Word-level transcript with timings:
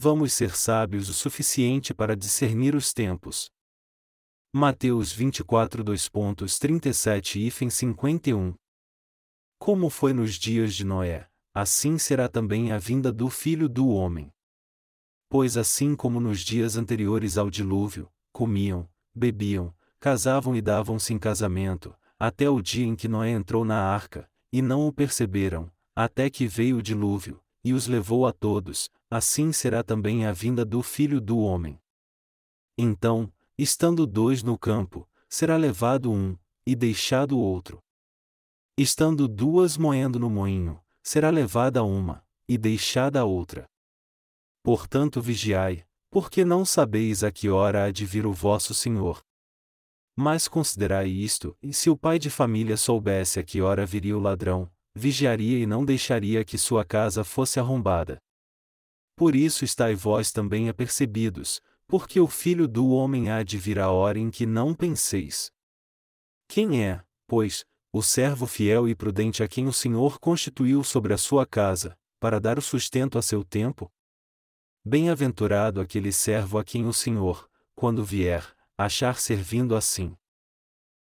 vamos 0.00 0.32
ser 0.32 0.54
sábios 0.54 1.08
o 1.08 1.12
suficiente 1.12 1.92
para 1.92 2.16
discernir 2.16 2.76
os 2.76 2.92
tempos. 2.92 3.50
Mateus 4.52 5.10
24 5.10 5.82
2.37 5.82 7.40
e 7.40 7.70
51 7.70 8.54
Como 9.58 9.90
foi 9.90 10.12
nos 10.12 10.34
dias 10.36 10.72
de 10.76 10.84
Noé, 10.84 11.28
assim 11.52 11.98
será 11.98 12.28
também 12.28 12.70
a 12.70 12.78
vinda 12.78 13.12
do 13.12 13.28
Filho 13.28 13.68
do 13.68 13.88
Homem. 13.88 14.32
Pois 15.28 15.56
assim 15.56 15.96
como 15.96 16.20
nos 16.20 16.42
dias 16.42 16.76
anteriores 16.76 17.36
ao 17.36 17.50
dilúvio, 17.50 18.08
comiam, 18.32 18.88
bebiam, 19.12 19.74
casavam 19.98 20.54
e 20.54 20.62
davam-se 20.62 21.12
em 21.12 21.18
casamento, 21.18 21.92
até 22.16 22.48
o 22.48 22.62
dia 22.62 22.86
em 22.86 22.94
que 22.94 23.08
Noé 23.08 23.30
entrou 23.30 23.64
na 23.64 23.82
arca, 23.82 24.30
e 24.52 24.62
não 24.62 24.86
o 24.86 24.92
perceberam, 24.92 25.68
até 25.92 26.30
que 26.30 26.46
veio 26.46 26.76
o 26.76 26.82
dilúvio, 26.82 27.42
e 27.68 27.74
os 27.74 27.86
levou 27.86 28.26
a 28.26 28.32
todos, 28.32 28.90
assim 29.10 29.52
será 29.52 29.82
também 29.82 30.24
a 30.24 30.32
vinda 30.32 30.64
do 30.64 30.82
Filho 30.82 31.20
do 31.20 31.38
Homem. 31.38 31.78
Então, 32.78 33.30
estando 33.58 34.06
dois 34.06 34.42
no 34.42 34.58
campo, 34.58 35.06
será 35.28 35.54
levado 35.54 36.10
um, 36.10 36.34
e 36.66 36.74
deixado 36.74 37.36
o 37.36 37.40
outro. 37.40 37.82
Estando 38.74 39.28
duas 39.28 39.76
moendo 39.76 40.18
no 40.18 40.30
moinho, 40.30 40.82
será 41.02 41.28
levada 41.28 41.84
uma, 41.84 42.24
e 42.48 42.56
deixada 42.56 43.20
a 43.20 43.24
outra. 43.24 43.68
Portanto 44.62 45.20
vigiai, 45.20 45.84
porque 46.08 46.46
não 46.46 46.64
sabeis 46.64 47.22
a 47.22 47.30
que 47.30 47.50
hora 47.50 47.84
há 47.84 47.90
de 47.90 48.06
vir 48.06 48.24
o 48.24 48.32
vosso 48.32 48.72
Senhor. 48.72 49.22
Mas 50.16 50.48
considerai 50.48 51.08
isto, 51.08 51.54
e 51.62 51.74
se 51.74 51.90
o 51.90 51.98
pai 51.98 52.18
de 52.18 52.30
família 52.30 52.78
soubesse 52.78 53.38
a 53.38 53.44
que 53.44 53.60
hora 53.60 53.84
viria 53.84 54.16
o 54.16 54.20
ladrão, 54.20 54.70
vigiaria 54.94 55.58
e 55.58 55.66
não 55.66 55.84
deixaria 55.84 56.44
que 56.44 56.58
sua 56.58 56.84
casa 56.84 57.22
fosse 57.24 57.60
arrombada. 57.60 58.18
Por 59.16 59.34
isso 59.34 59.64
estai 59.64 59.94
vós 59.94 60.30
também 60.30 60.68
apercebidos, 60.68 61.60
porque 61.86 62.20
o 62.20 62.26
filho 62.26 62.68
do 62.68 62.90
homem 62.90 63.30
há 63.30 63.42
de 63.42 63.58
vir 63.58 63.78
a 63.78 63.90
hora 63.90 64.18
em 64.18 64.30
que 64.30 64.46
não 64.46 64.74
penseis. 64.74 65.50
Quem 66.46 66.84
é, 66.84 67.02
pois, 67.26 67.64
o 67.92 68.02
servo 68.02 68.46
fiel 68.46 68.88
e 68.88 68.94
prudente 68.94 69.42
a 69.42 69.48
quem 69.48 69.66
o 69.66 69.72
Senhor 69.72 70.18
constituiu 70.20 70.84
sobre 70.84 71.12
a 71.14 71.18
sua 71.18 71.46
casa, 71.46 71.98
para 72.20 72.38
dar 72.38 72.58
o 72.58 72.62
sustento 72.62 73.18
a 73.18 73.22
seu 73.22 73.44
tempo? 73.44 73.90
Bem-aventurado 74.84 75.80
aquele 75.80 76.12
servo 76.12 76.58
a 76.58 76.64
quem 76.64 76.86
o 76.86 76.92
Senhor, 76.92 77.48
quando 77.74 78.04
vier, 78.04 78.44
achar 78.76 79.18
servindo 79.18 79.74
assim. 79.74 80.16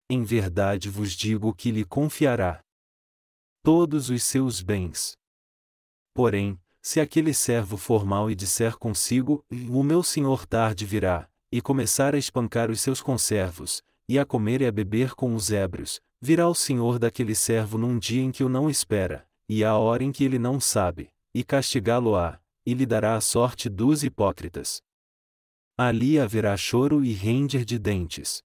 Em 0.10 0.24
verdade 0.24 0.90
vos 0.90 1.14
digo 1.14 1.54
que 1.54 1.72
lhe 1.72 1.84
confiará 1.84 2.63
todos 3.64 4.10
os 4.10 4.24
seus 4.24 4.62
bens. 4.62 5.14
Porém, 6.14 6.60
se 6.82 7.00
aquele 7.00 7.34
servo 7.34 7.78
for 7.78 8.06
mau 8.06 8.30
e 8.30 8.36
disser 8.36 8.78
consigo, 8.78 9.46
o 9.70 9.82
meu 9.82 10.04
senhor 10.04 10.46
tarde 10.46 10.86
virá, 10.86 11.30
e 11.50 11.62
começar 11.62 12.14
a 12.14 12.18
espancar 12.18 12.70
os 12.70 12.82
seus 12.82 13.02
conservos, 13.02 13.82
e 14.08 14.20
a 14.20 14.26
comer 14.26 14.62
e 14.62 14.68
a 14.68 14.72
beber 14.72 15.16
com 15.16 15.34
os 15.34 15.50
ébrios, 15.50 16.02
virá 16.20 16.50
o 16.50 16.54
senhor 16.54 17.00
daquele 17.00 17.34
servo 17.34 17.78
num 17.78 17.98
dia 17.98 18.22
em 18.22 18.34
que 18.34 18.44
o 18.44 18.50
não 18.50 18.70
espera, 18.70 19.26
e 19.48 19.64
à 19.64 19.78
hora 19.78 20.04
em 20.04 20.12
que 20.12 20.26
ele 20.26 20.38
não 20.38 20.60
sabe, 20.60 21.10
e 21.34 21.42
castigá-lo-á, 21.42 22.42
e 22.66 22.74
lhe 22.74 22.86
dará 22.86 23.16
a 23.16 23.22
sorte 23.22 23.70
dos 23.70 24.04
hipócritas. 24.04 24.82
Ali 25.78 26.20
haverá 26.20 26.58
choro 26.58 27.04
e 27.04 27.14
render 27.14 27.64
de 27.64 27.80
dentes. 27.80 28.44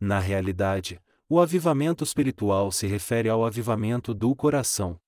Na 0.00 0.18
realidade, 0.18 1.00
o 1.30 1.38
avivamento 1.38 2.02
espiritual 2.02 2.72
se 2.72 2.86
refere 2.86 3.28
ao 3.28 3.44
avivamento 3.44 4.14
do 4.14 4.34
coração. 4.34 4.98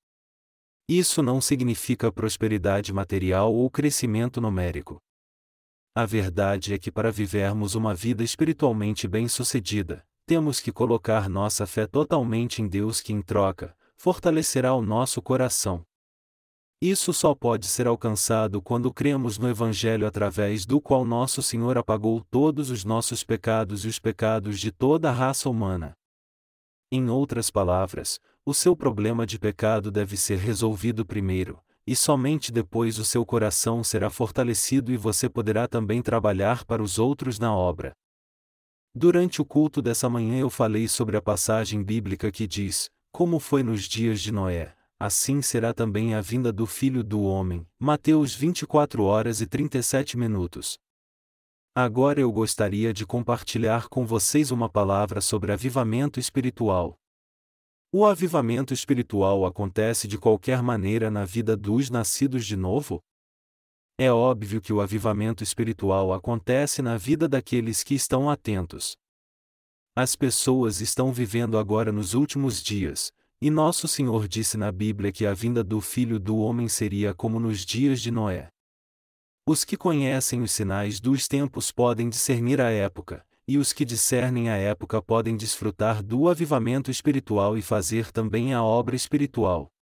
Isso 0.87 1.23
não 1.23 1.41
significa 1.41 2.13
prosperidade 2.13 2.93
material 2.93 3.55
ou 3.55 3.71
crescimento 3.71 4.39
numérico. 4.39 5.01
A 5.95 6.05
verdade 6.05 6.75
é 6.75 6.79
que 6.79 6.93
para 6.93 7.11
vivermos 7.11 7.75
uma 7.75 7.95
vida 7.95 8.23
espiritualmente 8.23 9.09
bem-sucedida, 9.09 10.05
temos 10.27 10.61
que 10.61 10.71
colocar 10.71 11.29
nossa 11.29 11.67
fé 11.67 11.87
totalmente 11.87 12.61
em 12.61 12.69
Deus 12.69 13.01
que, 13.01 13.15
em 13.15 13.23
troca, 13.23 13.75
fortalecerá 13.97 14.75
o 14.75 14.83
nosso 14.83 15.23
coração. 15.23 15.83
Isso 16.83 17.13
só 17.13 17.35
pode 17.35 17.67
ser 17.67 17.87
alcançado 17.87 18.61
quando 18.61 18.93
cremos 18.93 19.39
no 19.39 19.49
Evangelho 19.49 20.07
através 20.07 20.67
do 20.67 20.81
qual 20.81 21.05
nosso 21.05 21.43
Senhor 21.43 21.79
apagou 21.79 22.23
todos 22.31 22.71
os 22.71 22.85
nossos 22.85 23.25
pecados 23.25 23.85
e 23.85 23.89
os 23.89 23.99
pecados 23.99 24.61
de 24.61 24.71
toda 24.71 25.09
a 25.09 25.13
raça 25.13 25.49
humana. 25.49 25.95
Em 26.93 27.09
outras 27.09 27.53
palavras, 27.53 28.19
o 28.45 28.53
seu 28.53 28.75
problema 28.75 29.25
de 29.25 29.39
pecado 29.39 29.93
deve 29.93 30.17
ser 30.17 30.39
resolvido 30.39 31.07
primeiro, 31.07 31.63
e 31.87 31.95
somente 31.95 32.51
depois 32.51 32.99
o 32.99 33.05
seu 33.05 33.25
coração 33.25 33.85
será 33.85 34.11
fortalecido 34.11 34.91
e 34.93 34.97
você 34.97 35.29
poderá 35.29 35.69
também 35.69 36.03
trabalhar 36.03 36.65
para 36.65 36.83
os 36.83 36.99
outros 36.99 37.39
na 37.39 37.55
obra. 37.55 37.93
Durante 38.93 39.41
o 39.41 39.45
culto 39.45 39.81
dessa 39.81 40.09
manhã 40.09 40.41
eu 40.41 40.51
falei 40.51 40.89
sobre 40.89 41.17
a 41.17 41.23
passagem 41.23 41.81
bíblica 41.81 42.29
que 42.33 42.45
diz: 42.45 42.91
Como 43.13 43.39
foi 43.39 43.63
nos 43.63 43.85
dias 43.85 44.21
de 44.21 44.33
Noé, 44.33 44.75
assim 44.99 45.41
será 45.41 45.73
também 45.73 46.15
a 46.15 46.21
vinda 46.21 46.53
do 46.53 46.67
Filho 46.67 47.05
do 47.05 47.23
Homem. 47.23 47.65
Mateus 47.79 48.35
24 48.35 49.05
horas 49.05 49.41
e 49.41 49.47
37 49.47 50.19
minutos. 50.19 50.77
Agora 51.75 52.21
eu 52.21 52.33
gostaria 52.33 52.93
de 52.93 53.07
compartilhar 53.07 53.89
com 53.89 54.05
vocês 54.05 54.51
uma 54.51 54.69
palavra 54.69 55.21
sobre 55.21 55.53
avivamento 55.53 56.19
espiritual. 56.19 56.99
O 57.93 58.05
avivamento 58.05 58.75
espiritual 58.75 59.47
acontece 59.47 60.09
de 60.09 60.19
qualquer 60.19 60.65
maneira 60.65 61.13
na 61.13 61.25
vida 61.25 61.57
dos 61.57 61.89
nascidos 61.89 62.45
de 62.45 62.57
novo? 62.57 63.01
É 63.97 64.11
óbvio 64.11 64.61
que 64.61 64.73
o 64.73 64.81
avivamento 64.81 65.45
espiritual 65.45 66.13
acontece 66.13 66.83
na 66.83 66.97
vida 66.97 67.29
daqueles 67.29 67.85
que 67.85 67.95
estão 67.95 68.29
atentos. 68.29 68.97
As 69.95 70.17
pessoas 70.17 70.81
estão 70.81 71.13
vivendo 71.13 71.57
agora 71.57 71.93
nos 71.93 72.15
últimos 72.15 72.61
dias, 72.61 73.13
e 73.41 73.49
nosso 73.49 73.87
Senhor 73.87 74.27
disse 74.27 74.57
na 74.57 74.73
Bíblia 74.73 75.13
que 75.13 75.25
a 75.25 75.35
vinda 75.35 75.63
do 75.63 75.81
Filho 75.81 76.19
do 76.19 76.37
Homem 76.39 76.69
seria 76.69 77.15
como 77.15 77.39
nos 77.39 77.65
dias 77.65 78.01
de 78.01 78.11
Noé. 78.11 78.51
Os 79.47 79.65
que 79.65 79.77
conhecem 79.77 80.43
os 80.43 80.53
sinais 80.53 81.01
dos 81.01 81.27
tempos 81.27 81.73
podem 81.73 82.09
discernir 82.09 82.61
a 82.61 82.71
época, 82.71 83.25
e 83.49 83.59
os 83.59 83.73
que 83.73 83.85
discernem 83.85 84.49
a 84.49 84.57
época 84.57 85.03
podem 85.03 85.37
desfrutar 85.37 86.03
do 86.03 86.29
avivamento 86.29 86.91
espiritual 86.91 87.59
e 87.59 87.63
fazer 87.63 88.13
também 88.13 88.55
a 88.55 88.63
obra 88.63 88.95
espiritual. 88.95 89.73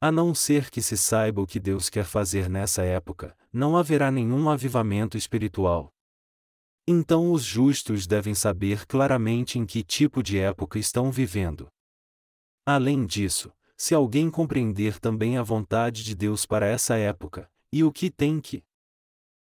A 0.00 0.12
não 0.12 0.34
ser 0.34 0.70
que 0.70 0.82
se 0.82 0.96
saiba 0.96 1.40
o 1.40 1.46
que 1.46 1.58
Deus 1.58 1.88
quer 1.88 2.04
fazer 2.04 2.48
nessa 2.48 2.82
época, 2.82 3.36
não 3.52 3.76
haverá 3.76 4.10
nenhum 4.10 4.48
avivamento 4.48 5.16
espiritual. 5.16 5.90
Então 6.86 7.32
os 7.32 7.42
justos 7.42 8.06
devem 8.06 8.34
saber 8.34 8.86
claramente 8.86 9.58
em 9.58 9.66
que 9.66 9.82
tipo 9.82 10.22
de 10.22 10.38
época 10.38 10.78
estão 10.78 11.10
vivendo. 11.10 11.66
Além 12.64 13.04
disso, 13.04 13.52
se 13.76 13.94
alguém 13.94 14.30
compreender 14.30 15.00
também 15.00 15.38
a 15.38 15.42
vontade 15.42 16.04
de 16.04 16.14
Deus 16.14 16.46
para 16.46 16.66
essa 16.66 16.96
época, 16.96 17.50
e 17.72 17.84
o 17.84 17.92
que 17.92 18.10
tem 18.10 18.40
que 18.40 18.64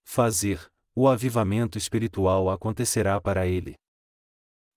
fazer, 0.03 0.72
o 0.95 1.07
avivamento 1.07 1.78
espiritual 1.78 2.50
acontecerá 2.50 3.19
para 3.19 3.45
ele. 3.45 3.75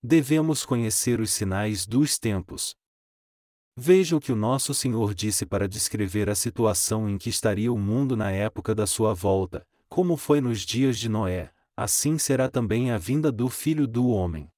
Devemos 0.03 0.65
conhecer 0.65 1.19
os 1.19 1.31
sinais 1.31 1.85
dos 1.85 2.17
tempos. 2.19 2.75
Veja 3.75 4.15
o 4.15 4.19
que 4.19 4.31
o 4.31 4.35
nosso 4.35 4.73
Senhor 4.73 5.13
disse 5.13 5.45
para 5.45 5.67
descrever 5.67 6.29
a 6.29 6.35
situação 6.35 7.09
em 7.09 7.17
que 7.17 7.29
estaria 7.29 7.71
o 7.71 7.77
mundo 7.77 8.17
na 8.17 8.29
época 8.31 8.75
da 8.75 8.85
sua 8.85 9.13
volta, 9.13 9.65
como 9.87 10.17
foi 10.17 10.41
nos 10.41 10.61
dias 10.61 10.97
de 10.97 11.07
Noé, 11.07 11.51
assim 11.75 12.17
será 12.17 12.49
também 12.49 12.91
a 12.91 12.97
vinda 12.97 13.31
do 13.31 13.49
Filho 13.49 13.87
do 13.87 14.09
Homem. 14.09 14.51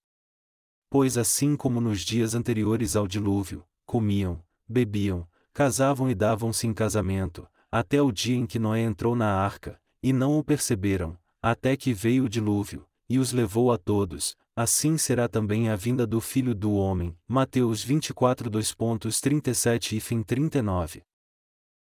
Pois 0.89 1.17
assim 1.17 1.55
como 1.55 1.79
nos 1.79 2.01
dias 2.01 2.35
anteriores 2.35 2.95
ao 2.95 3.07
dilúvio, 3.07 3.65
comiam, 3.85 4.43
bebiam, 4.67 5.27
casavam 5.53 6.09
e 6.09 6.15
davam-se 6.15 6.67
em 6.67 6.73
casamento, 6.73 7.47
até 7.73 7.99
o 7.99 8.11
dia 8.11 8.35
em 8.35 8.45
que 8.45 8.59
Noé 8.59 8.81
entrou 8.81 9.15
na 9.15 9.33
arca, 9.33 9.81
e 10.03 10.13
não 10.13 10.37
o 10.37 10.43
perceberam, 10.43 11.17
até 11.41 11.75
que 11.75 11.91
veio 11.91 12.25
o 12.25 12.29
dilúvio, 12.29 12.87
e 13.09 13.17
os 13.17 13.33
levou 13.33 13.71
a 13.71 13.79
todos, 13.79 14.37
assim 14.55 14.95
será 14.95 15.27
também 15.27 15.69
a 15.69 15.75
vinda 15.75 16.05
do 16.05 16.21
Filho 16.21 16.53
do 16.53 16.75
Homem. 16.75 17.17
Mateus 17.27 17.83
24 17.83 18.47
2.37 18.47 19.97
e 19.97 19.99
fim 19.99 20.21
39. 20.21 21.01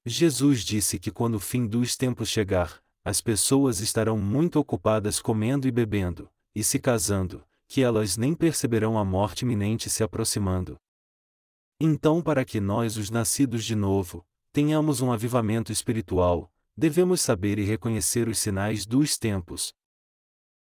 Jesus 0.04 0.62
disse 0.62 0.98
que 0.98 1.10
quando 1.10 1.36
o 1.36 1.40
fim 1.40 1.66
dos 1.66 1.96
tempos 1.96 2.28
chegar, 2.28 2.82
as 3.02 3.22
pessoas 3.22 3.80
estarão 3.80 4.18
muito 4.18 4.58
ocupadas 4.58 5.18
comendo 5.18 5.66
e 5.66 5.70
bebendo, 5.70 6.28
e 6.54 6.62
se 6.62 6.78
casando, 6.78 7.42
que 7.66 7.80
elas 7.80 8.18
nem 8.18 8.34
perceberão 8.34 8.98
a 8.98 9.04
morte 9.04 9.46
iminente 9.46 9.88
se 9.88 10.02
aproximando. 10.02 10.76
Então, 11.80 12.20
para 12.20 12.44
que 12.44 12.60
nós, 12.60 12.98
os 12.98 13.08
nascidos 13.08 13.64
de 13.64 13.74
novo, 13.74 14.22
tenhamos 14.52 15.00
um 15.00 15.12
avivamento 15.12 15.70
espiritual, 15.70 16.52
devemos 16.76 17.20
saber 17.20 17.58
e 17.58 17.64
reconhecer 17.64 18.28
os 18.28 18.38
sinais 18.38 18.84
dos 18.84 19.16
tempos. 19.16 19.74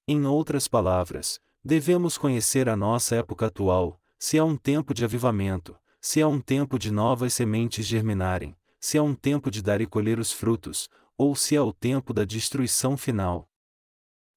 Em 0.07 0.25
outras 0.25 0.67
palavras, 0.67 1.39
devemos 1.63 2.17
conhecer 2.17 2.67
a 2.67 2.75
nossa 2.75 3.15
época 3.15 3.47
atual, 3.47 4.01
se 4.19 4.37
é 4.37 4.43
um 4.43 4.57
tempo 4.57 4.93
de 4.93 5.05
avivamento, 5.05 5.77
se 6.01 6.19
é 6.19 6.27
um 6.27 6.39
tempo 6.39 6.77
de 6.79 6.91
novas 6.91 7.33
sementes 7.33 7.85
germinarem, 7.85 8.55
se 8.79 8.97
é 8.97 9.01
um 9.01 9.13
tempo 9.13 9.51
de 9.51 9.61
dar 9.61 9.81
e 9.81 9.85
colher 9.85 10.19
os 10.19 10.31
frutos, 10.31 10.89
ou 11.17 11.35
se 11.35 11.55
é 11.55 11.61
o 11.61 11.73
tempo 11.73 12.13
da 12.13 12.23
destruição 12.23 12.95
final. 12.95 13.49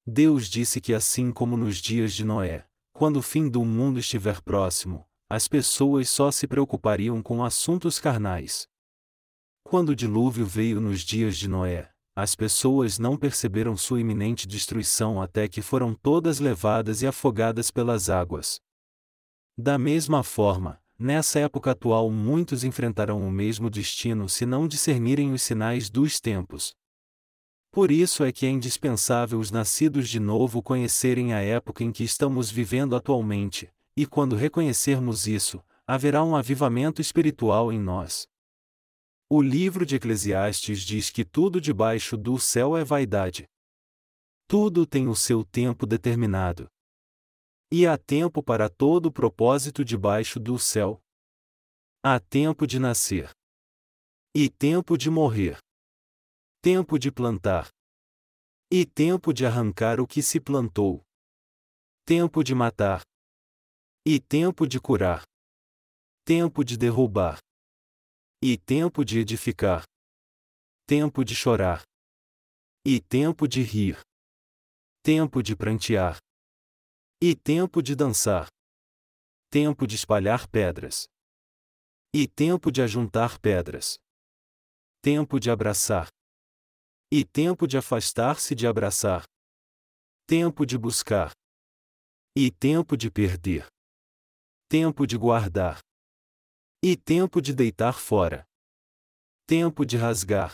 Deus 0.05 0.47
disse 0.47 0.81
que 0.81 0.93
assim 0.93 1.31
como 1.31 1.55
nos 1.55 1.77
dias 1.77 2.13
de 2.13 2.25
Noé, 2.25 2.65
quando 2.91 3.17
o 3.17 3.21
fim 3.21 3.47
do 3.47 3.63
mundo 3.63 3.99
estiver 3.99 4.41
próximo, 4.41 5.05
as 5.29 5.47
pessoas 5.47 6.09
só 6.09 6.31
se 6.31 6.47
preocupariam 6.47 7.21
com 7.21 7.43
assuntos 7.43 7.99
carnais. 7.99 8.67
Quando 9.71 9.91
o 9.91 9.95
dilúvio 9.95 10.45
veio 10.45 10.81
nos 10.81 10.99
dias 10.99 11.37
de 11.37 11.47
Noé, 11.47 11.89
as 12.13 12.35
pessoas 12.35 12.99
não 12.99 13.15
perceberam 13.15 13.77
sua 13.77 14.01
iminente 14.01 14.45
destruição 14.45 15.21
até 15.21 15.47
que 15.47 15.61
foram 15.61 15.93
todas 15.93 16.41
levadas 16.41 17.01
e 17.01 17.07
afogadas 17.07 17.71
pelas 17.71 18.09
águas. 18.09 18.59
Da 19.57 19.77
mesma 19.77 20.23
forma, 20.23 20.77
nessa 20.99 21.39
época 21.39 21.71
atual 21.71 22.11
muitos 22.11 22.65
enfrentarão 22.65 23.25
o 23.25 23.31
mesmo 23.31 23.69
destino 23.69 24.27
se 24.27 24.45
não 24.45 24.67
discernirem 24.67 25.31
os 25.31 25.41
sinais 25.41 25.89
dos 25.89 26.19
tempos. 26.19 26.75
Por 27.71 27.91
isso 27.91 28.25
é 28.25 28.31
que 28.33 28.45
é 28.45 28.49
indispensável 28.49 29.39
os 29.39 29.51
nascidos 29.51 30.09
de 30.09 30.19
novo 30.19 30.61
conhecerem 30.61 31.33
a 31.33 31.39
época 31.39 31.81
em 31.81 31.93
que 31.93 32.03
estamos 32.03 32.51
vivendo 32.51 32.93
atualmente, 32.93 33.69
e 33.95 34.05
quando 34.05 34.35
reconhecermos 34.35 35.27
isso, 35.27 35.63
haverá 35.87 36.25
um 36.25 36.35
avivamento 36.35 36.99
espiritual 36.99 37.71
em 37.71 37.79
nós. 37.79 38.29
O 39.33 39.41
livro 39.41 39.85
de 39.85 39.95
Eclesiastes 39.95 40.81
diz 40.81 41.09
que 41.09 41.23
tudo 41.23 41.61
debaixo 41.61 42.17
do 42.17 42.37
céu 42.37 42.75
é 42.75 42.83
vaidade. 42.83 43.47
Tudo 44.45 44.85
tem 44.85 45.07
o 45.07 45.15
seu 45.15 45.45
tempo 45.45 45.85
determinado. 45.85 46.67
E 47.71 47.87
há 47.87 47.97
tempo 47.97 48.43
para 48.43 48.69
todo 48.69 49.05
o 49.05 49.11
propósito 49.11 49.85
debaixo 49.85 50.37
do 50.37 50.59
céu. 50.59 51.01
Há 52.03 52.19
tempo 52.19 52.67
de 52.67 52.77
nascer. 52.77 53.31
E 54.35 54.49
tempo 54.49 54.97
de 54.97 55.09
morrer. 55.09 55.57
Tempo 56.61 56.99
de 56.99 57.09
plantar. 57.09 57.69
E 58.69 58.85
tempo 58.85 59.33
de 59.33 59.45
arrancar 59.45 60.01
o 60.01 60.05
que 60.05 60.21
se 60.21 60.41
plantou. 60.41 61.01
Tempo 62.03 62.43
de 62.43 62.53
matar. 62.53 63.01
E 64.05 64.19
tempo 64.19 64.67
de 64.67 64.77
curar. 64.77 65.23
Tempo 66.25 66.65
de 66.65 66.75
derrubar 66.75 67.39
e 68.43 68.57
tempo 68.57 69.05
de 69.05 69.19
edificar, 69.19 69.83
tempo 70.87 71.23
de 71.23 71.35
chorar, 71.35 71.83
e 72.83 72.99
tempo 72.99 73.47
de 73.47 73.61
rir, 73.61 73.99
tempo 75.03 75.43
de 75.43 75.55
prantear, 75.55 76.17
e 77.21 77.35
tempo 77.35 77.83
de 77.83 77.95
dançar, 77.95 78.47
tempo 79.51 79.85
de 79.85 79.95
espalhar 79.95 80.47
pedras, 80.49 81.05
e 82.11 82.27
tempo 82.27 82.71
de 82.71 82.81
ajuntar 82.81 83.39
pedras, 83.39 83.99
tempo 85.03 85.39
de 85.39 85.51
abraçar, 85.51 86.07
e 87.13 87.23
tempo 87.23 87.67
de 87.67 87.77
afastar-se 87.77 88.55
de 88.55 88.65
abraçar, 88.65 89.23
tempo 90.25 90.65
de 90.65 90.79
buscar, 90.79 91.31
e 92.35 92.49
tempo 92.49 92.97
de 92.97 93.11
perder, 93.11 93.67
tempo 94.67 95.05
de 95.05 95.15
guardar 95.15 95.79
e 96.83 96.97
tempo 96.97 97.39
de 97.39 97.53
deitar 97.53 97.93
fora. 97.93 98.43
Tempo 99.45 99.85
de 99.85 99.97
rasgar. 99.97 100.53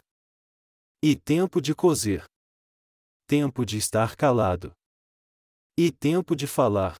E 1.01 1.15
tempo 1.15 1.61
de 1.61 1.73
coser. 1.73 2.25
Tempo 3.25 3.65
de 3.65 3.77
estar 3.77 4.17
calado. 4.17 4.73
E 5.77 5.89
tempo 5.89 6.35
de 6.35 6.45
falar. 6.45 6.97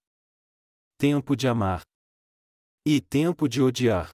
Tempo 0.98 1.36
de 1.36 1.46
amar. 1.46 1.82
E 2.86 3.02
tempo 3.02 3.50
de 3.50 3.62
odiar. 3.62 4.12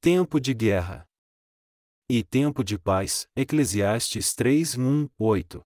Tempo 0.00 0.40
de 0.40 0.54
guerra. 0.54 1.04
E 2.08 2.24
tempo 2.24 2.64
de 2.64 2.78
paz. 2.78 3.26
Eclesiastes 3.36 4.34
3, 4.34 4.78
1, 4.78 5.08
8. 5.18 5.60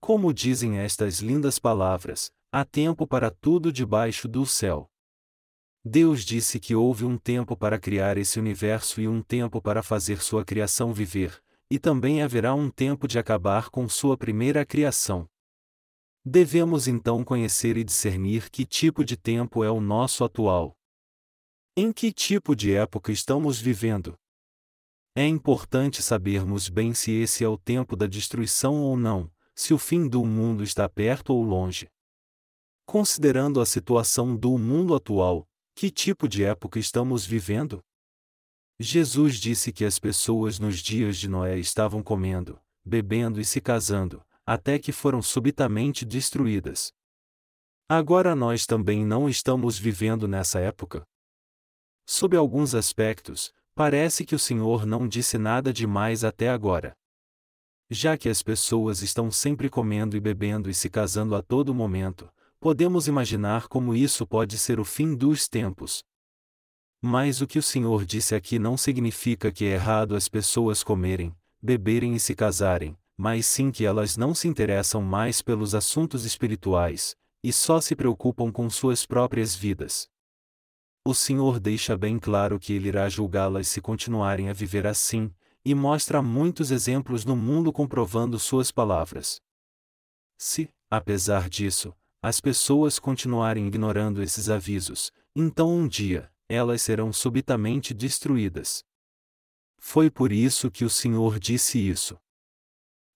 Como 0.00 0.32
dizem 0.32 0.78
estas 0.78 1.18
lindas 1.18 1.58
palavras, 1.58 2.30
há 2.50 2.64
tempo 2.64 3.06
para 3.06 3.30
tudo 3.30 3.70
debaixo 3.70 4.26
do 4.26 4.46
céu. 4.46 4.91
Deus 5.84 6.24
disse 6.24 6.60
que 6.60 6.76
houve 6.76 7.04
um 7.04 7.18
tempo 7.18 7.56
para 7.56 7.76
criar 7.76 8.16
esse 8.16 8.38
universo 8.38 9.00
e 9.00 9.08
um 9.08 9.20
tempo 9.20 9.60
para 9.60 9.82
fazer 9.82 10.22
sua 10.22 10.44
criação 10.44 10.92
viver, 10.92 11.42
e 11.68 11.76
também 11.76 12.22
haverá 12.22 12.54
um 12.54 12.70
tempo 12.70 13.08
de 13.08 13.18
acabar 13.18 13.68
com 13.68 13.88
sua 13.88 14.16
primeira 14.16 14.64
criação. 14.64 15.28
Devemos 16.24 16.86
então 16.86 17.24
conhecer 17.24 17.76
e 17.76 17.82
discernir 17.82 18.48
que 18.48 18.64
tipo 18.64 19.04
de 19.04 19.16
tempo 19.16 19.64
é 19.64 19.70
o 19.72 19.80
nosso 19.80 20.22
atual. 20.22 20.76
Em 21.76 21.92
que 21.92 22.12
tipo 22.12 22.54
de 22.54 22.72
época 22.72 23.10
estamos 23.10 23.60
vivendo? 23.60 24.16
É 25.16 25.26
importante 25.26 26.00
sabermos 26.00 26.68
bem 26.68 26.94
se 26.94 27.10
esse 27.10 27.42
é 27.42 27.48
o 27.48 27.58
tempo 27.58 27.96
da 27.96 28.06
destruição 28.06 28.80
ou 28.82 28.96
não, 28.96 29.28
se 29.52 29.74
o 29.74 29.78
fim 29.78 30.08
do 30.08 30.24
mundo 30.24 30.62
está 30.62 30.88
perto 30.88 31.34
ou 31.34 31.42
longe. 31.42 31.88
Considerando 32.86 33.60
a 33.60 33.66
situação 33.66 34.36
do 34.36 34.56
mundo 34.56 34.94
atual, 34.94 35.48
que 35.82 35.90
tipo 35.90 36.28
de 36.28 36.44
época 36.44 36.78
estamos 36.78 37.26
vivendo? 37.26 37.82
Jesus 38.78 39.34
disse 39.40 39.72
que 39.72 39.84
as 39.84 39.98
pessoas 39.98 40.60
nos 40.60 40.78
dias 40.78 41.16
de 41.16 41.28
Noé 41.28 41.58
estavam 41.58 42.04
comendo, 42.04 42.56
bebendo 42.84 43.40
e 43.40 43.44
se 43.44 43.60
casando, 43.60 44.24
até 44.46 44.78
que 44.78 44.92
foram 44.92 45.20
subitamente 45.20 46.04
destruídas. 46.04 46.92
Agora 47.88 48.36
nós 48.36 48.64
também 48.64 49.04
não 49.04 49.28
estamos 49.28 49.76
vivendo 49.76 50.28
nessa 50.28 50.60
época. 50.60 51.04
Sob 52.06 52.36
alguns 52.36 52.76
aspectos, 52.76 53.52
parece 53.74 54.24
que 54.24 54.36
o 54.36 54.38
Senhor 54.38 54.86
não 54.86 55.08
disse 55.08 55.36
nada 55.36 55.72
demais 55.72 56.22
até 56.22 56.48
agora. 56.48 56.96
Já 57.90 58.16
que 58.16 58.28
as 58.28 58.40
pessoas 58.40 59.02
estão 59.02 59.32
sempre 59.32 59.68
comendo 59.68 60.16
e 60.16 60.20
bebendo 60.20 60.70
e 60.70 60.74
se 60.74 60.88
casando 60.88 61.34
a 61.34 61.42
todo 61.42 61.74
momento, 61.74 62.32
Podemos 62.62 63.08
imaginar 63.08 63.66
como 63.66 63.92
isso 63.92 64.24
pode 64.24 64.56
ser 64.56 64.78
o 64.78 64.84
fim 64.84 65.16
dos 65.16 65.48
tempos. 65.48 66.04
Mas 67.02 67.40
o 67.40 67.46
que 67.48 67.58
o 67.58 67.62
Senhor 67.62 68.04
disse 68.04 68.36
aqui 68.36 68.56
não 68.56 68.76
significa 68.76 69.50
que 69.50 69.64
é 69.64 69.72
errado 69.72 70.14
as 70.14 70.28
pessoas 70.28 70.84
comerem, 70.84 71.34
beberem 71.60 72.14
e 72.14 72.20
se 72.20 72.36
casarem, 72.36 72.96
mas 73.16 73.46
sim 73.46 73.72
que 73.72 73.84
elas 73.84 74.16
não 74.16 74.32
se 74.32 74.46
interessam 74.46 75.02
mais 75.02 75.42
pelos 75.42 75.74
assuntos 75.74 76.24
espirituais, 76.24 77.16
e 77.42 77.52
só 77.52 77.80
se 77.80 77.96
preocupam 77.96 78.52
com 78.52 78.70
suas 78.70 79.04
próprias 79.04 79.56
vidas. 79.56 80.08
O 81.04 81.14
Senhor 81.14 81.58
deixa 81.58 81.96
bem 81.96 82.16
claro 82.16 82.60
que 82.60 82.74
Ele 82.74 82.90
irá 82.90 83.08
julgá-las 83.08 83.66
se 83.66 83.80
continuarem 83.80 84.48
a 84.48 84.52
viver 84.52 84.86
assim, 84.86 85.34
e 85.64 85.74
mostra 85.74 86.22
muitos 86.22 86.70
exemplos 86.70 87.24
no 87.24 87.34
mundo 87.34 87.72
comprovando 87.72 88.38
suas 88.38 88.70
palavras. 88.70 89.40
Se, 90.38 90.68
apesar 90.88 91.48
disso, 91.48 91.92
as 92.22 92.40
pessoas 92.40 93.00
continuarem 93.00 93.66
ignorando 93.66 94.22
esses 94.22 94.48
avisos, 94.48 95.10
então 95.34 95.68
um 95.76 95.88
dia, 95.88 96.30
elas 96.48 96.80
serão 96.80 97.12
subitamente 97.12 97.92
destruídas. 97.92 98.84
Foi 99.76 100.08
por 100.08 100.30
isso 100.30 100.70
que 100.70 100.84
o 100.84 100.90
Senhor 100.90 101.40
disse 101.40 101.78
isso. 101.80 102.16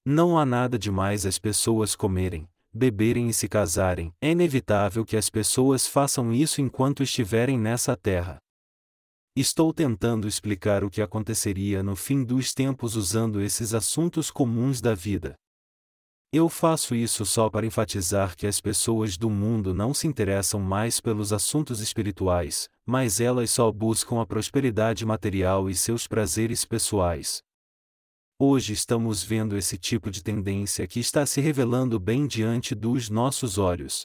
Não 0.04 0.36
há 0.36 0.44
nada 0.44 0.76
demais 0.76 1.24
as 1.24 1.38
pessoas 1.38 1.94
comerem, 1.94 2.48
beberem 2.74 3.28
e 3.28 3.32
se 3.32 3.48
casarem, 3.48 4.12
é 4.20 4.32
inevitável 4.32 5.04
que 5.04 5.16
as 5.16 5.30
pessoas 5.30 5.86
façam 5.86 6.32
isso 6.32 6.60
enquanto 6.60 7.04
estiverem 7.04 7.56
nessa 7.56 7.96
terra. 7.96 8.38
Estou 9.36 9.72
tentando 9.72 10.26
explicar 10.26 10.82
o 10.82 10.90
que 10.90 11.00
aconteceria 11.00 11.80
no 11.80 11.94
fim 11.94 12.24
dos 12.24 12.52
tempos 12.52 12.96
usando 12.96 13.40
esses 13.40 13.72
assuntos 13.72 14.32
comuns 14.32 14.80
da 14.80 14.94
vida. 14.94 15.36
Eu 16.32 16.48
faço 16.48 16.94
isso 16.94 17.24
só 17.24 17.48
para 17.48 17.64
enfatizar 17.64 18.36
que 18.36 18.46
as 18.46 18.60
pessoas 18.60 19.16
do 19.16 19.30
mundo 19.30 19.72
não 19.72 19.94
se 19.94 20.06
interessam 20.06 20.60
mais 20.60 21.00
pelos 21.00 21.32
assuntos 21.32 21.80
espirituais, 21.80 22.68
mas 22.84 23.20
elas 23.20 23.50
só 23.50 23.70
buscam 23.70 24.20
a 24.20 24.26
prosperidade 24.26 25.06
material 25.06 25.70
e 25.70 25.74
seus 25.74 26.06
prazeres 26.06 26.64
pessoais. 26.64 27.42
Hoje 28.38 28.72
estamos 28.72 29.22
vendo 29.22 29.56
esse 29.56 29.78
tipo 29.78 30.10
de 30.10 30.22
tendência 30.22 30.86
que 30.86 31.00
está 31.00 31.24
se 31.24 31.40
revelando 31.40 31.98
bem 31.98 32.26
diante 32.26 32.74
dos 32.74 33.08
nossos 33.08 33.56
olhos. 33.56 34.04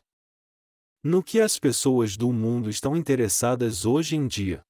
No 1.04 1.24
que 1.24 1.42
as 1.42 1.58
pessoas 1.58 2.16
do 2.16 2.32
mundo 2.32 2.70
estão 2.70 2.96
interessadas 2.96 3.84
hoje 3.84 4.16
em 4.16 4.28
dia? 4.28 4.62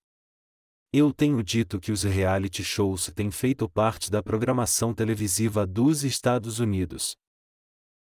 Eu 0.93 1.13
tenho 1.13 1.43
dito 1.43 1.79
que 1.79 1.91
os 1.91 2.03
reality 2.03 2.63
shows 2.63 3.11
têm 3.13 3.29
feito 3.29 3.69
parte 3.69 4.09
da 4.09 4.23
programação 4.23 4.93
televisiva 4.93 5.67
dos 5.67 6.03
Estados 6.03 6.59
Unidos. 6.59 7.15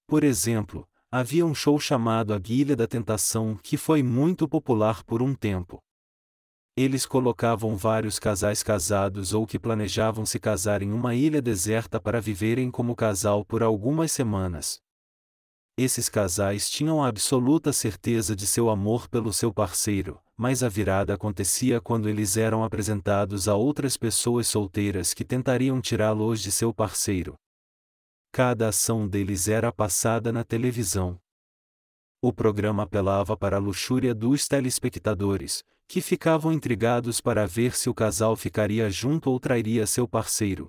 Por 0.07 0.23
exemplo, 0.23 0.87
havia 1.11 1.43
um 1.45 1.55
show 1.55 1.79
chamado 1.79 2.33
A 2.33 2.37
Guilha 2.37 2.75
da 2.75 2.85
Tentação 2.85 3.57
que 3.63 3.75
foi 3.75 4.03
muito 4.03 4.47
popular 4.47 5.03
por 5.03 5.21
um 5.21 5.33
tempo. 5.33 5.81
Eles 6.77 7.05
colocavam 7.05 7.75
vários 7.75 8.19
casais 8.19 8.61
casados 8.61 9.33
ou 9.33 9.47
que 9.47 9.57
planejavam 9.57 10.25
se 10.25 10.39
casar 10.39 10.81
em 10.81 10.91
uma 10.91 11.15
ilha 11.15 11.41
deserta 11.41 11.99
para 11.99 12.21
viverem 12.21 12.69
como 12.69 12.95
casal 12.95 13.43
por 13.45 13.63
algumas 13.63 14.11
semanas. 14.11 14.79
Esses 15.77 16.07
casais 16.07 16.69
tinham 16.69 17.03
a 17.03 17.07
absoluta 17.07 17.73
certeza 17.73 18.35
de 18.35 18.45
seu 18.45 18.69
amor 18.69 19.07
pelo 19.07 19.33
seu 19.33 19.53
parceiro, 19.53 20.21
mas 20.37 20.63
a 20.63 20.69
virada 20.69 21.13
acontecia 21.13 21.81
quando 21.81 22.07
eles 22.07 22.37
eram 22.37 22.63
apresentados 22.63 23.47
a 23.47 23.55
outras 23.55 23.97
pessoas 23.97 24.47
solteiras 24.47 25.13
que 25.13 25.25
tentariam 25.25 25.81
tirá-los 25.81 26.41
de 26.41 26.51
seu 26.51 26.73
parceiro, 26.73 27.35
cada 28.35 28.67
ação 28.67 29.07
deles 29.07 29.47
era 29.47 29.71
passada 29.71 30.29
na 30.29 30.43
televisão. 30.43 31.17
O 32.21 32.33
programa 32.33 32.83
apelava 32.83 33.37
para 33.37 33.55
a 33.55 33.59
luxúria 33.61 34.13
dos 34.13 34.45
telespectadores, 34.45 35.63
que 35.87 36.01
ficavam 36.01 36.51
intrigados 36.51 37.21
para 37.21 37.47
ver 37.47 37.73
se 37.77 37.89
o 37.89 37.93
casal 37.93 38.35
ficaria 38.35 38.89
junto 38.89 39.31
ou 39.31 39.39
trairia 39.39 39.87
seu 39.87 40.05
parceiro. 40.05 40.67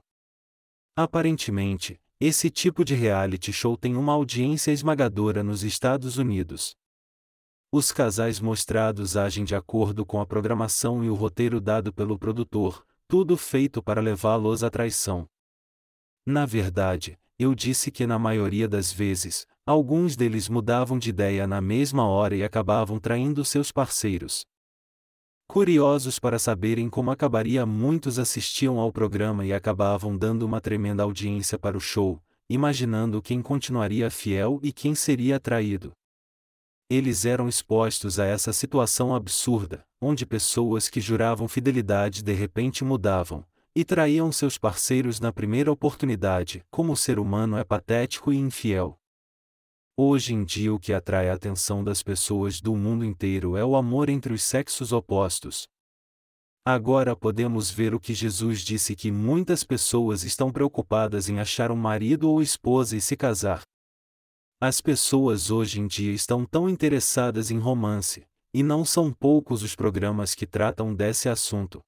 Aparentemente, 0.95 2.01
esse 2.21 2.51
tipo 2.51 2.85
de 2.85 2.95
reality 2.95 3.53
show 3.53 3.77
tem 3.77 3.97
uma 3.97 4.13
audiência 4.13 4.71
esmagadora 4.71 5.43
nos 5.43 5.65
Estados 5.65 6.19
Unidos. 6.19 6.77
Os 7.73 7.91
casais 7.91 8.39
mostrados 8.39 9.17
agem 9.17 9.45
de 9.45 9.57
acordo 9.57 10.07
com 10.07 10.21
a 10.21 10.25
programação 10.25 11.03
e 11.03 11.11
o 11.11 11.15
roteiro 11.15 11.61
dado 11.61 11.93
pelo 11.93 12.17
produtor, 12.17 12.87
tudo 13.09 13.37
feito 13.37 13.83
para 13.83 14.01
levá-los 14.01 14.63
à 14.63 14.71
traição. 14.71 15.29
Na 16.25 16.47
verdade, 16.47 17.19
eu 17.39 17.55
disse 17.55 17.91
que 17.91 18.07
na 18.07 18.19
maioria 18.19 18.67
das 18.67 18.93
vezes, 18.93 19.47
alguns 19.67 20.17
deles 20.17 20.49
mudavam 20.49 20.99
de 20.99 21.11
ideia 21.11 21.47
na 21.47 21.61
mesma 21.61 22.07
hora 22.07 22.35
e 22.35 22.43
acabavam 22.43 22.99
traindo 22.99 23.45
seus 23.45 23.71
parceiros. 23.71 24.47
Curiosos 25.47 26.19
para 26.19 26.39
saberem 26.39 26.89
como 26.89 27.11
acabaria, 27.11 27.65
muitos 27.65 28.19
assistiam 28.19 28.79
ao 28.79 28.91
programa 28.91 29.45
e 29.45 29.53
acabavam 29.53 30.17
dando 30.17 30.45
uma 30.45 30.61
tremenda 30.61 31.03
audiência 31.03 31.59
para 31.59 31.77
o 31.77 31.81
show, 31.81 32.21
imaginando 32.49 33.23
quem 33.23 33.43
continuaria 33.43 34.11
fiel 34.11 34.59
e 34.63 34.73
quem 34.73 34.95
seria 34.95 35.39
traído. 35.39 35.93
Eles 36.89 37.25
eram 37.25 37.49
expostos 37.49 38.19
a 38.19 38.25
essa 38.25 38.53
situação 38.53 39.15
absurda, 39.15 39.85
onde 40.01 40.25
pessoas 40.25 40.89
que 40.89 41.01
juravam 41.01 41.49
fidelidade 41.49 42.23
de 42.23 42.33
repente 42.33 42.85
mudavam, 42.85 43.45
e 43.77 43.85
traíam 43.85 44.33
seus 44.33 44.57
parceiros 44.57 45.21
na 45.21 45.31
primeira 45.31 45.71
oportunidade, 45.71 46.65
como 46.71 46.95
o 46.95 46.97
ser 46.97 47.19
humano 47.19 47.59
é 47.59 47.63
patético 47.63 48.33
e 48.33 48.37
infiel. 48.39 48.99
Hoje 49.95 50.33
em 50.33 50.45
dia 50.45 50.73
o 50.73 50.81
que 50.81 50.95
atrai 50.95 51.29
a 51.29 51.35
atenção 51.35 51.85
das 51.85 52.03
pessoas 52.03 52.59
do 52.59 52.75
mundo 52.75 53.05
inteiro 53.05 53.55
é 53.55 53.63
o 53.63 53.77
amor 53.77 54.09
entre 54.09 54.33
os 54.33 54.43
sexos 54.43 54.93
opostos. 54.93 55.69
Agora 56.65 57.15
podemos 57.15 57.71
ver 57.71 57.95
o 57.95 58.01
que 58.01 58.15
Jesus 58.15 58.63
disse 58.63 58.97
que 58.97 59.13
muitas 59.13 59.63
pessoas 59.63 60.25
estão 60.25 60.51
preocupadas 60.51 61.29
em 61.29 61.39
achar 61.39 61.71
um 61.71 61.77
marido 61.77 62.31
ou 62.31 62.41
esposa 62.41 62.97
e 62.97 63.01
se 63.03 63.15
casar. 63.15 63.61
As 64.59 64.81
pessoas 64.81 65.51
hoje 65.51 65.81
em 65.83 65.87
dia 65.87 66.15
estão 66.15 66.47
tão 66.47 66.67
interessadas 66.67 67.51
em 67.51 67.59
romance, 67.59 68.25
e 68.55 68.63
não 68.63 68.87
são 68.87 69.13
poucos 69.13 69.63
os 69.63 69.77
programas 69.77 70.35
que 70.35 70.47
tratam 70.47 70.95
desse 70.95 71.29
assunto. 71.29 71.83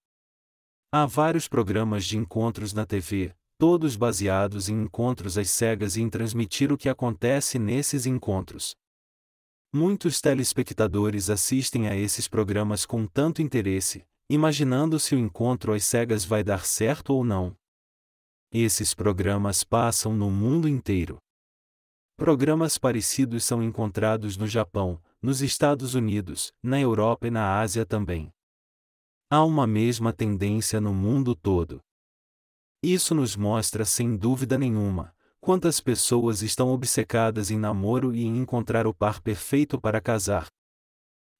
Há 0.90 1.04
vários 1.04 1.46
programas 1.46 2.06
de 2.06 2.16
encontros 2.16 2.72
na 2.72 2.86
TV, 2.86 3.34
todos 3.58 3.94
baseados 3.94 4.70
em 4.70 4.84
encontros 4.84 5.36
às 5.36 5.50
cegas 5.50 5.98
e 5.98 6.00
em 6.00 6.08
transmitir 6.08 6.72
o 6.72 6.78
que 6.78 6.88
acontece 6.88 7.58
nesses 7.58 8.06
encontros. 8.06 8.74
Muitos 9.70 10.18
telespectadores 10.22 11.28
assistem 11.28 11.88
a 11.88 11.94
esses 11.94 12.26
programas 12.26 12.86
com 12.86 13.06
tanto 13.06 13.42
interesse, 13.42 14.02
imaginando 14.30 14.98
se 14.98 15.14
o 15.14 15.18
encontro 15.18 15.74
às 15.74 15.84
cegas 15.84 16.24
vai 16.24 16.42
dar 16.42 16.64
certo 16.64 17.12
ou 17.12 17.22
não. 17.22 17.54
Esses 18.50 18.94
programas 18.94 19.62
passam 19.62 20.14
no 20.14 20.30
mundo 20.30 20.66
inteiro. 20.66 21.18
Programas 22.16 22.78
parecidos 22.78 23.44
são 23.44 23.62
encontrados 23.62 24.38
no 24.38 24.46
Japão, 24.46 24.98
nos 25.20 25.42
Estados 25.42 25.92
Unidos, 25.94 26.50
na 26.62 26.80
Europa 26.80 27.26
e 27.26 27.30
na 27.30 27.60
Ásia 27.60 27.84
também. 27.84 28.32
Há 29.30 29.44
uma 29.44 29.66
mesma 29.66 30.12
tendência 30.12 30.80
no 30.80 30.94
mundo 30.94 31.34
todo. 31.34 31.80
Isso 32.82 33.14
nos 33.14 33.36
mostra 33.36 33.84
sem 33.84 34.16
dúvida 34.16 34.56
nenhuma 34.56 35.14
quantas 35.40 35.80
pessoas 35.80 36.42
estão 36.42 36.70
obcecadas 36.70 37.50
em 37.50 37.58
namoro 37.58 38.14
e 38.14 38.24
em 38.24 38.38
encontrar 38.38 38.86
o 38.86 38.94
par 38.94 39.20
perfeito 39.20 39.80
para 39.80 40.00
casar. 40.00 40.46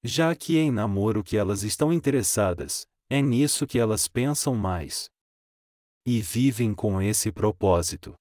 Já 0.02 0.34
que 0.34 0.56
é 0.56 0.62
em 0.62 0.70
namoro 0.70 1.24
que 1.24 1.36
elas 1.36 1.62
estão 1.62 1.92
interessadas, 1.92 2.86
é 3.10 3.20
nisso 3.20 3.66
que 3.66 3.78
elas 3.78 4.06
pensam 4.06 4.54
mais. 4.54 5.10
E 6.06 6.20
vivem 6.20 6.74
com 6.74 7.02
esse 7.02 7.32
propósito. 7.32 8.14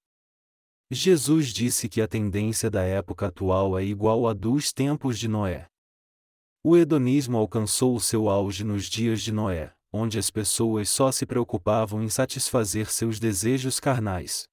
Jesus 0.89 1.49
disse 1.53 1.87
que 1.87 2.01
a 2.01 2.07
tendência 2.07 2.69
da 2.69 2.83
época 2.83 3.27
atual 3.27 3.77
é 3.77 3.83
igual 3.83 4.27
à 4.27 4.33
dos 4.33 4.71
tempos 4.71 5.19
de 5.19 5.27
Noé. 5.27 5.67
O 6.69 6.75
hedonismo 6.75 7.37
alcançou 7.37 7.95
o 7.95 7.99
seu 8.01 8.27
auge 8.27 8.61
nos 8.61 8.87
dias 8.87 9.21
de 9.21 9.31
Noé 9.31 9.71
onde 9.89 10.19
as 10.19 10.29
pessoas 10.29 10.89
só 10.89 11.13
se 11.13 11.25
preocupavam 11.25 12.03
em 12.03 12.09
satisfazer 12.09 12.91
seus 12.91 13.21
desejos 13.21 13.79
carnais. 13.79 14.49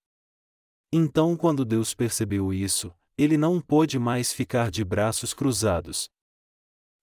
Então, 0.92 1.37
quando 1.37 1.64
Deus 1.64 1.92
percebeu 1.92 2.52
isso, 2.52 2.94
ele 3.18 3.37
não 3.37 3.61
pôde 3.61 3.99
mais 3.99 4.33
ficar 4.33 4.71
de 4.71 4.85
braços 4.85 5.35
cruzados. 5.35 6.09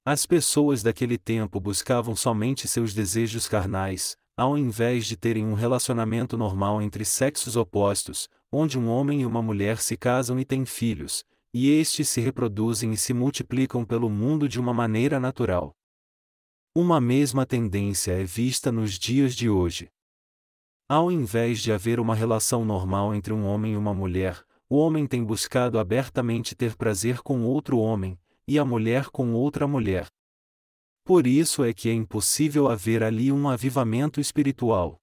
As 0.05 0.25
pessoas 0.25 0.81
daquele 0.81 1.17
tempo 1.17 1.59
buscavam 1.59 2.15
somente 2.15 2.65
seus 2.65 2.93
desejos 2.93 3.49
carnais, 3.49 4.15
ao 4.37 4.57
invés 4.57 5.05
de 5.05 5.17
terem 5.17 5.45
um 5.45 5.55
relacionamento 5.55 6.37
normal 6.37 6.81
entre 6.81 7.03
sexos 7.03 7.57
opostos, 7.57 8.29
onde 8.49 8.79
um 8.79 8.87
homem 8.87 9.23
e 9.23 9.25
uma 9.25 9.41
mulher 9.41 9.79
se 9.79 9.97
casam 9.97 10.39
e 10.39 10.45
têm 10.45 10.65
filhos, 10.65 11.25
e 11.53 11.69
estes 11.69 12.07
se 12.09 12.21
reproduzem 12.21 12.91
e 12.91 12.97
se 12.97 13.13
multiplicam 13.13 13.83
pelo 13.85 14.09
mundo 14.09 14.47
de 14.47 14.59
uma 14.59 14.73
maneira 14.73 15.19
natural. 15.19 15.75
Uma 16.73 17.01
mesma 17.01 17.45
tendência 17.45 18.13
é 18.13 18.23
vista 18.23 18.71
nos 18.71 18.97
dias 18.97 19.35
de 19.35 19.49
hoje. 19.49 19.89
Ao 20.87 21.11
invés 21.11 21.61
de 21.61 21.71
haver 21.71 21.99
uma 21.99 22.15
relação 22.15 22.63
normal 22.63 23.13
entre 23.13 23.33
um 23.33 23.45
homem 23.45 23.73
e 23.73 23.77
uma 23.77 23.93
mulher, 23.93 24.41
o 24.69 24.77
homem 24.77 25.05
tem 25.05 25.23
buscado 25.23 25.77
abertamente 25.77 26.55
ter 26.55 26.77
prazer 26.77 27.21
com 27.21 27.43
outro 27.43 27.77
homem, 27.77 28.17
e 28.47 28.57
a 28.57 28.63
mulher 28.63 29.09
com 29.09 29.33
outra 29.33 29.67
mulher. 29.67 30.07
Por 31.03 31.27
isso 31.27 31.63
é 31.63 31.73
que 31.73 31.89
é 31.89 31.93
impossível 31.93 32.69
haver 32.69 33.03
ali 33.03 33.31
um 33.31 33.49
avivamento 33.49 34.21
espiritual. 34.21 34.97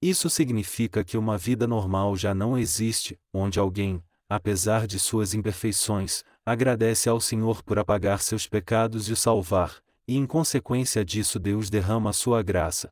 Isso 0.00 0.30
significa 0.30 1.02
que 1.02 1.18
uma 1.18 1.36
vida 1.36 1.66
normal 1.66 2.14
já 2.16 2.32
não 2.32 2.56
existe, 2.56 3.18
onde 3.32 3.58
alguém, 3.58 4.00
apesar 4.28 4.86
de 4.86 4.98
suas 4.98 5.32
imperfeições, 5.32 6.22
agradece 6.44 7.08
ao 7.08 7.20
Senhor 7.20 7.62
por 7.62 7.78
apagar 7.78 8.20
seus 8.20 8.46
pecados 8.46 9.08
e 9.08 9.12
o 9.12 9.16
salvar, 9.16 9.82
e 10.06 10.16
em 10.16 10.26
consequência 10.26 11.04
disso 11.04 11.38
Deus 11.38 11.70
derrama 11.70 12.12
sua 12.12 12.42
graça. 12.42 12.90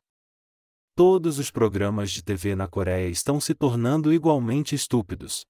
Todos 0.95 1.37
os 1.37 1.51
programas 1.51 2.09
de 2.11 2.23
TV 2.23 2.55
na 2.55 2.67
Coreia 2.67 3.07
estão 3.07 3.39
se 3.39 3.53
tornando 3.53 4.11
igualmente 4.11 4.73
estúpidos. 4.73 5.45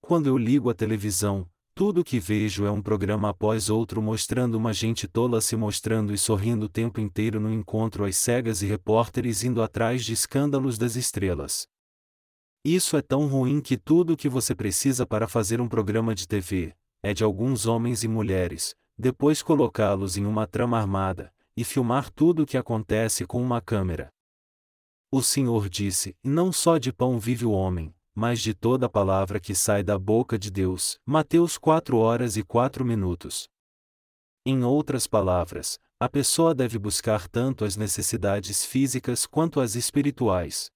Quando 0.00 0.28
eu 0.28 0.38
ligo 0.38 0.70
a 0.70 0.74
televisão, 0.74 1.46
tudo 1.74 2.00
o 2.00 2.04
que 2.04 2.18
vejo 2.18 2.64
é 2.64 2.70
um 2.70 2.80
programa 2.80 3.28
após 3.28 3.68
outro 3.68 4.00
mostrando 4.00 4.54
uma 4.54 4.72
gente 4.72 5.06
tola 5.06 5.42
se 5.42 5.54
mostrando 5.56 6.14
e 6.14 6.16
sorrindo 6.16 6.64
o 6.64 6.68
tempo 6.70 7.02
inteiro 7.02 7.38
no 7.38 7.52
encontro 7.52 8.06
às 8.06 8.16
cegas 8.16 8.62
e 8.62 8.66
repórteres 8.66 9.44
indo 9.44 9.60
atrás 9.60 10.02
de 10.02 10.14
escândalos 10.14 10.78
das 10.78 10.96
estrelas. 10.96 11.68
Isso 12.68 12.96
é 12.96 13.00
tão 13.00 13.28
ruim 13.28 13.60
que 13.60 13.76
tudo 13.76 14.14
o 14.14 14.16
que 14.16 14.28
você 14.28 14.52
precisa 14.52 15.06
para 15.06 15.28
fazer 15.28 15.60
um 15.60 15.68
programa 15.68 16.12
de 16.16 16.26
TV 16.26 16.74
é 17.00 17.14
de 17.14 17.22
alguns 17.22 17.64
homens 17.64 18.02
e 18.02 18.08
mulheres, 18.08 18.74
depois 18.98 19.40
colocá-los 19.40 20.16
em 20.16 20.26
uma 20.26 20.48
trama 20.48 20.76
armada, 20.76 21.32
e 21.56 21.62
filmar 21.62 22.10
tudo 22.10 22.42
o 22.42 22.46
que 22.46 22.56
acontece 22.56 23.24
com 23.24 23.40
uma 23.40 23.60
câmera. 23.60 24.12
O 25.12 25.22
Senhor 25.22 25.68
disse: 25.68 26.16
Não 26.24 26.52
só 26.52 26.76
de 26.76 26.92
pão 26.92 27.20
vive 27.20 27.46
o 27.46 27.52
homem, 27.52 27.94
mas 28.12 28.40
de 28.40 28.52
toda 28.52 28.88
palavra 28.88 29.38
que 29.38 29.54
sai 29.54 29.84
da 29.84 29.96
boca 29.96 30.36
de 30.36 30.50
Deus. 30.50 30.98
Mateus 31.06 31.56
4 31.56 31.96
horas 31.96 32.36
e 32.36 32.42
4 32.42 32.84
minutos. 32.84 33.48
Em 34.44 34.64
outras 34.64 35.06
palavras, 35.06 35.78
a 36.00 36.08
pessoa 36.08 36.52
deve 36.52 36.80
buscar 36.80 37.28
tanto 37.28 37.64
as 37.64 37.76
necessidades 37.76 38.64
físicas 38.64 39.24
quanto 39.24 39.60
as 39.60 39.76
espirituais. 39.76 40.68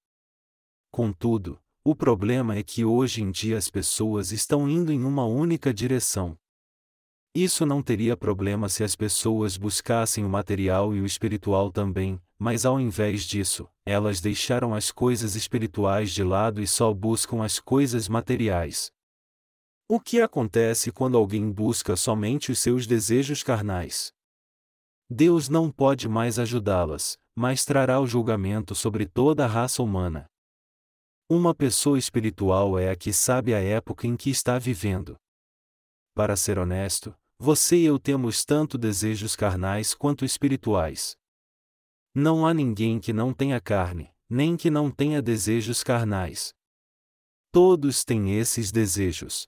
Contudo, 0.93 1.61
o 1.83 1.95
problema 1.95 2.57
é 2.57 2.63
que 2.63 2.85
hoje 2.85 3.23
em 3.23 3.31
dia 3.31 3.57
as 3.57 3.71
pessoas 3.71 4.33
estão 4.33 4.69
indo 4.69 4.93
em 4.93 5.03
uma 5.03 5.25
única 5.25 5.73
direção. 5.73 6.37
Isso 7.35 7.65
não 7.65 7.83
teria 7.83 8.17
problema 8.17 8.69
se 8.69 8.85
as 8.85 8.95
pessoas 8.95 9.57
buscassem 9.57 10.25
o 10.25 10.29
material 10.29 10.95
e 10.95 11.01
o 11.01 11.07
espiritual 11.07 11.73
também, 11.73 12.21
mas 12.39 12.67
ao 12.67 12.79
invés 12.79 13.25
disso, 13.25 13.69
elas 13.87 14.21
deixaram 14.21 14.75
as 14.75 14.91
coisas 14.91 15.35
espirituais 15.35 16.13
de 16.13 16.23
lado 16.23 16.61
e 16.61 16.67
só 16.67 16.93
buscam 16.93 17.43
as 17.43 17.59
coisas 17.59 18.09
materiais. 18.09 18.93
O 19.89 19.99
que 19.99 20.21
acontece 20.21 20.93
quando 20.93 21.17
alguém 21.17 21.51
busca 21.51 21.97
somente 21.97 22.53
os 22.53 22.59
seus 22.59 22.87
desejos 22.87 23.43
carnais? 23.43 24.13
Deus 25.09 25.49
não 25.49 25.71
pode 25.71 26.09
mais 26.09 26.39
ajudá-las, 26.39 27.19
mas 27.35 27.65
trará 27.65 28.01
o 28.01 28.07
julgamento 28.07 28.75
sobre 28.75 29.07
toda 29.07 29.45
a 29.45 29.49
raça 29.49 29.83
humana. 29.83 30.30
Uma 31.33 31.55
pessoa 31.55 31.97
espiritual 31.97 32.77
é 32.77 32.91
a 32.91 32.97
que 32.97 33.13
sabe 33.13 33.55
a 33.55 33.61
época 33.61 34.05
em 34.05 34.17
que 34.17 34.31
está 34.31 34.59
vivendo. 34.59 35.17
Para 36.13 36.35
ser 36.35 36.59
honesto, 36.59 37.15
você 37.39 37.77
e 37.77 37.85
eu 37.85 38.01
temos 38.01 38.45
tanto 38.45 38.77
desejos 38.77 39.37
carnais 39.37 39.95
quanto 39.95 40.25
espirituais. 40.25 41.17
Não 42.13 42.45
há 42.45 42.53
ninguém 42.53 42.99
que 42.99 43.13
não 43.13 43.33
tenha 43.33 43.61
carne, 43.61 44.13
nem 44.29 44.57
que 44.57 44.73
não 44.73 44.91
tenha 44.91 45.23
desejos 45.23 45.85
carnais. 45.85 46.53
Todos 47.53 48.05
têm 48.05 48.37
esses 48.37 48.73
desejos. 48.73 49.47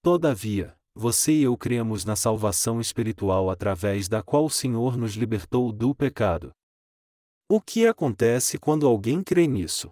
Todavia, 0.00 0.74
você 0.94 1.32
e 1.32 1.42
eu 1.42 1.54
cremos 1.58 2.06
na 2.06 2.16
salvação 2.16 2.80
espiritual 2.80 3.50
através 3.50 4.08
da 4.08 4.22
qual 4.22 4.46
o 4.46 4.50
Senhor 4.50 4.96
nos 4.96 5.16
libertou 5.16 5.70
do 5.70 5.94
pecado. 5.94 6.50
O 7.46 7.60
que 7.60 7.86
acontece 7.86 8.58
quando 8.58 8.86
alguém 8.86 9.22
crê 9.22 9.46
nisso? 9.46 9.90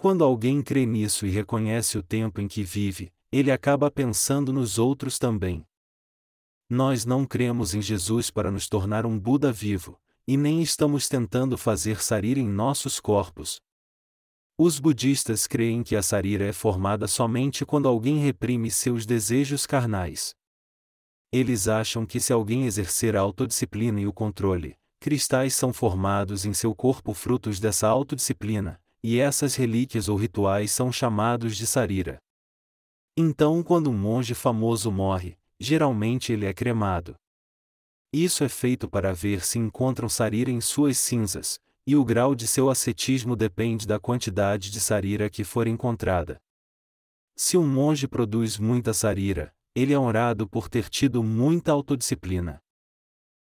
Quando 0.00 0.22
alguém 0.22 0.62
crê 0.62 0.86
nisso 0.86 1.26
e 1.26 1.30
reconhece 1.30 1.98
o 1.98 2.04
tempo 2.04 2.40
em 2.40 2.46
que 2.46 2.62
vive, 2.62 3.12
ele 3.32 3.50
acaba 3.50 3.90
pensando 3.90 4.52
nos 4.52 4.78
outros 4.78 5.18
também. 5.18 5.66
Nós 6.70 7.04
não 7.04 7.26
cremos 7.26 7.74
em 7.74 7.82
Jesus 7.82 8.30
para 8.30 8.48
nos 8.48 8.68
tornar 8.68 9.04
um 9.04 9.18
Buda 9.18 9.50
vivo, 9.50 10.00
e 10.24 10.36
nem 10.36 10.62
estamos 10.62 11.08
tentando 11.08 11.58
fazer 11.58 12.00
sarira 12.00 12.38
em 12.38 12.48
nossos 12.48 13.00
corpos. 13.00 13.60
Os 14.56 14.78
budistas 14.78 15.48
creem 15.48 15.82
que 15.82 15.96
a 15.96 16.02
sarira 16.02 16.44
é 16.44 16.52
formada 16.52 17.08
somente 17.08 17.66
quando 17.66 17.88
alguém 17.88 18.18
reprime 18.18 18.70
seus 18.70 19.04
desejos 19.04 19.66
carnais. 19.66 20.32
Eles 21.32 21.66
acham 21.66 22.06
que 22.06 22.20
se 22.20 22.32
alguém 22.32 22.66
exercer 22.66 23.16
a 23.16 23.20
autodisciplina 23.20 24.00
e 24.00 24.06
o 24.06 24.12
controle, 24.12 24.78
cristais 25.00 25.54
são 25.54 25.72
formados 25.72 26.44
em 26.44 26.54
seu 26.54 26.72
corpo 26.72 27.12
frutos 27.12 27.58
dessa 27.58 27.88
autodisciplina, 27.88 28.80
e 29.02 29.18
essas 29.18 29.54
relíquias 29.54 30.08
ou 30.08 30.16
rituais 30.16 30.70
são 30.70 30.90
chamados 30.90 31.56
de 31.56 31.66
sarira. 31.66 32.18
Então, 33.16 33.62
quando 33.62 33.90
um 33.90 33.96
monge 33.96 34.34
famoso 34.34 34.90
morre, 34.92 35.36
geralmente 35.58 36.32
ele 36.32 36.46
é 36.46 36.54
cremado. 36.54 37.16
Isso 38.12 38.44
é 38.44 38.48
feito 38.48 38.88
para 38.88 39.12
ver 39.12 39.44
se 39.44 39.58
encontram 39.58 40.08
sarira 40.08 40.50
em 40.50 40.60
suas 40.60 40.98
cinzas, 40.98 41.60
e 41.86 41.96
o 41.96 42.04
grau 42.04 42.34
de 42.34 42.46
seu 42.46 42.70
ascetismo 42.70 43.34
depende 43.34 43.86
da 43.86 43.98
quantidade 43.98 44.70
de 44.70 44.80
sarira 44.80 45.28
que 45.28 45.44
for 45.44 45.66
encontrada. 45.66 46.40
Se 47.36 47.56
um 47.56 47.66
monge 47.66 48.08
produz 48.08 48.58
muita 48.58 48.92
sarira, 48.92 49.54
ele 49.74 49.92
é 49.92 49.98
honrado 49.98 50.48
por 50.48 50.68
ter 50.68 50.88
tido 50.88 51.22
muita 51.22 51.72
autodisciplina. 51.72 52.60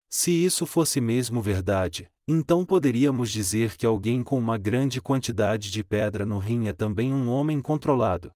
Se 0.09 0.31
isso 0.31 0.65
fosse 0.65 0.99
mesmo 0.99 1.41
verdade, 1.41 2.09
então 2.31 2.65
poderíamos 2.65 3.31
dizer 3.31 3.75
que 3.75 3.85
alguém 3.85 4.23
com 4.23 4.37
uma 4.37 4.57
grande 4.57 5.01
quantidade 5.01 5.71
de 5.71 5.83
pedra 5.83 6.25
no 6.25 6.39
rim 6.39 6.67
é 6.67 6.73
também 6.73 7.13
um 7.13 7.29
homem 7.29 7.61
controlado 7.61 8.31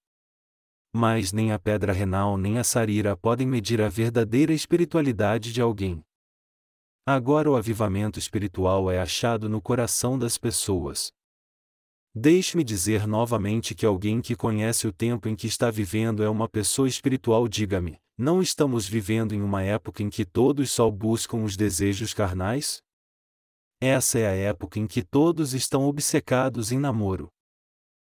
mas 0.95 1.33
nem 1.33 1.51
a 1.51 1.59
pedra 1.59 1.91
renal 1.91 2.37
nem 2.37 2.57
a 2.57 2.63
sarira 2.63 3.17
podem 3.17 3.45
medir 3.45 3.81
a 3.81 3.89
verdadeira 3.89 4.53
espiritualidade 4.53 5.51
de 5.51 5.59
alguém. 5.59 6.01
Agora 7.05 7.51
o 7.51 7.57
avivamento 7.57 8.17
espiritual 8.17 8.89
é 8.89 8.97
achado 8.97 9.49
no 9.49 9.61
coração 9.61 10.17
das 10.17 10.37
pessoas. 10.37 11.11
Deixe-me 12.15 12.63
dizer 12.63 13.05
novamente 13.05 13.75
que 13.75 13.85
alguém 13.85 14.21
que 14.21 14.37
conhece 14.37 14.87
o 14.87 14.93
tempo 14.93 15.27
em 15.27 15.35
que 15.35 15.47
está 15.47 15.69
vivendo 15.69 16.23
é 16.23 16.29
uma 16.29 16.47
pessoa 16.47 16.87
espiritual. 16.87 17.45
Diga-me, 17.45 17.97
não 18.17 18.41
estamos 18.41 18.87
vivendo 18.87 19.35
em 19.35 19.41
uma 19.41 19.61
época 19.61 20.01
em 20.01 20.09
que 20.09 20.23
todos 20.23 20.71
só 20.71 20.89
buscam 20.89 21.43
os 21.43 21.57
desejos 21.57 22.13
carnais? 22.13 22.81
Essa 23.82 24.20
é 24.20 24.27
a 24.27 24.36
época 24.36 24.79
em 24.79 24.88
que 24.88 25.03
todos 25.03 25.53
estão 25.53 25.86
obcecados 25.86 26.72
em 26.72 26.79
namoro. 26.79 27.29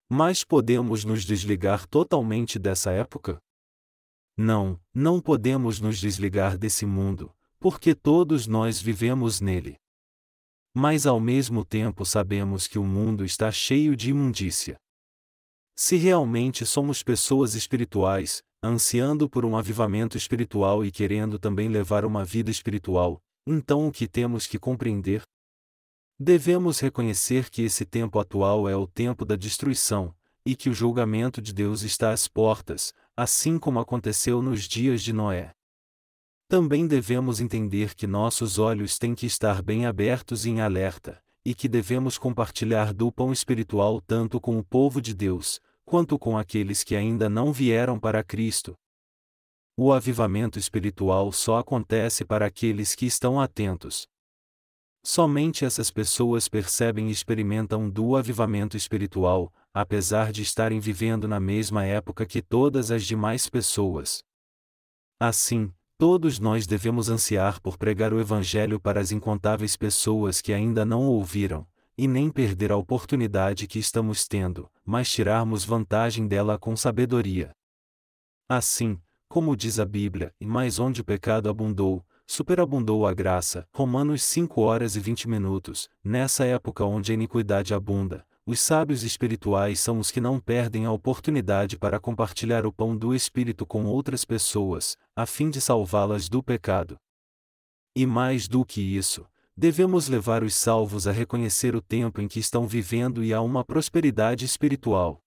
Mas 0.09 0.43
podemos 0.43 1.03
nos 1.03 1.25
desligar 1.25 1.87
totalmente 1.87 2.57
dessa 2.57 2.91
época? 2.91 3.41
Não, 4.37 4.79
não 4.93 5.19
podemos 5.19 5.81
nos 5.81 5.99
desligar 5.99 6.57
desse 6.57 6.85
mundo, 6.85 7.35
porque 7.59 7.95
todos 7.95 8.45
nós 8.45 8.79
vivemos 8.79 9.41
nele. 9.41 9.77
Mas 10.73 11.07
ao 11.07 11.19
mesmo 11.19 11.65
tempo 11.65 12.05
sabemos 12.05 12.67
que 12.67 12.77
o 12.77 12.83
mundo 12.83 13.25
está 13.25 13.51
cheio 13.51 13.95
de 13.95 14.11
imundícia. 14.11 14.77
Se 15.75 15.95
realmente 15.97 16.65
somos 16.65 17.01
pessoas 17.01 17.55
espirituais, 17.55 18.43
ansiando 18.63 19.27
por 19.29 19.43
um 19.43 19.57
avivamento 19.57 20.17
espiritual 20.17 20.85
e 20.85 20.91
querendo 20.91 21.39
também 21.39 21.67
levar 21.67 22.05
uma 22.05 22.23
vida 22.23 22.51
espiritual, 22.51 23.19
então 23.45 23.87
o 23.87 23.91
que 23.91 24.07
temos 24.07 24.45
que 24.45 24.59
compreender? 24.59 25.23
Devemos 26.19 26.79
reconhecer 26.79 27.47
que 27.49 27.61
esse 27.61 27.85
tempo 27.85 28.19
atual 28.19 28.67
é 28.67 28.75
o 28.75 28.87
tempo 28.87 29.23
da 29.23 29.35
destruição, 29.35 30.15
e 30.43 30.55
que 30.55 30.67
o 30.67 30.73
julgamento 30.73 31.39
de 31.39 31.53
Deus 31.53 31.83
está 31.83 32.11
às 32.11 32.27
portas, 32.27 32.91
assim 33.15 33.59
como 33.59 33.79
aconteceu 33.79 34.41
nos 34.41 34.63
dias 34.63 35.03
de 35.03 35.13
Noé. 35.13 35.51
Também 36.47 36.87
devemos 36.87 37.39
entender 37.39 37.93
que 37.93 38.07
nossos 38.07 38.57
olhos 38.57 38.97
têm 38.97 39.13
que 39.13 39.27
estar 39.27 39.61
bem 39.61 39.85
abertos 39.85 40.45
e 40.45 40.49
em 40.49 40.61
alerta, 40.61 41.21
e 41.45 41.53
que 41.53 41.67
devemos 41.67 42.17
compartilhar 42.17 42.93
do 42.93 43.11
pão 43.11 43.31
espiritual 43.31 44.01
tanto 44.01 44.41
com 44.41 44.57
o 44.57 44.63
povo 44.63 44.99
de 44.99 45.13
Deus, 45.13 45.61
quanto 45.85 46.17
com 46.17 46.35
aqueles 46.35 46.83
que 46.83 46.95
ainda 46.95 47.29
não 47.29 47.53
vieram 47.53 47.99
para 47.99 48.23
Cristo. 48.23 48.75
O 49.77 49.93
avivamento 49.93 50.57
espiritual 50.57 51.31
só 51.31 51.59
acontece 51.59 52.25
para 52.25 52.47
aqueles 52.47 52.95
que 52.95 53.05
estão 53.05 53.39
atentos, 53.39 54.07
Somente 55.09 55.63
essas 55.63 55.89
pessoas 55.89 56.49
percebem 56.49 57.07
e 57.07 57.11
experimentam 57.11 57.89
do 57.89 58.17
avivamento 58.17 58.75
espiritual, 58.75 59.53
apesar 59.73 60.33
de 60.33 60.41
estarem 60.41 60.81
vivendo 60.81 61.29
na 61.29 61.39
mesma 61.39 61.85
época 61.85 62.25
que 62.25 62.41
todas 62.41 62.91
as 62.91 63.05
demais 63.05 63.47
pessoas. 63.47 64.21
Assim, 65.17 65.71
todos 65.97 66.39
nós 66.39 66.67
devemos 66.67 67.07
ansiar 67.07 67.61
por 67.61 67.77
pregar 67.77 68.11
o 68.11 68.19
Evangelho 68.19 68.81
para 68.81 68.99
as 68.99 69.13
incontáveis 69.13 69.77
pessoas 69.77 70.41
que 70.41 70.51
ainda 70.51 70.83
não 70.83 71.03
o 71.03 71.13
ouviram, 71.13 71.65
e 71.97 72.05
nem 72.05 72.29
perder 72.29 72.73
a 72.73 72.75
oportunidade 72.75 73.65
que 73.65 73.79
estamos 73.79 74.27
tendo, 74.27 74.69
mas 74.83 75.09
tirarmos 75.09 75.63
vantagem 75.63 76.27
dela 76.27 76.59
com 76.59 76.75
sabedoria. 76.75 77.55
Assim, 78.49 78.99
como 79.29 79.55
diz 79.55 79.79
a 79.79 79.85
Bíblia, 79.85 80.35
e 80.37 80.45
mais 80.45 80.79
onde 80.79 80.99
o 80.99 81.05
pecado 81.05 81.47
abundou, 81.49 82.05
superabundou 82.27 83.07
a 83.07 83.13
graça. 83.13 83.65
Romanos 83.73 84.21
5 84.23 84.61
horas 84.61 84.97
e 84.97 84.99
20 84.99 85.29
minutos. 85.29 85.89
Nessa 86.03 86.45
época 86.45 86.83
onde 86.83 87.11
a 87.11 87.15
iniquidade 87.15 87.73
abunda, 87.73 88.25
os 88.45 88.59
sábios 88.59 89.03
espirituais 89.03 89.79
são 89.79 89.97
os 89.99 90.11
que 90.11 90.21
não 90.21 90.39
perdem 90.39 90.85
a 90.85 90.91
oportunidade 90.91 91.77
para 91.77 91.99
compartilhar 91.99 92.65
o 92.65 92.71
pão 92.71 92.95
do 92.95 93.15
Espírito 93.15 93.65
com 93.65 93.85
outras 93.85 94.23
pessoas, 94.23 94.97
a 95.15 95.25
fim 95.25 95.49
de 95.49 95.61
salvá-las 95.61 96.29
do 96.29 96.43
pecado. 96.43 96.97
E 97.95 98.05
mais 98.05 98.47
do 98.47 98.63
que 98.63 98.81
isso, 98.81 99.25
devemos 99.55 100.07
levar 100.07 100.43
os 100.43 100.53
salvos 100.53 101.07
a 101.07 101.11
reconhecer 101.11 101.75
o 101.75 101.81
tempo 101.81 102.21
em 102.21 102.27
que 102.27 102.39
estão 102.39 102.67
vivendo 102.67 103.23
e 103.23 103.33
a 103.33 103.41
uma 103.41 103.65
prosperidade 103.65 104.45
espiritual. 104.45 105.19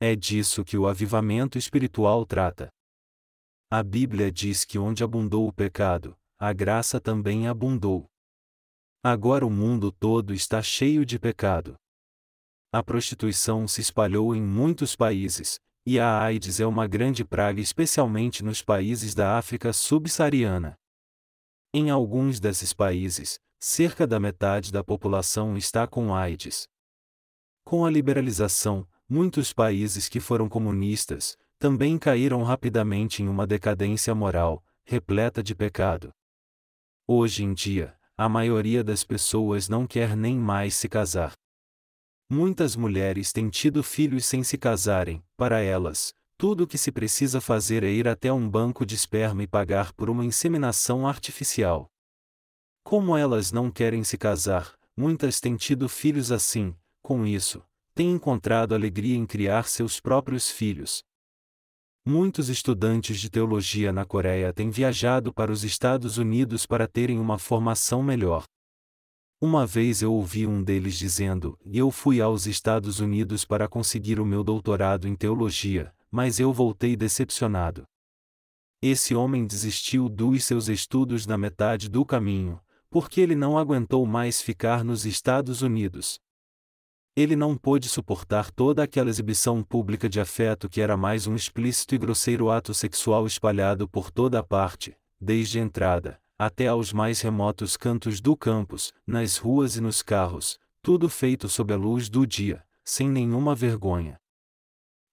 É 0.00 0.16
disso 0.16 0.64
que 0.64 0.76
o 0.76 0.86
avivamento 0.86 1.58
espiritual 1.58 2.24
trata. 2.24 2.70
A 3.74 3.82
Bíblia 3.82 4.30
diz 4.30 4.66
que 4.66 4.78
onde 4.78 5.02
abundou 5.02 5.48
o 5.48 5.52
pecado, 5.52 6.14
a 6.38 6.52
graça 6.52 7.00
também 7.00 7.48
abundou. 7.48 8.06
Agora 9.02 9.46
o 9.46 9.50
mundo 9.50 9.90
todo 9.90 10.34
está 10.34 10.62
cheio 10.62 11.06
de 11.06 11.18
pecado. 11.18 11.74
A 12.70 12.82
prostituição 12.82 13.66
se 13.66 13.80
espalhou 13.80 14.36
em 14.36 14.42
muitos 14.42 14.94
países, 14.94 15.58
e 15.86 15.98
a 15.98 16.20
AIDS 16.20 16.60
é 16.60 16.66
uma 16.66 16.86
grande 16.86 17.24
praga 17.24 17.62
especialmente 17.62 18.44
nos 18.44 18.60
países 18.60 19.14
da 19.14 19.38
África 19.38 19.72
subsaariana. 19.72 20.76
Em 21.72 21.88
alguns 21.88 22.38
desses 22.38 22.74
países, 22.74 23.40
cerca 23.58 24.06
da 24.06 24.20
metade 24.20 24.70
da 24.70 24.84
população 24.84 25.56
está 25.56 25.86
com 25.86 26.14
AIDS. 26.14 26.68
Com 27.64 27.86
a 27.86 27.90
liberalização, 27.90 28.86
muitos 29.08 29.50
países 29.50 30.10
que 30.10 30.20
foram 30.20 30.46
comunistas, 30.46 31.38
também 31.62 31.96
caíram 31.96 32.42
rapidamente 32.42 33.22
em 33.22 33.28
uma 33.28 33.46
decadência 33.46 34.12
moral, 34.16 34.64
repleta 34.84 35.40
de 35.44 35.54
pecado. 35.54 36.12
Hoje 37.06 37.44
em 37.44 37.54
dia, 37.54 37.96
a 38.16 38.28
maioria 38.28 38.82
das 38.82 39.04
pessoas 39.04 39.68
não 39.68 39.86
quer 39.86 40.16
nem 40.16 40.36
mais 40.36 40.74
se 40.74 40.88
casar. 40.88 41.34
Muitas 42.28 42.74
mulheres 42.74 43.30
têm 43.30 43.48
tido 43.48 43.80
filhos 43.80 44.26
sem 44.26 44.42
se 44.42 44.58
casarem, 44.58 45.22
para 45.36 45.60
elas, 45.60 46.12
tudo 46.36 46.64
o 46.64 46.66
que 46.66 46.76
se 46.76 46.90
precisa 46.90 47.40
fazer 47.40 47.84
é 47.84 47.92
ir 47.92 48.08
até 48.08 48.32
um 48.32 48.50
banco 48.50 48.84
de 48.84 48.96
esperma 48.96 49.44
e 49.44 49.46
pagar 49.46 49.92
por 49.92 50.10
uma 50.10 50.24
inseminação 50.24 51.06
artificial. 51.06 51.88
Como 52.82 53.16
elas 53.16 53.52
não 53.52 53.70
querem 53.70 54.02
se 54.02 54.18
casar, 54.18 54.74
muitas 54.96 55.38
têm 55.38 55.54
tido 55.54 55.88
filhos 55.88 56.32
assim, 56.32 56.74
com 57.00 57.24
isso, 57.24 57.62
têm 57.94 58.10
encontrado 58.10 58.74
alegria 58.74 59.16
em 59.16 59.24
criar 59.24 59.68
seus 59.68 60.00
próprios 60.00 60.50
filhos, 60.50 61.04
Muitos 62.04 62.48
estudantes 62.48 63.20
de 63.20 63.30
teologia 63.30 63.92
na 63.92 64.04
Coreia 64.04 64.52
têm 64.52 64.70
viajado 64.70 65.32
para 65.32 65.52
os 65.52 65.62
Estados 65.62 66.18
Unidos 66.18 66.66
para 66.66 66.88
terem 66.88 67.20
uma 67.20 67.38
formação 67.38 68.02
melhor. 68.02 68.44
Uma 69.40 69.64
vez 69.64 70.02
eu 70.02 70.12
ouvi 70.12 70.44
um 70.44 70.64
deles 70.64 70.98
dizendo: 70.98 71.56
Eu 71.64 71.92
fui 71.92 72.20
aos 72.20 72.44
Estados 72.44 72.98
Unidos 72.98 73.44
para 73.44 73.68
conseguir 73.68 74.18
o 74.18 74.26
meu 74.26 74.42
doutorado 74.42 75.06
em 75.06 75.14
teologia, 75.14 75.94
mas 76.10 76.40
eu 76.40 76.52
voltei 76.52 76.96
decepcionado. 76.96 77.84
Esse 78.82 79.14
homem 79.14 79.46
desistiu 79.46 80.08
dos 80.08 80.44
seus 80.44 80.68
estudos 80.68 81.24
na 81.24 81.38
metade 81.38 81.88
do 81.88 82.04
caminho, 82.04 82.60
porque 82.90 83.20
ele 83.20 83.36
não 83.36 83.56
aguentou 83.56 84.04
mais 84.06 84.42
ficar 84.42 84.82
nos 84.82 85.06
Estados 85.06 85.62
Unidos. 85.62 86.18
Ele 87.14 87.36
não 87.36 87.54
pôde 87.58 87.90
suportar 87.90 88.50
toda 88.50 88.82
aquela 88.82 89.10
exibição 89.10 89.62
pública 89.62 90.08
de 90.08 90.18
afeto 90.18 90.66
que 90.66 90.80
era 90.80 90.96
mais 90.96 91.26
um 91.26 91.34
explícito 91.34 91.94
e 91.94 91.98
grosseiro 91.98 92.50
ato 92.50 92.72
sexual 92.72 93.26
espalhado 93.26 93.86
por 93.86 94.10
toda 94.10 94.38
a 94.38 94.42
parte, 94.42 94.96
desde 95.20 95.58
a 95.58 95.62
entrada, 95.62 96.18
até 96.38 96.68
aos 96.68 96.90
mais 96.90 97.20
remotos 97.20 97.76
cantos 97.76 98.18
do 98.18 98.34
campus, 98.34 98.94
nas 99.06 99.36
ruas 99.36 99.76
e 99.76 99.80
nos 99.82 100.00
carros, 100.00 100.58
tudo 100.80 101.06
feito 101.06 101.50
sob 101.50 101.74
a 101.74 101.76
luz 101.76 102.08
do 102.08 102.26
dia, 102.26 102.64
sem 102.82 103.10
nenhuma 103.10 103.54
vergonha. 103.54 104.18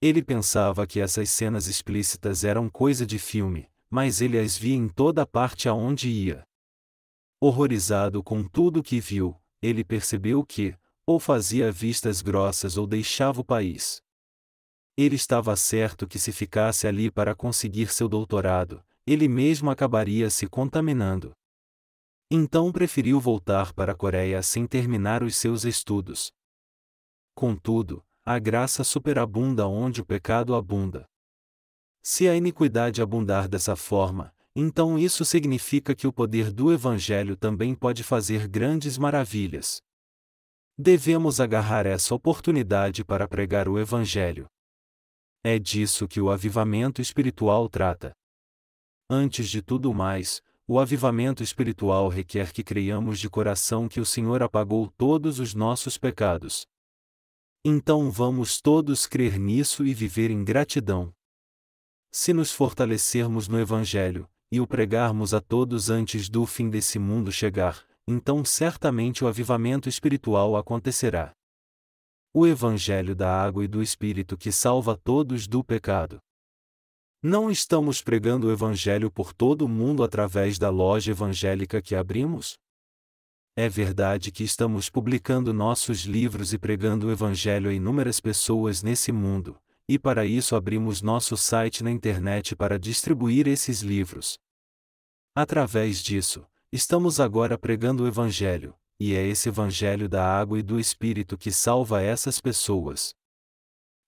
Ele 0.02 0.24
pensava 0.24 0.88
que 0.88 1.02
essas 1.02 1.30
cenas 1.30 1.68
explícitas 1.68 2.46
eram 2.46 2.70
coisa 2.70 3.06
de 3.06 3.20
filme, 3.20 3.68
mas 3.90 4.22
ele 4.22 4.40
as 4.40 4.58
via 4.58 4.76
em 4.76 4.88
toda 4.88 5.28
parte 5.28 5.68
aonde 5.68 6.10
ia. 6.10 6.48
Horrorizado 7.42 8.24
com 8.24 8.42
tudo 8.42 8.82
que 8.82 9.02
viu, 9.02 9.36
ele 9.62 9.84
percebeu 9.84 10.46
que, 10.46 10.74
ou 11.10 11.20
fazia 11.20 11.72
vistas 11.72 12.22
grossas 12.22 12.78
ou 12.78 12.86
deixava 12.86 13.42
o 13.42 13.44
país. 13.44 14.00
Ele 14.96 15.16
estava 15.16 15.56
certo 15.56 16.08
que 16.08 16.20
se 16.20 16.32
ficasse 16.32 16.86
ali 16.86 17.10
para 17.10 17.34
conseguir 17.34 17.92
seu 17.92 18.08
doutorado, 18.08 18.86
ele 19.08 19.28
mesmo 19.28 19.72
acabaria 19.72 20.30
se 20.30 20.46
contaminando. 20.48 21.32
Então 22.30 22.72
preferiu 22.72 23.20
voltar 23.20 23.74
para 23.74 23.94
a 23.94 23.96
Coreia 23.96 24.44
sem 24.44 24.68
terminar 24.68 25.24
os 25.24 25.36
seus 25.36 25.64
estudos. 25.64 26.32
Contudo, 27.34 28.06
a 28.24 28.38
graça 28.38 28.84
superabunda 28.84 29.68
onde 29.68 30.02
o 30.02 30.06
pecado 30.06 30.54
abunda. 30.54 31.08
Se 32.04 32.30
a 32.30 32.36
iniquidade 32.36 33.02
abundar 33.02 33.50
dessa 33.50 33.76
forma, 33.76 34.32
então 34.56 35.00
isso 35.00 35.26
significa 35.26 35.96
que 35.96 36.06
o 36.06 36.14
poder 36.14 36.52
do 36.52 36.72
Evangelho 36.72 37.36
também 37.36 37.74
pode 37.74 38.04
fazer 38.04 38.48
grandes 38.48 38.96
maravilhas. 38.96 39.82
Devemos 40.82 41.42
agarrar 41.42 41.86
essa 41.86 42.16
oportunidade 42.16 43.04
para 43.04 43.28
pregar 43.28 43.68
o 43.68 43.78
Evangelho. 43.78 44.48
É 45.44 45.60
disso 45.60 46.08
que 46.08 46.22
o 46.22 46.32
avivamento 46.32 47.02
espiritual 47.02 47.68
trata. 47.68 48.14
Antes 49.10 49.50
de 49.50 49.62
tudo 49.62 49.94
mais, 49.94 50.42
o 50.66 50.80
avivamento 50.80 51.44
espiritual 51.44 52.08
requer 52.08 52.54
que 52.54 52.64
creiamos 52.64 53.20
de 53.20 53.30
coração 53.30 53.90
que 53.90 54.00
o 54.00 54.06
Senhor 54.06 54.42
apagou 54.42 54.90
todos 54.96 55.38
os 55.38 55.54
nossos 55.54 55.98
pecados. 55.98 56.66
Então 57.66 58.10
vamos 58.10 58.62
todos 58.62 59.06
crer 59.06 59.38
nisso 59.38 59.86
e 59.86 59.94
viver 59.94 60.32
em 60.32 60.46
gratidão. 60.46 61.14
Se 62.10 62.32
nos 62.32 62.54
fortalecermos 62.54 63.50
no 63.50 63.60
Evangelho, 63.60 64.30
e 64.50 64.62
o 64.62 64.66
pregarmos 64.66 65.34
a 65.34 65.42
todos 65.42 65.90
antes 65.90 66.30
do 66.30 66.46
fim 66.46 66.70
desse 66.70 66.98
mundo 66.98 67.34
chegar, 67.34 67.86
então 68.10 68.44
certamente 68.44 69.24
o 69.24 69.28
avivamento 69.28 69.88
espiritual 69.88 70.58
acontecerá. 70.58 71.32
O 72.34 72.48
Evangelho 72.48 73.16
da 73.16 73.32
água 73.32 73.64
e 73.64 73.68
do 73.68 73.84
Espírito 73.84 74.36
que 74.36 74.52
salva 74.52 74.98
todos 74.98 75.48
do 75.48 75.64
pecado. 75.64 76.20
Não 77.22 77.52
estamos 77.52 78.02
pregando 78.02 78.48
o 78.48 78.52
Evangelho 78.52 79.12
por 79.12 79.32
todo 79.32 79.64
o 79.64 79.70
mundo 79.70 80.04
através 80.04 80.58
da 80.58 80.72
loja 80.72 81.12
evangélica 81.12 81.84
que 81.84 81.94
abrimos? 81.94 82.58
É 83.56 83.70
verdade 83.70 84.32
que 84.32 84.44
estamos 84.44 84.90
publicando 84.90 85.54
nossos 85.54 86.00
livros 86.02 86.52
e 86.52 86.58
pregando 86.58 87.08
o 87.08 87.12
Evangelho 87.12 87.70
a 87.70 87.74
inúmeras 87.74 88.20
pessoas 88.20 88.82
nesse 88.82 89.12
mundo, 89.12 89.60
e 89.88 90.00
para 90.00 90.26
isso 90.26 90.56
abrimos 90.56 91.02
nosso 91.04 91.38
site 91.38 91.84
na 91.84 91.92
internet 91.92 92.56
para 92.56 92.80
distribuir 92.80 93.48
esses 93.48 93.82
livros. 93.82 94.40
Através 95.36 96.02
disso, 96.02 96.46
estamos 96.72 97.20
agora 97.20 97.58
pregando 97.58 98.04
o 98.04 98.08
Evangelho, 98.08 98.76
e 99.00 99.16
é 99.16 99.26
esse 99.26 99.50
Evangelho 99.50 100.08
da 100.08 100.24
água 100.24 100.60
e 100.60 100.62
do 100.62 100.80
Espírito 100.80 101.38
que 101.38 101.52
salva 101.52 102.02
essas 102.02 102.40
pessoas. 102.40 103.16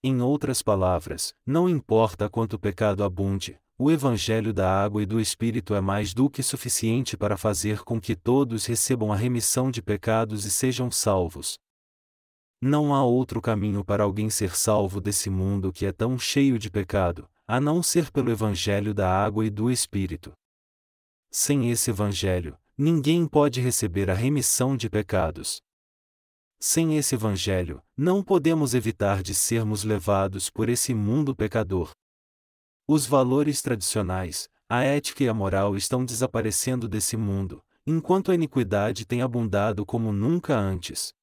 Em 0.04 0.22
outras 0.22 0.62
palavras, 0.62 1.34
não 1.46 1.68
importa 1.68 2.30
quanto 2.30 2.60
pecado 2.60 3.04
abunde, 3.04 3.60
o 3.80 3.90
Evangelho 3.90 4.54
da 4.54 4.72
água 4.84 5.02
e 5.02 5.08
do 5.08 5.20
Espírito 5.20 5.74
é 5.74 5.82
mais 5.82 6.14
do 6.14 6.30
que 6.30 6.44
suficiente 6.44 7.18
para 7.18 7.36
fazer 7.36 7.84
com 7.84 8.00
que 8.00 8.16
todos 8.16 8.68
recebam 8.68 9.12
a 9.12 9.16
remissão 9.16 9.72
de 9.72 9.82
pecados 9.82 10.46
e 10.46 10.52
sejam 10.52 10.92
salvos. 10.92 11.58
Não 12.62 12.94
há 12.94 13.04
outro 13.04 13.42
caminho 13.42 13.84
para 13.84 14.04
alguém 14.04 14.30
ser 14.30 14.56
salvo 14.56 15.02
desse 15.02 15.32
mundo 15.32 15.74
que 15.74 15.84
é 15.84 15.92
tão 15.92 16.20
cheio 16.20 16.60
de 16.60 16.70
pecado, 16.70 17.28
a 17.48 17.60
não 17.60 17.82
ser 17.82 18.12
pelo 18.12 18.30
Evangelho 18.30 18.94
da 18.94 19.10
água 19.12 19.44
e 19.44 19.50
do 19.50 19.72
Espírito. 19.72 20.32
Sem 21.34 21.72
esse 21.72 21.90
Evangelho, 21.92 22.58
ninguém 22.78 23.26
pode 23.26 23.62
receber 23.62 24.10
a 24.10 24.14
remissão 24.14 24.76
de 24.76 24.90
pecados. 24.90 25.62
Sem 26.60 26.98
esse 26.98 27.16
Evangelho, 27.16 27.82
não 27.96 28.22
podemos 28.22 28.74
evitar 28.74 29.24
de 29.24 29.34
sermos 29.34 29.86
levados 29.86 30.50
por 30.50 30.68
esse 30.68 30.94
mundo 30.94 31.34
pecador. 31.34 31.96
Os 32.86 33.06
valores 33.06 33.62
tradicionais, 33.62 34.50
a 34.68 34.84
ética 34.84 35.24
e 35.24 35.30
a 35.30 35.34
moral 35.34 35.78
estão 35.78 36.04
desaparecendo 36.04 36.86
desse 36.86 37.16
mundo, 37.16 37.64
enquanto 37.88 38.30
a 38.30 38.36
iniquidade 38.36 39.06
tem 39.06 39.22
abundado 39.22 39.86
como 39.86 40.12
nunca 40.12 40.54
antes. 40.54 41.14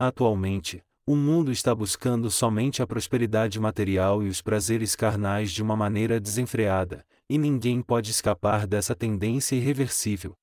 Atualmente, 0.00 0.84
o 1.04 1.16
mundo 1.16 1.50
está 1.50 1.74
buscando 1.74 2.30
somente 2.30 2.80
a 2.80 2.86
prosperidade 2.86 3.58
material 3.58 4.22
e 4.22 4.28
os 4.28 4.40
prazeres 4.40 4.94
carnais 4.94 5.50
de 5.50 5.60
uma 5.60 5.76
maneira 5.76 6.20
desenfreada, 6.20 7.04
e 7.28 7.36
ninguém 7.36 7.82
pode 7.82 8.10
escapar 8.10 8.66
dessa 8.68 8.94
tendência 8.94 9.56
irreversível. 9.56 10.36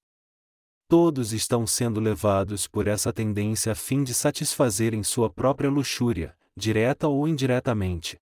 Todos 0.90 1.32
estão 1.32 1.66
sendo 1.66 2.00
levados 2.02 2.68
por 2.68 2.88
essa 2.88 3.14
tendência 3.14 3.72
a 3.72 3.76
fim 3.76 4.04
de 4.04 4.14
satisfazerem 4.14 5.02
sua 5.02 5.30
própria 5.30 5.70
luxúria, 5.70 6.36
direta 6.58 7.08
ou 7.08 7.26
indiretamente. 7.26 8.18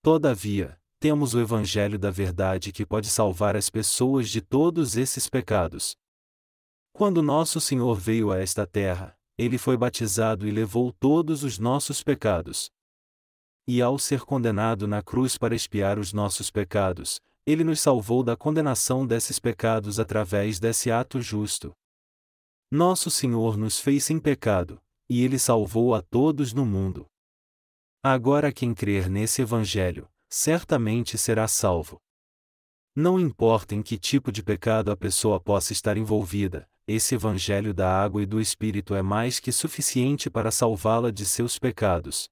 Todavia, 0.00 0.78
temos 1.00 1.34
o 1.34 1.40
Evangelho 1.40 1.98
da 1.98 2.10
Verdade 2.10 2.70
que 2.70 2.86
pode 2.86 3.08
salvar 3.08 3.56
as 3.56 3.68
pessoas 3.68 4.28
de 4.28 4.40
todos 4.40 4.96
esses 4.96 5.28
pecados. 5.28 5.96
Quando 6.92 7.22
nosso 7.22 7.60
Senhor 7.60 7.96
veio 7.98 8.30
a 8.30 8.38
esta 8.38 8.66
terra, 8.66 9.16
ele 9.36 9.58
foi 9.58 9.76
batizado 9.76 10.46
e 10.46 10.50
levou 10.50 10.92
todos 10.92 11.42
os 11.44 11.58
nossos 11.58 12.02
pecados. 12.02 12.70
E 13.66 13.80
ao 13.80 13.98
ser 13.98 14.22
condenado 14.22 14.86
na 14.86 15.02
cruz 15.02 15.38
para 15.38 15.54
expiar 15.54 15.98
os 15.98 16.12
nossos 16.12 16.50
pecados, 16.50 17.20
ele 17.46 17.64
nos 17.64 17.80
salvou 17.80 18.22
da 18.22 18.36
condenação 18.36 19.06
desses 19.06 19.38
pecados 19.38 19.98
através 19.98 20.60
desse 20.60 20.90
ato 20.90 21.20
justo. 21.20 21.72
Nosso 22.70 23.10
Senhor 23.10 23.56
nos 23.56 23.78
fez 23.78 24.04
sem 24.04 24.18
pecado, 24.18 24.80
e 25.08 25.22
ele 25.24 25.38
salvou 25.38 25.94
a 25.94 26.02
todos 26.02 26.52
no 26.52 26.64
mundo. 26.64 27.06
Agora 28.02 28.52
quem 28.52 28.74
crer 28.74 29.08
nesse 29.10 29.42
Evangelho, 29.42 30.08
certamente 30.28 31.18
será 31.18 31.46
salvo. 31.46 32.00
Não 32.94 33.18
importa 33.18 33.74
em 33.74 33.80
que 33.80 33.96
tipo 33.96 34.30
de 34.30 34.42
pecado 34.42 34.90
a 34.90 34.96
pessoa 34.96 35.40
possa 35.40 35.72
estar 35.72 35.96
envolvida, 35.96 36.68
esse 36.86 37.14
Evangelho 37.14 37.72
da 37.72 37.90
água 37.90 38.22
e 38.22 38.26
do 38.26 38.38
Espírito 38.38 38.94
é 38.94 39.00
mais 39.00 39.40
que 39.40 39.50
suficiente 39.50 40.28
para 40.28 40.50
salvá-la 40.50 41.10
de 41.10 41.24
seus 41.24 41.58
pecados. 41.58 42.28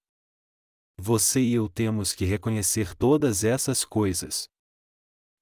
Você 0.98 1.40
e 1.40 1.54
eu 1.54 1.66
temos 1.66 2.12
que 2.12 2.26
reconhecer 2.26 2.94
todas 2.94 3.42
essas 3.42 3.86
coisas. 3.86 4.50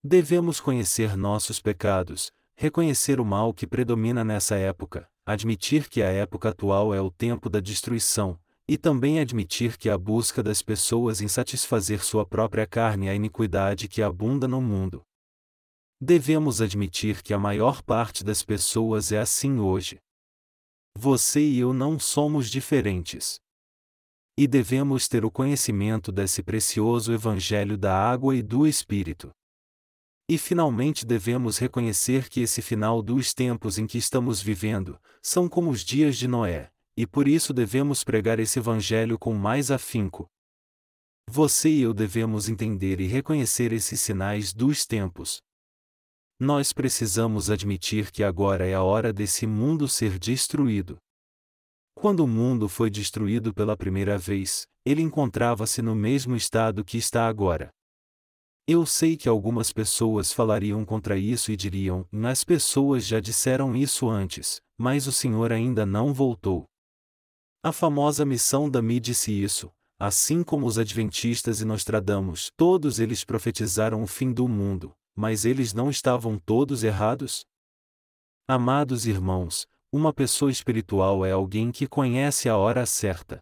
Devemos 0.05 0.61
conhecer 0.61 1.17
nossos 1.17 1.61
pecados, 1.61 2.31
reconhecer 2.57 3.19
o 3.19 3.25
mal 3.25 3.53
que 3.53 3.67
predomina 3.67 4.23
nessa 4.23 4.55
época, 4.55 5.11
admitir 5.27 5.89
que 5.89 6.01
a 6.01 6.13
época 6.13 6.51
atual 6.51 6.95
é 6.95 7.01
o 7.01 7.11
tempo 7.11 7.51
da 7.51 7.59
destruição, 7.59 8.39
e 8.69 8.79
também 8.79 9.19
admitir 9.19 9.77
que 9.77 9.91
a 9.91 9.99
busca 9.99 10.45
das 10.45 10.63
pessoas 10.63 11.21
em 11.21 11.27
satisfazer 11.27 12.05
sua 12.05 12.25
própria 12.25 12.69
carne 12.69 13.09
é 13.09 13.11
a 13.11 13.15
iniquidade 13.17 13.89
que 13.89 14.01
abunda 14.01 14.47
no 14.47 14.61
mundo. 14.61 15.08
Devemos 16.01 16.61
admitir 16.63 17.23
que 17.23 17.35
a 17.35 17.39
maior 17.39 17.83
parte 17.83 18.23
das 18.23 18.45
pessoas 18.45 19.11
é 19.11 19.19
assim 19.19 19.59
hoje. 19.59 19.99
Você 20.97 21.41
e 21.41 21.59
eu 21.59 21.73
não 21.73 21.99
somos 21.99 22.49
diferentes. 22.49 23.41
E 24.37 24.47
devemos 24.47 25.09
ter 25.09 25.25
o 25.25 25.31
conhecimento 25.31 26.13
desse 26.13 26.41
precioso 26.41 27.13
Evangelho 27.13 27.77
da 27.77 27.93
água 27.93 28.37
e 28.37 28.43
do 28.43 28.65
Espírito. 28.65 29.33
E 30.29 30.39
finalmente 30.39 31.05
devemos 31.05 31.59
reconhecer 31.59 32.29
que 32.29 32.43
esse 32.43 32.63
final 32.63 33.03
dos 33.03 33.35
tempos 33.35 33.77
em 33.77 33.87
que 33.87 33.99
estamos 33.99 34.41
vivendo, 34.41 35.01
são 35.21 35.49
como 35.49 35.69
os 35.69 35.81
dias 35.81 36.17
de 36.17 36.29
Noé, 36.29 36.71
e 36.97 37.09
por 37.09 37.27
isso 37.27 37.53
devemos 37.53 38.05
pregar 38.05 38.39
esse 38.39 38.61
Evangelho 38.61 39.19
com 39.19 39.35
mais 39.35 39.69
afinco. 39.73 40.29
Você 41.29 41.71
e 41.71 41.81
eu 41.83 41.93
devemos 41.93 42.49
entender 42.49 43.01
e 43.01 43.07
reconhecer 43.09 43.73
esses 43.73 44.01
sinais 44.01 44.53
dos 44.53 44.87
tempos. 44.87 45.43
Nós 46.41 46.73
precisamos 46.73 47.51
admitir 47.51 48.13
que 48.13 48.23
agora 48.23 48.65
é 48.65 48.73
a 48.73 48.83
hora 48.83 49.13
desse 49.13 49.45
mundo 49.45 49.89
ser 49.89 50.21
destruído. 50.21 50.97
Quando 51.97 52.21
o 52.21 52.29
mundo 52.29 52.69
foi 52.69 52.89
destruído 52.89 53.53
pela 53.53 53.77
primeira 53.77 54.17
vez, 54.17 54.65
ele 54.85 55.03
encontrava-se 55.03 55.83
no 55.83 55.97
mesmo 55.97 56.37
estado 56.37 56.85
que 56.85 56.97
está 56.97 57.27
agora. 57.27 57.71
Eu 58.69 58.87
sei 58.87 59.17
que 59.17 59.29
algumas 59.29 59.73
pessoas 59.73 60.33
falariam 60.33 60.85
contra 60.85 61.19
isso 61.19 61.51
e 61.51 61.57
diriam: 61.57 62.07
As 62.25 62.45
pessoas 62.45 63.05
já 63.05 63.19
disseram 63.19 63.75
isso 63.75 64.09
antes, 64.09 64.61
mas 64.79 65.09
o 65.09 65.13
Senhor 65.13 65.51
ainda 65.51 65.85
não 65.85 66.15
voltou. 66.15 66.67
A 67.65 67.73
famosa 67.73 68.25
missão 68.25 68.71
da 68.71 68.81
Mi 68.81 69.01
disse 69.01 69.33
isso, 69.33 69.73
assim 69.99 70.45
como 70.45 70.67
os 70.67 70.79
Adventistas 70.79 71.61
e 71.61 71.65
Nostradamus, 71.65 72.53
todos 72.57 73.01
eles 73.01 73.25
profetizaram 73.25 74.05
o 74.05 74.07
fim 74.07 74.33
do 74.33 74.47
mundo, 74.47 74.95
mas 75.19 75.45
eles 75.45 75.75
não 75.75 75.91
estavam 75.91 76.39
todos 76.39 76.85
errados? 76.85 77.45
Amados 78.47 79.05
irmãos, 79.05 79.67
uma 79.93 80.13
pessoa 80.13 80.49
espiritual 80.49 81.27
é 81.27 81.33
alguém 81.33 81.73
que 81.73 81.89
conhece 81.89 82.49
a 82.49 82.57
hora 82.57 82.87
certa. 82.87 83.41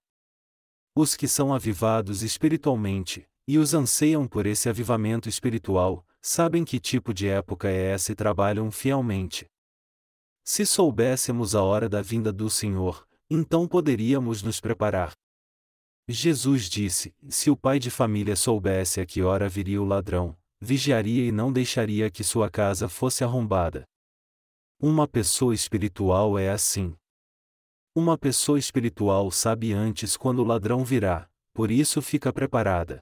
Os 0.96 1.14
que 1.14 1.28
são 1.28 1.52
avivados 1.52 2.22
espiritualmente, 2.22 3.28
e 3.46 3.58
os 3.58 3.74
anseiam 3.74 4.26
por 4.26 4.46
esse 4.46 4.70
avivamento 4.70 5.28
espiritual, 5.28 6.02
sabem 6.22 6.64
que 6.64 6.80
tipo 6.80 7.12
de 7.12 7.28
época 7.28 7.68
é 7.68 7.92
essa 7.92 8.10
e 8.10 8.14
trabalham 8.14 8.70
fielmente. 8.70 9.46
Se 10.42 10.64
soubéssemos 10.64 11.54
a 11.54 11.62
hora 11.62 11.90
da 11.90 12.00
vinda 12.00 12.32
do 12.32 12.48
Senhor, 12.48 13.06
então 13.28 13.68
poderíamos 13.68 14.42
nos 14.42 14.60
preparar. 14.62 15.12
Jesus 16.08 16.70
disse: 16.70 17.14
Se 17.28 17.50
o 17.50 17.56
pai 17.56 17.78
de 17.78 17.90
família 17.90 18.34
soubesse 18.34 18.98
a 18.98 19.04
que 19.04 19.20
hora 19.20 19.46
viria 19.46 19.82
o 19.82 19.84
ladrão, 19.84 20.34
vigiaria 20.61 21.27
e 21.27 21.33
não 21.33 21.53
deixaria 21.53 22.11
que 22.11 22.25
sua 22.25 22.51
casa 22.51 22.88
fosse 22.88 23.23
arrombada. 23.23 23.85
Uma 24.81 25.09
pessoa 25.09 25.55
espiritual 25.55 26.38
é 26.38 26.51
assim. 26.51 26.97
Uma 27.95 28.19
pessoa 28.19 28.59
espiritual 28.59 29.31
sabe 29.31 29.73
antes 29.73 30.16
quando 30.16 30.40
o 30.40 30.45
ladrão 30.45 30.85
virá, 30.85 31.31
por 31.55 31.71
isso 31.71 32.03
fica 32.03 32.33
preparada. 32.33 33.01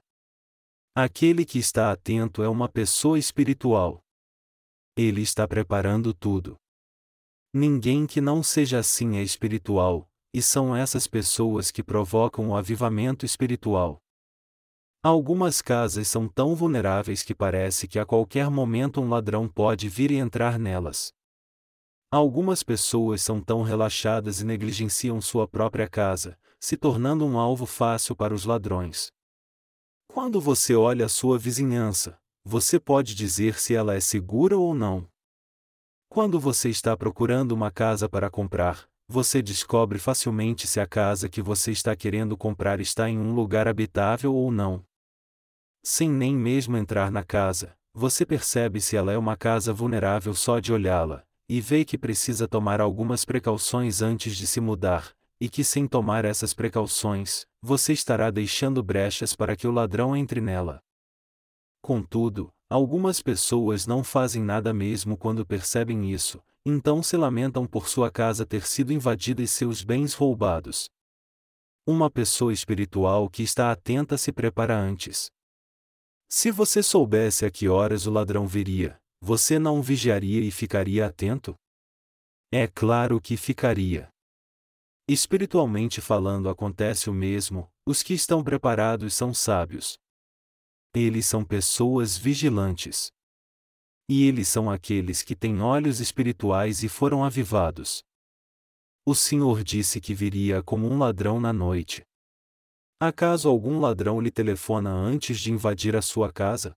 Aquele 0.95 1.45
que 1.45 1.59
está 1.59 1.91
atento 1.91 2.41
é 2.41 2.47
uma 2.47 2.69
pessoa 2.69 3.19
espiritual. 3.19 4.01
Ele 4.95 5.21
está 5.21 5.45
preparando 5.45 6.13
tudo. 6.13 6.55
Ninguém 7.53 8.07
que 8.07 8.21
não 8.21 8.41
seja 8.41 8.79
assim 8.79 9.17
é 9.17 9.21
espiritual, 9.21 10.09
e 10.33 10.41
são 10.41 10.73
essas 10.73 11.07
pessoas 11.07 11.71
que 11.71 11.83
provocam 11.83 12.49
o 12.49 12.55
avivamento 12.55 13.25
espiritual. 13.25 14.01
Algumas 15.05 15.61
casas 15.61 16.07
são 16.07 16.27
tão 16.27 16.55
vulneráveis 16.55 17.21
que 17.21 17.35
parece 17.35 17.87
que 17.87 17.99
a 17.99 18.05
qualquer 18.07 18.49
momento 18.49 18.99
um 18.99 19.07
ladrão 19.07 19.47
pode 19.47 19.87
vir 19.87 20.09
e 20.09 20.15
entrar 20.15 20.57
nelas. 20.57 21.13
Algumas 22.11 22.63
pessoas 22.63 23.21
são 23.21 23.39
tão 23.39 23.61
relaxadas 23.61 24.41
e 24.41 24.43
negligenciam 24.43 25.21
sua 25.21 25.47
própria 25.47 25.87
casa, 25.87 26.35
se 26.59 26.75
tornando 26.75 27.23
um 27.23 27.37
alvo 27.37 27.67
fácil 27.67 28.15
para 28.15 28.33
os 28.33 28.45
ladrões. 28.45 29.11
Quando 30.07 30.41
você 30.41 30.73
olha 30.73 31.05
a 31.05 31.09
sua 31.09 31.37
vizinhança, 31.37 32.17
você 32.43 32.79
pode 32.79 33.13
dizer 33.13 33.59
se 33.59 33.75
ela 33.75 33.93
é 33.93 33.99
segura 33.99 34.57
ou 34.57 34.73
não. 34.73 35.07
Quando 36.09 36.39
você 36.39 36.67
está 36.67 36.97
procurando 36.97 37.51
uma 37.51 37.69
casa 37.69 38.09
para 38.09 38.27
comprar, 38.27 38.89
você 39.07 39.39
descobre 39.39 39.99
facilmente 39.99 40.65
se 40.65 40.79
a 40.79 40.87
casa 40.87 41.29
que 41.29 41.43
você 41.43 41.71
está 41.71 41.95
querendo 41.95 42.35
comprar 42.35 42.79
está 42.79 43.07
em 43.07 43.19
um 43.19 43.35
lugar 43.35 43.67
habitável 43.67 44.33
ou 44.33 44.51
não. 44.51 44.83
Sem 45.87 46.09
nem 46.09 46.35
mesmo 46.35 46.75
entrar 46.75 47.11
na 47.11 47.23
casa, 47.23 47.77
você 47.93 48.25
percebe 48.25 48.81
se 48.81 48.97
ela 48.97 49.11
é 49.11 49.17
uma 49.19 49.37
casa 49.37 49.71
vulnerável 49.71 50.33
só 50.33 50.59
de 50.59 50.73
olhá-la, 50.73 51.23
e 51.47 51.61
vê 51.61 51.85
que 51.85 51.95
precisa 51.95 52.47
tomar 52.47 52.81
algumas 52.81 53.23
precauções 53.23 54.01
antes 54.01 54.35
de 54.35 54.47
se 54.47 54.59
mudar, 54.59 55.15
e 55.39 55.47
que 55.47 55.63
sem 55.63 55.87
tomar 55.87 56.25
essas 56.25 56.55
precauções, 56.55 57.45
você 57.61 57.93
estará 57.93 58.31
deixando 58.31 58.81
brechas 58.81 59.35
para 59.35 59.55
que 59.55 59.67
o 59.67 59.71
ladrão 59.71 60.17
entre 60.17 60.41
nela. 60.41 60.81
Contudo, 61.83 62.51
algumas 62.67 63.21
pessoas 63.21 63.85
não 63.85 64.03
fazem 64.03 64.41
nada 64.41 64.73
mesmo 64.73 65.15
quando 65.15 65.45
percebem 65.45 66.11
isso, 66.11 66.41
então 66.65 67.03
se 67.03 67.15
lamentam 67.15 67.67
por 67.67 67.87
sua 67.87 68.09
casa 68.09 68.43
ter 68.43 68.65
sido 68.65 68.91
invadida 68.91 69.43
e 69.43 69.47
seus 69.47 69.83
bens 69.83 70.15
roubados. 70.15 70.89
Uma 71.85 72.09
pessoa 72.09 72.51
espiritual 72.51 73.29
que 73.29 73.43
está 73.43 73.71
atenta 73.71 74.17
se 74.17 74.31
prepara 74.31 74.75
antes. 74.75 75.29
Se 76.37 76.51
você 76.51 76.83
soubesse 76.83 77.45
a 77.45 77.49
que 77.49 77.69
horas 77.69 78.05
o 78.05 78.11
ladrão 78.11 78.45
viria, 78.45 78.99
você 79.21 79.57
não 79.57 79.81
vigiaria 79.81 80.41
e 80.41 80.51
ficaria 80.51 81.05
atento? 81.05 81.55
É 82.51 82.67
claro 82.67 83.21
que 83.21 83.37
ficaria. 83.37 84.09
Espiritualmente 85.07 86.01
falando, 86.01 86.49
acontece 86.49 87.09
o 87.09 87.13
mesmo: 87.13 87.71
os 87.87 88.03
que 88.03 88.13
estão 88.13 88.43
preparados 88.43 89.13
são 89.13 89.33
sábios. 89.33 89.97
Eles 90.93 91.25
são 91.25 91.45
pessoas 91.45 92.17
vigilantes. 92.17 93.07
E 94.09 94.27
eles 94.27 94.49
são 94.49 94.69
aqueles 94.69 95.21
que 95.21 95.37
têm 95.37 95.61
olhos 95.61 96.01
espirituais 96.01 96.83
e 96.83 96.89
foram 96.89 97.23
avivados. 97.23 98.03
O 99.05 99.15
Senhor 99.15 99.63
disse 99.63 100.01
que 100.01 100.13
viria 100.13 100.61
como 100.61 100.85
um 100.85 100.97
ladrão 100.97 101.39
na 101.39 101.53
noite. 101.53 102.03
Acaso 102.99 103.49
algum 103.49 103.79
ladrão 103.79 104.21
lhe 104.21 104.31
telefona 104.31 104.89
antes 104.89 105.39
de 105.39 105.51
invadir 105.51 105.95
a 105.95 106.01
sua 106.01 106.31
casa? 106.31 106.73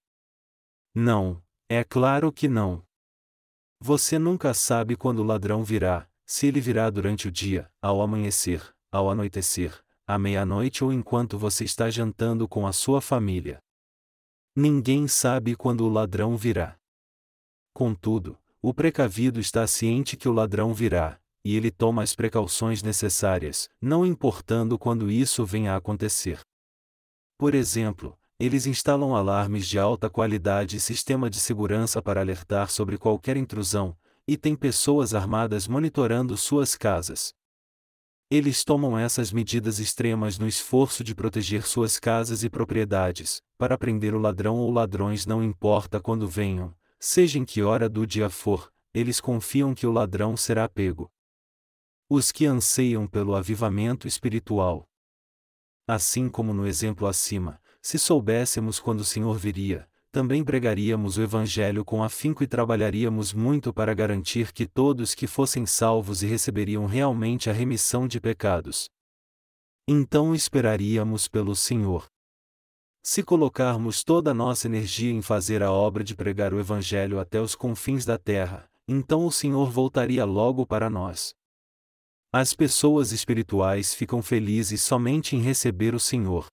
Não, 0.92 1.40
é 1.68 1.84
claro 1.84 2.32
que 2.32 2.48
não. 2.48 2.82
Você 3.80 4.18
nunca 4.18 4.52
sabe 4.52 4.96
quando 4.96 5.20
o 5.20 5.24
ladrão 5.24 5.62
virá, 5.62 6.08
se 6.26 6.48
ele 6.48 6.60
virá 6.60 6.90
durante 6.90 7.28
o 7.28 7.30
dia, 7.30 7.70
ao 7.80 8.02
amanhecer, 8.02 8.74
ao 8.90 9.08
anoitecer, 9.08 9.80
à 10.06 10.18
meia-noite 10.18 10.82
ou 10.82 10.92
enquanto 10.92 11.38
você 11.38 11.62
está 11.62 11.88
jantando 11.88 12.48
com 12.48 12.66
a 12.66 12.72
sua 12.72 13.00
família. 13.00 13.62
Ninguém 14.56 15.06
sabe 15.06 15.54
quando 15.54 15.82
o 15.82 15.88
ladrão 15.88 16.36
virá. 16.36 16.76
Contudo, 17.72 18.36
o 18.60 18.74
precavido 18.74 19.38
está 19.38 19.64
ciente 19.68 20.16
que 20.16 20.28
o 20.28 20.32
ladrão 20.32 20.74
virá, 20.74 21.20
e 21.44 21.56
ele 21.56 21.70
toma 21.70 22.02
as 22.02 22.14
precauções 22.14 22.82
necessárias, 22.82 23.68
não 23.80 24.04
importando 24.04 24.78
quando 24.78 25.10
isso 25.10 25.44
venha 25.44 25.72
a 25.72 25.76
acontecer. 25.76 26.40
Por 27.36 27.54
exemplo, 27.54 28.18
eles 28.38 28.66
instalam 28.66 29.16
alarmes 29.16 29.66
de 29.66 29.78
alta 29.78 30.08
qualidade 30.08 30.76
e 30.76 30.80
sistema 30.80 31.28
de 31.28 31.40
segurança 31.40 32.00
para 32.00 32.20
alertar 32.20 32.70
sobre 32.70 32.96
qualquer 32.96 33.36
intrusão, 33.36 33.96
e 34.28 34.36
têm 34.36 34.54
pessoas 34.54 35.14
armadas 35.14 35.66
monitorando 35.66 36.36
suas 36.36 36.76
casas. 36.76 37.34
Eles 38.30 38.62
tomam 38.62 38.98
essas 38.98 39.32
medidas 39.32 39.78
extremas 39.78 40.38
no 40.38 40.46
esforço 40.46 41.02
de 41.02 41.14
proteger 41.14 41.66
suas 41.66 41.98
casas 41.98 42.44
e 42.44 42.50
propriedades, 42.50 43.42
para 43.56 43.78
prender 43.78 44.14
o 44.14 44.18
ladrão 44.18 44.56
ou 44.56 44.70
ladrões 44.70 45.24
não 45.24 45.42
importa 45.42 45.98
quando 45.98 46.28
venham, 46.28 46.74
seja 47.00 47.38
em 47.38 47.44
que 47.44 47.62
hora 47.62 47.88
do 47.88 48.06
dia 48.06 48.28
for, 48.28 48.70
eles 48.92 49.20
confiam 49.20 49.74
que 49.74 49.86
o 49.86 49.92
ladrão 49.92 50.36
será 50.36 50.68
pego. 50.68 51.10
Os 52.10 52.32
que 52.32 52.46
anseiam 52.46 53.06
pelo 53.06 53.34
avivamento 53.34 54.08
espiritual. 54.08 54.88
Assim 55.86 56.26
como 56.26 56.54
no 56.54 56.66
exemplo 56.66 57.06
acima, 57.06 57.60
se 57.82 57.98
soubéssemos 57.98 58.80
quando 58.80 59.00
o 59.00 59.04
Senhor 59.04 59.36
viria, 59.36 59.86
também 60.10 60.42
pregaríamos 60.42 61.18
o 61.18 61.22
Evangelho 61.22 61.84
com 61.84 62.02
afinco 62.02 62.42
e 62.42 62.46
trabalharíamos 62.46 63.34
muito 63.34 63.74
para 63.74 63.92
garantir 63.92 64.54
que 64.54 64.66
todos 64.66 65.14
que 65.14 65.26
fossem 65.26 65.66
salvos 65.66 66.22
e 66.22 66.26
receberiam 66.26 66.86
realmente 66.86 67.50
a 67.50 67.52
remissão 67.52 68.08
de 68.08 68.18
pecados. 68.18 68.88
Então 69.86 70.34
esperaríamos 70.34 71.28
pelo 71.28 71.54
Senhor. 71.54 72.06
Se 73.02 73.22
colocarmos 73.22 74.02
toda 74.02 74.30
a 74.30 74.34
nossa 74.34 74.66
energia 74.66 75.12
em 75.12 75.20
fazer 75.20 75.62
a 75.62 75.70
obra 75.70 76.02
de 76.02 76.16
pregar 76.16 76.54
o 76.54 76.58
Evangelho 76.58 77.20
até 77.20 77.38
os 77.38 77.54
confins 77.54 78.06
da 78.06 78.16
terra, 78.16 78.66
então 78.88 79.26
o 79.26 79.30
Senhor 79.30 79.70
voltaria 79.70 80.24
logo 80.24 80.66
para 80.66 80.88
nós. 80.88 81.36
As 82.30 82.52
pessoas 82.52 83.10
espirituais 83.10 83.94
ficam 83.94 84.20
felizes 84.20 84.82
somente 84.82 85.34
em 85.34 85.40
receber 85.40 85.94
o 85.94 86.00
Senhor. 86.00 86.46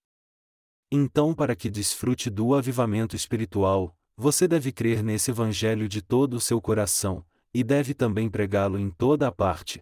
Então, 0.90 1.34
para 1.34 1.54
que 1.54 1.70
desfrute 1.70 2.30
do 2.30 2.56
avivamento 2.56 3.14
espiritual, 3.14 3.94
você 4.16 4.48
deve 4.48 4.72
crer 4.72 5.04
nesse 5.04 5.32
Evangelho 5.32 5.90
de 5.90 6.02
todo 6.02 6.36
o 6.36 6.40
seu 6.40 6.62
coração, 6.62 7.26
e 7.54 7.62
deve 7.62 7.94
também 7.94 8.30
pregá-lo 8.30 8.80
em 8.80 8.90
toda 8.90 9.28
a 9.28 9.32
parte. 9.34 9.82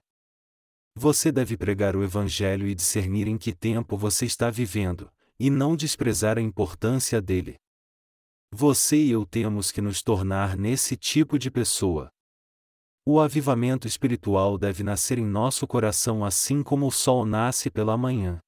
Você 0.95 1.31
deve 1.31 1.55
pregar 1.55 1.95
o 1.95 2.03
Evangelho 2.03 2.67
e 2.67 2.73
discernir 2.73 3.27
em 3.27 3.37
que 3.37 3.53
tempo 3.53 3.95
você 3.95 4.25
está 4.25 4.49
vivendo, 4.49 5.11
e 5.39 5.51
não 5.51 5.75
desprezar 5.75 6.39
a 6.39 6.41
importância 6.41 7.21
dele. 7.21 7.55
Você 8.51 8.97
e 8.97 9.11
eu 9.11 9.27
temos 9.27 9.71
que 9.71 9.81
nos 9.81 10.01
tornar 10.01 10.57
nesse 10.57 10.97
tipo 10.97 11.37
de 11.37 11.51
pessoa. 11.51 12.09
O 13.05 13.19
avivamento 13.19 13.85
espiritual 13.85 14.57
deve 14.57 14.81
nascer 14.81 15.19
em 15.19 15.25
nosso 15.25 15.67
coração 15.67 16.23
assim 16.23 16.63
como 16.63 16.87
o 16.87 16.91
sol 16.91 17.25
nasce 17.25 17.69
pela 17.69 17.97
manhã. 17.97 18.39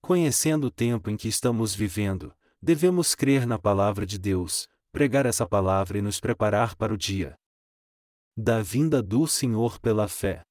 Conhecendo 0.00 0.68
o 0.68 0.70
tempo 0.70 1.10
em 1.10 1.18
que 1.18 1.28
estamos 1.28 1.74
vivendo, 1.74 2.34
devemos 2.62 3.14
crer 3.14 3.46
na 3.46 3.58
palavra 3.58 4.06
de 4.06 4.18
Deus, 4.18 4.66
pregar 4.90 5.26
essa 5.26 5.46
palavra 5.46 5.98
e 5.98 6.02
nos 6.02 6.18
preparar 6.18 6.76
para 6.76 6.94
o 6.94 6.96
dia 6.96 7.36
da 8.40 8.62
vinda 8.62 9.02
do 9.02 9.26
Senhor 9.26 9.80
pela 9.80 10.06
fé. 10.06 10.42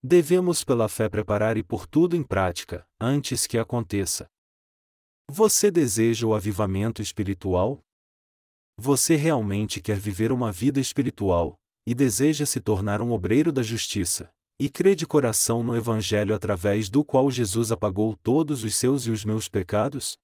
Devemos 0.00 0.62
pela 0.62 0.88
fé 0.88 1.08
preparar 1.08 1.56
e 1.56 1.62
pôr 1.62 1.84
tudo 1.84 2.14
em 2.14 2.22
prática, 2.22 2.86
antes 3.00 3.44
que 3.44 3.58
aconteça. 3.58 4.26
Você 5.28 5.68
deseja 5.68 6.26
o 6.26 6.32
avivamento 6.32 7.02
espiritual? 7.02 7.82
Você 8.78 9.16
realmente 9.16 9.82
quer 9.82 9.98
viver 9.98 10.30
uma 10.30 10.52
vida 10.52 10.78
espiritual, 10.78 11.58
e 11.86 11.94
deseja 11.94 12.46
se 12.46 12.60
tornar 12.60 13.00
um 13.00 13.12
obreiro 13.12 13.52
da 13.52 13.62
justiça, 13.62 14.32
e 14.58 14.68
crê 14.68 14.94
de 14.94 15.06
coração 15.06 15.62
no 15.62 15.76
Evangelho 15.76 16.34
através 16.34 16.88
do 16.88 17.04
qual 17.04 17.30
Jesus 17.30 17.72
apagou 17.72 18.16
todos 18.22 18.62
os 18.62 18.76
seus 18.76 19.06
e 19.06 19.10
os 19.10 19.24
meus 19.24 19.48
pecados? 19.48 20.16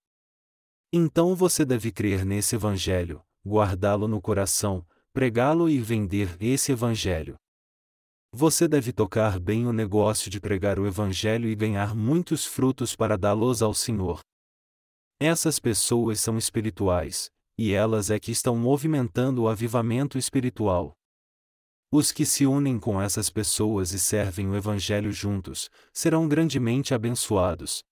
Então 0.93 1.35
você 1.35 1.65
deve 1.65 1.91
crer 1.91 2.25
nesse 2.25 2.55
Evangelho, 2.55 3.23
guardá-lo 3.47 4.07
no 4.07 4.21
coração, 4.21 4.87
pregá-lo 5.13 5.69
e 5.69 5.81
vender 5.81 6.37
esse 6.41 6.73
Evangelho. 6.73 7.37
Você 8.33 8.69
deve 8.69 8.93
tocar 8.93 9.41
bem 9.41 9.67
o 9.67 9.73
negócio 9.73 10.31
de 10.31 10.39
pregar 10.39 10.79
o 10.79 10.87
Evangelho 10.87 11.49
e 11.49 11.55
ganhar 11.57 11.95
muitos 11.95 12.45
frutos 12.45 12.95
para 12.95 13.17
dá-los 13.17 13.63
ao 13.63 13.73
Senhor. 13.75 14.21
Essas 15.21 15.59
pessoas 15.59 16.21
são 16.21 16.39
espirituais, 16.39 17.31
e 17.59 17.73
elas 17.73 18.11
é 18.11 18.21
que 18.21 18.31
estão 18.31 18.55
movimentando 18.55 19.43
o 19.43 19.49
avivamento 19.49 20.17
espiritual. 20.17 20.93
Os 21.91 22.13
que 22.13 22.27
se 22.27 22.47
unem 22.47 22.79
com 22.79 23.01
essas 23.01 23.31
pessoas 23.31 23.93
e 23.93 23.99
servem 23.99 24.47
o 24.47 24.55
Evangelho 24.55 25.11
juntos, 25.11 25.71
serão 25.91 26.29
grandemente 26.29 26.93
abençoados. 26.93 27.83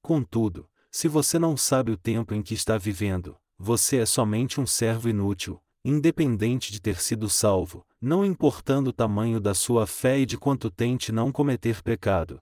Contudo, 0.00 0.66
se 0.90 1.06
você 1.06 1.38
não 1.38 1.54
sabe 1.54 1.92
o 1.92 1.98
tempo 1.98 2.32
em 2.32 2.42
que 2.42 2.54
está 2.54 2.78
vivendo, 2.78 3.36
você 3.58 3.98
é 3.98 4.06
somente 4.06 4.58
um 4.58 4.64
servo 4.64 5.08
inútil, 5.08 5.62
independente 5.84 6.72
de 6.72 6.80
ter 6.80 6.98
sido 6.98 7.28
salvo, 7.28 7.86
não 8.00 8.24
importando 8.24 8.88
o 8.88 8.92
tamanho 8.92 9.38
da 9.38 9.52
sua 9.52 9.86
fé 9.86 10.20
e 10.20 10.26
de 10.26 10.38
quanto 10.38 10.70
tente 10.70 11.12
não 11.12 11.30
cometer 11.30 11.82
pecado. 11.82 12.40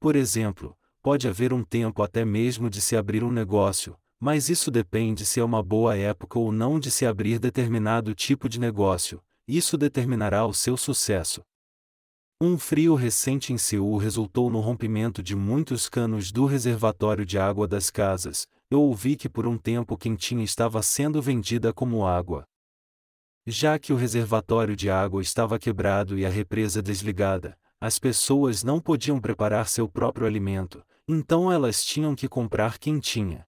Por 0.00 0.16
exemplo, 0.16 0.74
pode 1.02 1.28
haver 1.28 1.52
um 1.52 1.62
tempo 1.62 2.02
até 2.02 2.24
mesmo 2.24 2.70
de 2.70 2.80
se 2.80 2.96
abrir 2.96 3.22
um 3.22 3.30
negócio, 3.30 3.98
mas 4.18 4.48
isso 4.48 4.70
depende 4.70 5.26
se 5.26 5.40
é 5.40 5.44
uma 5.44 5.62
boa 5.62 5.94
época 5.94 6.38
ou 6.38 6.50
não 6.50 6.80
de 6.80 6.90
se 6.90 7.04
abrir 7.04 7.38
determinado 7.38 8.14
tipo 8.14 8.48
de 8.48 8.58
negócio, 8.58 9.22
isso 9.48 9.78
determinará 9.78 10.44
o 10.46 10.52
seu 10.52 10.76
sucesso. 10.76 11.42
Um 12.40 12.56
frio 12.56 12.94
recente 12.94 13.52
em 13.52 13.58
Seul 13.58 13.96
resultou 13.96 14.48
no 14.48 14.60
rompimento 14.60 15.22
de 15.22 15.34
muitos 15.34 15.88
canos 15.88 16.30
do 16.30 16.46
reservatório 16.46 17.26
de 17.26 17.36
água 17.36 17.66
das 17.66 17.90
casas. 17.90 18.46
Eu 18.70 18.82
ouvi 18.82 19.16
que 19.16 19.28
por 19.28 19.46
um 19.46 19.58
tempo 19.58 19.96
quentinha 19.96 20.44
estava 20.44 20.80
sendo 20.82 21.20
vendida 21.20 21.72
como 21.72 22.06
água. 22.06 22.44
Já 23.44 23.78
que 23.78 23.92
o 23.92 23.96
reservatório 23.96 24.76
de 24.76 24.90
água 24.90 25.22
estava 25.22 25.58
quebrado 25.58 26.18
e 26.18 26.24
a 26.24 26.28
represa 26.28 26.80
desligada, 26.80 27.58
as 27.80 27.98
pessoas 27.98 28.62
não 28.62 28.78
podiam 28.78 29.20
preparar 29.20 29.68
seu 29.68 29.88
próprio 29.88 30.26
alimento, 30.26 30.84
então 31.08 31.50
elas 31.50 31.82
tinham 31.82 32.14
que 32.14 32.28
comprar 32.28 32.78
quentinha. 32.78 33.44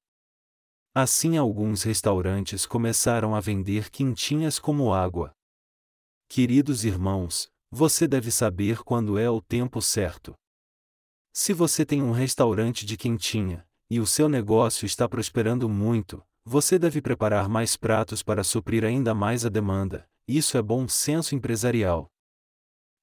Assim 0.95 1.37
alguns 1.37 1.83
restaurantes 1.85 2.67
começaram 2.67 3.35
a 3.37 3.41
vender 3.41 3.91
quentinhas 3.91 4.59
como 4.59 4.93
água. 4.93 5.33
Queridos 6.33 6.85
irmãos, 6.85 7.51
você 7.73 8.07
deve 8.07 8.31
saber 8.31 8.85
quando 8.85 9.19
é 9.19 9.29
o 9.29 9.41
tempo 9.41 9.83
certo. 9.83 10.33
Se 11.35 11.53
você 11.53 11.85
tem 11.85 12.01
um 12.01 12.13
restaurante 12.13 12.87
de 12.87 12.97
quentinha, 12.97 13.67
e 13.91 13.99
o 13.99 14.07
seu 14.07 14.29
negócio 14.29 14.87
está 14.87 15.09
prosperando 15.09 15.69
muito, 15.69 16.23
você 16.45 16.79
deve 16.79 17.03
preparar 17.03 17.49
mais 17.49 17.77
pratos 17.77 18.23
para 18.23 18.45
suprir 18.45 18.85
ainda 18.85 19.13
mais 19.13 19.45
a 19.45 19.49
demanda, 19.49 20.09
isso 20.29 20.57
é 20.57 20.63
bom 20.63 20.87
senso 20.87 21.35
empresarial. 21.35 22.07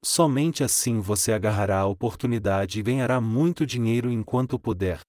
Somente 0.01 0.63
assim 0.63 1.01
você 1.01 1.33
agarrará 1.33 1.79
a 1.79 1.85
oportunidade 1.85 2.79
e 2.79 2.83
ganhará 2.83 3.19
muito 3.19 3.65
dinheiro 3.65 4.09
enquanto 4.09 4.57
puder. 4.57 5.01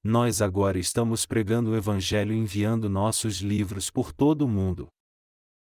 Nós 0.00 0.40
agora 0.40 0.78
estamos 0.78 1.26
pregando 1.26 1.72
o 1.72 1.76
Evangelho 1.76 2.32
enviando 2.32 2.88
nossos 2.88 3.38
livros 3.38 3.90
por 3.90 4.12
todo 4.12 4.42
o 4.42 4.48
mundo. 4.48 4.86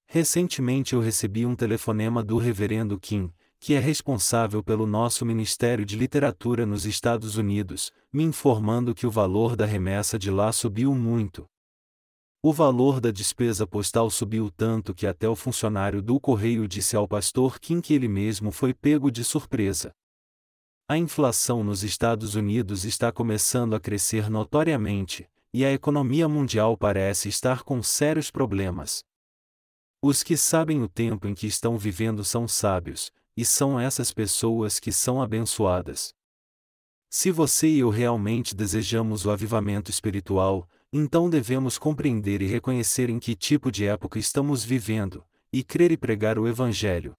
Recentemente 0.09 0.93
eu 0.95 1.01
recebi 1.01 1.45
um 1.45 1.53
telefonema 1.53 2.23
do 2.23 2.37
Reverendo 2.37 2.97
Kim, 2.97 3.29
que 3.59 3.73
é 3.73 3.79
responsável 3.79 4.63
pelo 4.63 4.87
nosso 4.87 5.25
Ministério 5.25 5.85
de 5.85 5.97
Literatura 5.97 6.65
nos 6.65 6.85
Estados 6.85 7.35
Unidos, 7.35 7.91
me 8.11 8.23
informando 8.23 8.95
que 8.95 9.05
o 9.05 9.11
valor 9.11 9.55
da 9.57 9.65
remessa 9.65 10.17
de 10.17 10.31
lá 10.31 10.51
subiu 10.53 10.95
muito. 10.95 11.45
O 12.41 12.53
valor 12.53 13.01
da 13.01 13.11
despesa 13.11 13.67
postal 13.67 14.09
subiu 14.09 14.49
tanto 14.49 14.93
que 14.93 15.05
até 15.05 15.27
o 15.27 15.35
funcionário 15.35 16.01
do 16.01 16.19
correio 16.19 16.67
disse 16.67 16.95
ao 16.95 17.05
pastor 17.05 17.59
Kim 17.59 17.81
que 17.81 17.93
ele 17.93 18.07
mesmo 18.07 18.51
foi 18.51 18.73
pego 18.73 19.11
de 19.11 19.25
surpresa. 19.25 19.91
A 20.87 20.97
inflação 20.97 21.65
nos 21.65 21.83
Estados 21.83 22.35
Unidos 22.35 22.85
está 22.85 23.11
começando 23.11 23.75
a 23.75 23.79
crescer 23.79 24.29
notoriamente, 24.29 25.27
e 25.53 25.65
a 25.65 25.73
economia 25.73 26.29
mundial 26.29 26.77
parece 26.77 27.27
estar 27.27 27.63
com 27.63 27.83
sérios 27.83 28.31
problemas. 28.31 29.03
Os 30.01 30.21
que 30.21 30.37
sabem 30.37 30.83
o 30.83 30.87
tempo 30.87 31.27
em 31.27 31.33
que 31.33 31.47
estão 31.47 31.77
vivendo 31.77 32.23
são 32.23 32.47
sábios, 32.47 33.11
e 33.35 33.43
são 33.43 33.79
essas 33.79 34.11
pessoas 34.11 34.79
que 34.79 34.91
são 34.91 35.21
abençoadas. 35.21 36.13
Se 37.09 37.31
você 37.31 37.67
e 37.67 37.79
eu 37.79 37.89
realmente 37.89 38.55
desejamos 38.55 39.25
o 39.25 39.31
avivamento 39.31 39.89
espiritual, 39.89 40.67
então 40.91 41.29
devemos 41.29 41.77
compreender 41.77 42.41
e 42.41 42.47
reconhecer 42.47 43.09
em 43.09 43.19
que 43.19 43.35
tipo 43.35 43.71
de 43.71 43.85
época 43.85 44.19
estamos 44.19 44.63
vivendo, 44.63 45.25
e 45.51 45.63
crer 45.63 45.91
e 45.91 45.97
pregar 45.97 46.37
o 46.37 46.47
Evangelho. 46.47 47.13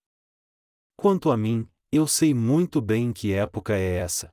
Quanto 0.96 1.30
a 1.30 1.36
mim, 1.36 1.68
eu 1.90 2.06
sei 2.06 2.34
muito 2.34 2.80
bem 2.80 3.12
que 3.12 3.32
época 3.32 3.74
é 3.74 3.96
essa. 3.96 4.30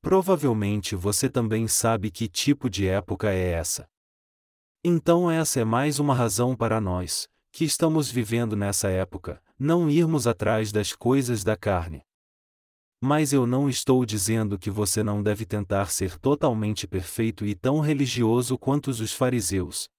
Provavelmente 0.00 0.94
você 0.94 1.28
também 1.28 1.68
sabe 1.68 2.10
que 2.10 2.28
tipo 2.28 2.70
de 2.70 2.86
época 2.86 3.30
é 3.30 3.50
essa. 3.50 3.88
Então, 4.84 5.30
essa 5.30 5.60
é 5.60 5.64
mais 5.64 5.98
uma 5.98 6.14
razão 6.14 6.56
para 6.56 6.80
nós, 6.80 7.28
que 7.52 7.64
estamos 7.66 8.10
vivendo 8.10 8.56
nessa 8.56 8.88
época, 8.88 9.40
não 9.58 9.90
irmos 9.90 10.26
atrás 10.26 10.72
das 10.72 10.94
coisas 10.94 11.44
da 11.44 11.54
carne. 11.54 12.02
Mas 12.98 13.30
eu 13.30 13.46
não 13.46 13.68
estou 13.68 14.06
dizendo 14.06 14.58
que 14.58 14.70
você 14.70 15.02
não 15.02 15.22
deve 15.22 15.44
tentar 15.44 15.90
ser 15.90 16.18
totalmente 16.18 16.86
perfeito 16.86 17.44
e 17.44 17.54
tão 17.54 17.80
religioso 17.80 18.56
quanto 18.56 18.88
os 18.88 19.12
fariseus. 19.12 19.90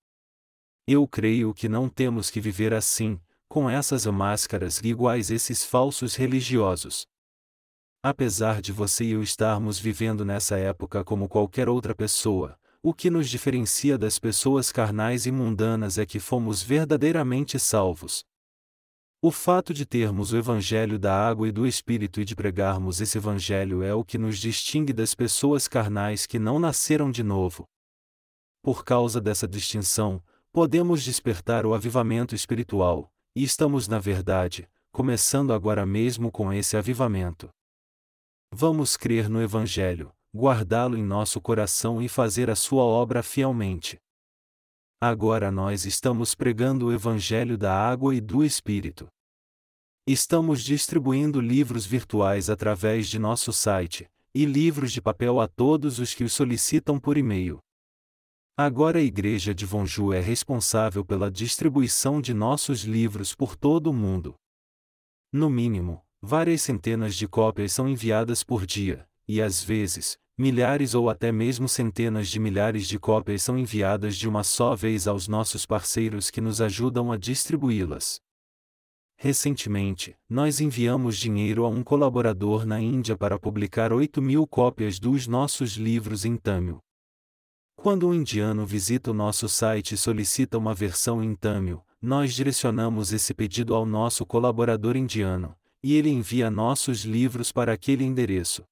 Eu 0.87 1.07
creio 1.07 1.53
que 1.53 1.69
não 1.69 1.87
temos 1.87 2.31
que 2.31 2.41
viver 2.41 2.73
assim, 2.73 3.19
com 3.47 3.69
essas 3.69 4.07
máscaras 4.07 4.79
iguais 4.79 5.29
esses 5.29 5.63
falsos 5.63 6.15
religiosos. 6.15 7.05
Apesar 8.01 8.61
de 8.61 8.71
você 8.71 9.05
e 9.05 9.11
eu 9.11 9.21
estarmos 9.21 9.77
vivendo 9.77 10.25
nessa 10.25 10.57
época 10.57 11.03
como 11.03 11.29
qualquer 11.29 11.69
outra 11.69 11.93
pessoa, 11.93 12.57
o 12.85 12.93
que 12.93 13.09
nos 13.09 13.29
diferencia 13.29 13.97
das 13.97 14.19
pessoas 14.19 14.69
carnais 14.69 15.25
e 15.25 15.31
mundanas 15.31 15.97
é 15.97 16.05
que 16.05 16.19
fomos 16.19 16.61
verdadeiramente 16.61 17.57
salvos. 17.57 18.25
O 19.21 19.31
fato 19.31 19.73
de 19.73 19.85
termos 19.85 20.33
o 20.33 20.37
Evangelho 20.37 20.99
da 20.99 21.15
água 21.15 21.47
e 21.47 21.51
do 21.53 21.65
Espírito 21.65 22.19
e 22.19 22.25
de 22.25 22.35
pregarmos 22.35 22.99
esse 22.99 23.17
Evangelho 23.17 23.81
é 23.81 23.93
o 23.93 24.03
que 24.03 24.17
nos 24.17 24.37
distingue 24.37 24.91
das 24.91 25.15
pessoas 25.15 25.65
carnais 25.65 26.25
que 26.25 26.37
não 26.37 26.59
nasceram 26.59 27.09
de 27.09 27.23
novo. 27.23 27.63
Por 28.61 28.83
causa 28.83 29.21
dessa 29.21 29.47
distinção, 29.47 30.21
podemos 30.51 31.05
despertar 31.05 31.65
o 31.65 31.73
avivamento 31.73 32.35
espiritual, 32.35 33.09
e 33.33 33.43
estamos, 33.43 33.87
na 33.87 33.97
verdade, 33.97 34.69
começando 34.91 35.53
agora 35.53 35.85
mesmo 35.85 36.29
com 36.29 36.51
esse 36.51 36.75
avivamento. 36.75 37.49
Vamos 38.51 38.97
crer 38.97 39.29
no 39.29 39.41
Evangelho, 39.41 40.13
guardá-lo 40.35 40.97
em 40.97 41.03
nosso 41.03 41.39
coração 41.39 42.01
e 42.01 42.09
fazer 42.09 42.49
a 42.49 42.55
sua 42.55 42.83
obra 42.83 43.21
fielmente. 43.21 43.97
Agora 44.99 45.51
nós 45.51 45.85
estamos 45.85 46.33
pregando 46.33 46.87
o 46.87 46.93
Evangelho 46.93 47.57
da 47.57 47.73
água 47.73 48.15
e 48.15 48.21
do 48.21 48.43
Espírito. 48.43 49.07
Estamos 50.07 50.63
distribuindo 50.63 51.39
livros 51.39 51.85
virtuais 51.85 52.49
através 52.49 53.07
de 53.07 53.19
nosso 53.19 53.53
site, 53.53 54.07
e 54.33 54.45
livros 54.45 54.91
de 54.91 55.01
papel 55.01 55.39
a 55.39 55.47
todos 55.47 55.99
os 55.99 56.13
que 56.13 56.23
os 56.23 56.33
solicitam 56.33 56.99
por 56.99 57.17
e-mail. 57.17 57.59
Agora 58.57 58.99
a 58.99 59.01
Igreja 59.01 59.53
de 59.53 59.65
Vonju 59.65 60.13
é 60.13 60.19
responsável 60.19 61.05
pela 61.05 61.29
distribuição 61.29 62.21
de 62.21 62.33
nossos 62.33 62.83
livros 62.83 63.35
por 63.35 63.55
todo 63.55 63.87
o 63.87 63.93
mundo. 63.93 64.35
No 65.31 65.49
mínimo, 65.49 66.01
várias 66.21 66.61
centenas 66.61 67.15
de 67.15 67.27
cópias 67.27 67.73
são 67.73 67.87
enviadas 67.87 68.43
por 68.43 68.65
dia, 68.65 69.07
e 69.27 69.41
às 69.41 69.63
vezes, 69.63 70.17
milhares 70.37 70.95
ou 70.95 71.09
até 71.09 71.31
mesmo 71.31 71.69
centenas 71.69 72.27
de 72.27 72.39
milhares 72.39 72.87
de 72.87 72.97
cópias 72.97 73.43
são 73.43 73.57
enviadas 73.57 74.17
de 74.17 74.27
uma 74.27 74.43
só 74.43 74.75
vez 74.75 75.07
aos 75.07 75.27
nossos 75.27 75.65
parceiros 75.65 76.31
que 76.31 76.41
nos 76.41 76.59
ajudam 76.59 77.11
a 77.11 77.17
distribuí-las. 77.17 78.19
Recentemente, 79.15 80.15
nós 80.27 80.59
enviamos 80.59 81.17
dinheiro 81.17 81.65
a 81.65 81.69
um 81.69 81.83
colaborador 81.83 82.65
na 82.65 82.81
Índia 82.81 83.15
para 83.15 83.39
publicar 83.39 83.93
8 83.93 84.21
mil 84.21 84.45
cópias 84.47 84.99
dos 84.99 85.27
nossos 85.27 85.73
livros 85.73 86.25
em 86.25 86.35
Tamil. 86.35 86.79
Quando 87.75 88.07
um 88.07 88.13
indiano 88.13 88.65
visita 88.65 89.11
o 89.11 89.13
nosso 89.13 89.47
site 89.47 89.93
e 89.93 89.97
solicita 89.97 90.57
uma 90.57 90.73
versão 90.73 91.23
em 91.23 91.35
Tamil, 91.35 91.81
nós 92.01 92.33
direcionamos 92.33 93.13
esse 93.13 93.33
pedido 93.33 93.75
ao 93.75 93.85
nosso 93.85 94.25
colaborador 94.25 94.97
indiano, 94.97 95.55
e 95.81 95.93
ele 95.93 96.09
envia 96.09 96.49
nossos 96.49 97.05
livros 97.05 97.51
para 97.51 97.71
aquele 97.71 98.03
endereço. 98.03 98.63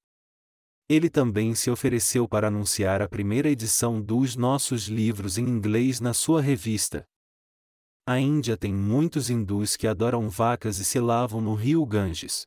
Ele 0.91 1.09
também 1.09 1.55
se 1.55 1.71
ofereceu 1.71 2.27
para 2.27 2.49
anunciar 2.49 3.01
a 3.01 3.07
primeira 3.07 3.49
edição 3.49 4.01
dos 4.01 4.35
nossos 4.35 4.89
livros 4.89 5.37
em 5.37 5.45
inglês 5.47 6.01
na 6.01 6.13
sua 6.13 6.41
revista. 6.41 7.07
A 8.05 8.19
Índia 8.19 8.57
tem 8.57 8.73
muitos 8.73 9.29
hindus 9.29 9.77
que 9.77 9.87
adoram 9.87 10.27
vacas 10.27 10.79
e 10.79 10.83
se 10.83 10.99
lavam 10.99 11.39
no 11.39 11.53
rio 11.55 11.85
Ganges. 11.85 12.45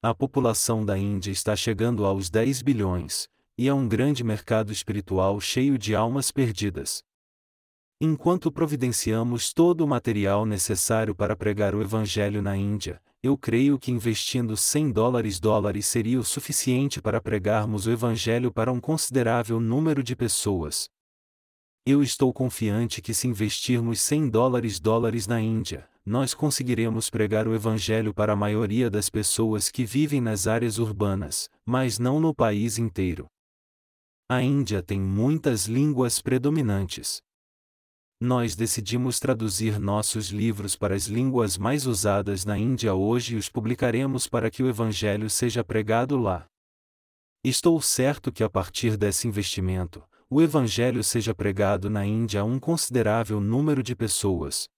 A 0.00 0.14
população 0.14 0.86
da 0.86 0.96
Índia 0.96 1.32
está 1.32 1.56
chegando 1.56 2.06
aos 2.06 2.30
10 2.30 2.62
bilhões, 2.62 3.28
e 3.58 3.66
é 3.66 3.74
um 3.74 3.88
grande 3.88 4.22
mercado 4.22 4.70
espiritual 4.70 5.40
cheio 5.40 5.76
de 5.76 5.92
almas 5.92 6.30
perdidas. 6.30 7.02
Enquanto 8.00 8.52
providenciamos 8.52 9.52
todo 9.52 9.80
o 9.80 9.88
material 9.88 10.46
necessário 10.46 11.16
para 11.16 11.34
pregar 11.34 11.74
o 11.74 11.82
Evangelho 11.82 12.42
na 12.42 12.56
Índia, 12.56 13.02
eu 13.22 13.36
creio 13.36 13.78
que 13.78 13.90
investindo 13.90 14.56
100 14.56 14.92
dólares 14.92 15.38
dólares 15.38 15.86
seria 15.86 16.18
o 16.18 16.24
suficiente 16.24 17.02
para 17.02 17.20
pregarmos 17.20 17.86
o 17.86 17.90
Evangelho 17.90 18.50
para 18.50 18.72
um 18.72 18.80
considerável 18.80 19.60
número 19.60 20.02
de 20.02 20.16
pessoas. 20.16 20.88
Eu 21.84 22.02
estou 22.02 22.32
confiante 22.32 23.02
que 23.02 23.12
se 23.12 23.28
investirmos 23.28 24.00
100 24.00 24.30
dólares 24.30 24.80
dólares 24.80 25.26
na 25.26 25.40
Índia, 25.40 25.86
nós 26.04 26.32
conseguiremos 26.32 27.10
pregar 27.10 27.46
o 27.46 27.54
Evangelho 27.54 28.14
para 28.14 28.32
a 28.32 28.36
maioria 28.36 28.88
das 28.88 29.10
pessoas 29.10 29.70
que 29.70 29.84
vivem 29.84 30.20
nas 30.20 30.46
áreas 30.46 30.78
urbanas, 30.78 31.50
mas 31.64 31.98
não 31.98 32.20
no 32.20 32.34
país 32.34 32.78
inteiro. 32.78 33.26
A 34.30 34.42
Índia 34.42 34.82
tem 34.82 34.98
muitas 34.98 35.66
línguas 35.66 36.22
predominantes 36.22 37.20
nós 38.22 38.54
decidimos 38.54 39.18
traduzir 39.18 39.80
nossos 39.80 40.28
livros 40.28 40.76
para 40.76 40.94
as 40.94 41.06
línguas 41.06 41.56
mais 41.56 41.86
usadas 41.86 42.44
na 42.44 42.58
Índia 42.58 42.92
hoje 42.92 43.34
e 43.34 43.38
os 43.38 43.48
publicaremos 43.48 44.28
para 44.28 44.50
que 44.50 44.62
o 44.62 44.68
Evangelho 44.68 45.30
seja 45.30 45.64
pregado 45.64 46.18
lá. 46.18 46.46
Estou 47.42 47.80
certo 47.80 48.30
que 48.30 48.44
a 48.44 48.50
partir 48.50 48.98
desse 48.98 49.26
investimento, 49.26 50.04
o 50.28 50.42
Evangelho 50.42 51.02
seja 51.02 51.34
pregado 51.34 51.88
na 51.88 52.04
Índia 52.04 52.42
a 52.42 52.44
um 52.44 52.60
considerável 52.60 53.40
número 53.40 53.82
de 53.82 53.96
pessoas. 53.96 54.68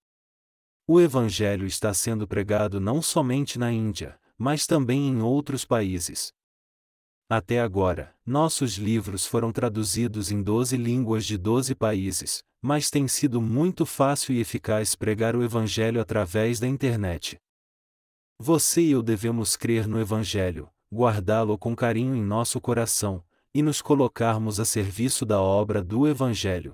O 0.86 1.00
Evangelho 1.00 1.66
está 1.66 1.92
sendo 1.92 2.28
pregado 2.28 2.78
não 2.78 3.02
somente 3.02 3.58
na 3.58 3.72
Índia, 3.72 4.16
mas 4.38 4.68
também 4.68 5.08
em 5.08 5.20
outros 5.20 5.64
países. 5.64 6.32
Até 7.28 7.60
agora, 7.60 8.14
nossos 8.24 8.76
livros 8.76 9.26
foram 9.26 9.50
traduzidos 9.50 10.30
em 10.30 10.40
12 10.42 10.76
línguas 10.76 11.26
de 11.26 11.36
12 11.36 11.74
países, 11.74 12.44
mas 12.62 12.88
tem 12.88 13.08
sido 13.08 13.42
muito 13.42 13.84
fácil 13.84 14.32
e 14.32 14.40
eficaz 14.40 14.94
pregar 14.94 15.34
o 15.34 15.42
Evangelho 15.42 16.00
através 16.00 16.60
da 16.60 16.68
internet. 16.68 17.38
Você 18.38 18.82
e 18.82 18.92
eu 18.92 19.02
devemos 19.02 19.56
crer 19.56 19.86
no 19.86 20.00
Evangelho, 20.00 20.70
guardá-lo 20.90 21.58
com 21.58 21.74
carinho 21.74 22.14
em 22.14 22.22
nosso 22.22 22.60
coração, 22.60 23.22
e 23.52 23.60
nos 23.60 23.82
colocarmos 23.82 24.58
a 24.60 24.64
serviço 24.64 25.26
da 25.26 25.40
obra 25.40 25.82
do 25.82 26.06
Evangelho. 26.06 26.72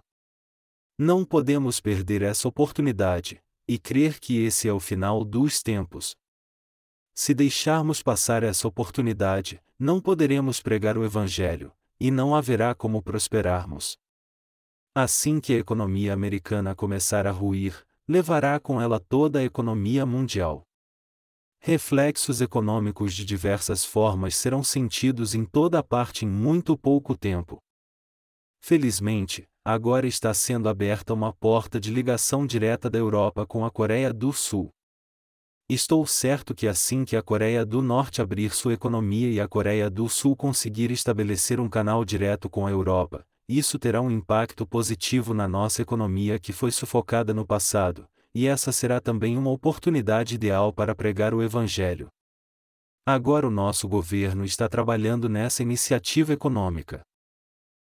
Não 0.99 1.25
podemos 1.25 1.81
perder 1.81 2.23
essa 2.23 2.47
oportunidade, 2.47 3.43
e 3.67 3.79
crer 3.79 4.21
que 4.21 4.39
esse 4.39 4.69
é 4.69 4.73
o 4.73 4.79
final 4.79 5.25
dos 5.25 5.63
tempos, 5.63 6.15
se 7.21 7.35
deixarmos 7.35 8.01
passar 8.01 8.45
essa 8.45 8.69
oportunidade, 8.69 9.61
não 9.77 10.01
poderemos 10.01 10.63
pregar 10.63 10.97
o 10.97 11.05
Evangelho, 11.05 11.73
e 11.99 12.13
não 12.13 12.33
haverá 12.33 12.77
como 12.77 13.03
prosperarmos. 13.03 13.99
Assim 14.95 15.41
que 15.41 15.53
a 15.53 15.59
economia 15.59 16.13
americana 16.13 16.75
começar 16.75 17.27
a 17.27 17.31
ruir, 17.31 17.85
levará 18.09 18.59
com 18.59 18.81
ela 18.81 18.99
toda 18.99 19.39
a 19.39 19.45
economia 19.45 20.07
mundial. 20.07 20.63
Reflexos 21.61 22.41
econômicos 22.41 23.15
de 23.15 23.25
diversas 23.25 23.85
formas 23.85 24.37
serão 24.37 24.63
sentidos 24.63 25.35
em 25.35 25.45
toda 25.45 25.83
parte 25.83 26.25
em 26.25 26.29
muito 26.29 26.77
pouco 26.77 27.17
tempo. 27.17 27.59
Felizmente, 28.61 29.47
agora 29.65 30.07
está 30.07 30.33
sendo 30.33 30.69
aberta 30.69 31.13
uma 31.13 31.33
porta 31.33 31.79
de 31.79 31.93
ligação 31.93 32.47
direta 32.47 32.89
da 32.89 32.99
Europa 32.99 33.47
com 33.47 33.65
a 33.65 33.71
Coreia 33.71 34.13
do 34.13 34.33
Sul. 34.33 34.71
Estou 35.69 36.07
certo 36.07 36.55
que 36.55 36.67
assim 36.67 37.05
que 37.05 37.15
a 37.15 37.23
Coreia 37.23 37.67
do 37.67 37.83
Norte 37.83 38.23
abrir 38.23 38.53
sua 38.53 38.73
economia 38.73 39.31
e 39.31 39.39
a 39.39 39.47
Coreia 39.47 39.91
do 39.91 40.09
Sul 40.09 40.35
conseguir 40.35 40.91
estabelecer 40.91 41.61
um 41.61 41.69
canal 41.69 42.05
direto 42.05 42.49
com 42.49 42.67
a 42.67 42.71
Europa, 42.71 43.27
isso 43.49 43.79
terá 43.79 44.01
um 44.03 44.11
impacto 44.11 44.67
positivo 44.67 45.33
na 45.33 45.49
nossa 45.49 45.81
economia 45.81 46.39
que 46.39 46.53
foi 46.53 46.71
sufocada 46.71 47.33
no 47.33 47.47
passado, 47.47 48.07
e 48.35 48.47
essa 48.47 48.71
será 48.71 49.01
também 49.01 49.39
uma 49.39 49.51
oportunidade 49.51 50.35
ideal 50.35 50.73
para 50.73 50.95
pregar 50.95 51.33
o 51.33 51.43
Evangelho. 51.43 52.09
Agora 53.07 53.49
o 53.49 53.51
nosso 53.51 53.89
governo 53.89 54.45
está 54.45 54.69
trabalhando 54.69 55.31
nessa 55.31 55.63
iniciativa 55.63 56.35
econômica. 56.35 57.01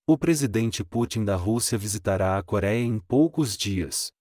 O 0.07 0.19
presidente 0.19 0.85
Putin 0.85 1.25
da 1.25 1.37
Rússia 1.37 1.79
visitará 1.79 2.37
a 2.37 2.43
Coreia 2.43 2.85
em 2.85 2.99
poucos 2.99 3.57
dias. 3.57 4.13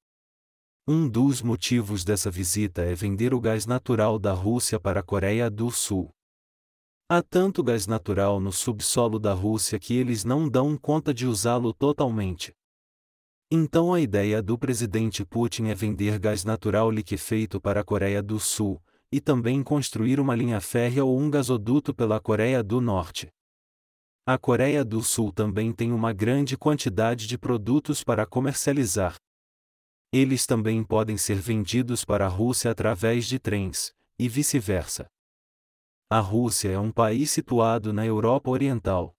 Um 0.88 1.10
dos 1.10 1.42
motivos 1.42 2.06
dessa 2.06 2.32
visita 2.32 2.82
é 2.82 2.96
vender 2.96 3.34
o 3.34 3.42
gás 3.42 3.66
natural 3.66 4.18
da 4.18 4.32
Rússia 4.32 4.80
para 4.80 5.02
a 5.02 5.04
Coreia 5.04 5.50
do 5.50 5.70
Sul. 5.70 6.10
Há 7.08 7.22
tanto 7.22 7.64
gás 7.64 7.86
natural 7.86 8.40
no 8.40 8.52
subsolo 8.52 9.20
da 9.20 9.34
Rússia 9.34 9.80
que 9.80 9.96
eles 9.96 10.24
não 10.24 10.50
dão 10.50 10.76
conta 10.78 11.14
de 11.14 11.28
usá-lo 11.28 11.74
totalmente. 11.74 12.52
Então 13.52 13.94
a 13.94 14.02
ideia 14.02 14.42
do 14.42 14.58
presidente 14.58 15.24
Putin 15.24 15.68
é 15.68 15.76
vender 15.76 16.18
gás 16.18 16.44
natural 16.44 16.90
liquefeito 16.90 17.62
para 17.62 17.82
a 17.82 17.84
Coreia 17.84 18.24
do 18.24 18.40
Sul, 18.40 18.82
e 19.12 19.22
também 19.22 19.62
construir 19.62 20.20
uma 20.20 20.36
linha 20.36 20.60
férrea 20.60 21.06
ou 21.06 21.20
um 21.20 21.30
gasoduto 21.30 21.94
pela 21.94 22.20
Coreia 22.20 22.64
do 22.64 22.82
Norte. 22.82 23.30
A 24.26 24.38
Coreia 24.38 24.84
do 24.84 25.04
Sul 25.04 25.32
também 25.32 25.72
tem 25.72 25.92
uma 25.92 26.12
grande 26.12 26.58
quantidade 26.58 27.28
de 27.28 27.38
produtos 27.38 28.04
para 28.04 28.26
comercializar 28.26 29.16
eles 30.18 30.46
também 30.46 30.82
podem 30.82 31.18
ser 31.18 31.36
vendidos 31.36 32.06
para 32.06 32.26
a 32.26 32.30
Rússia 32.30 32.72
através 32.72 33.26
de 33.26 33.38
trens, 33.38 33.92
e 34.18 34.30
vice-versa. 34.30 35.06
A 36.08 36.20
Rússia 36.20 36.70
é 36.70 36.78
um 36.78 36.92
país 36.92 37.32
situado 37.32 37.92
na 37.92 38.06
Europa 38.06 38.52
Oriental. 38.52 39.18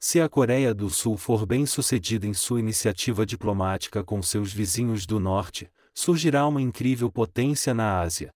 Se 0.00 0.20
a 0.20 0.28
Coreia 0.28 0.74
do 0.74 0.90
Sul 0.90 1.16
for 1.16 1.46
bem 1.46 1.64
sucedida 1.66 2.26
em 2.26 2.34
sua 2.34 2.58
iniciativa 2.58 3.24
diplomática 3.24 4.02
com 4.02 4.20
seus 4.20 4.52
vizinhos 4.52 5.06
do 5.06 5.20
Norte, 5.20 5.70
surgirá 5.94 6.48
uma 6.48 6.60
incrível 6.60 7.12
potência 7.12 7.72
na 7.72 8.00
Ásia. 8.00 8.34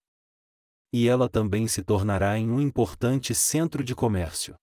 E 0.93 1.09
ela 1.09 1.27
também 1.27 1.67
se 1.67 1.83
tornará 1.83 2.37
em 2.37 2.49
um 2.49 2.61
importante 2.61 3.35
centro 3.35 3.83
de 3.83 3.93
comércio. 3.93 4.55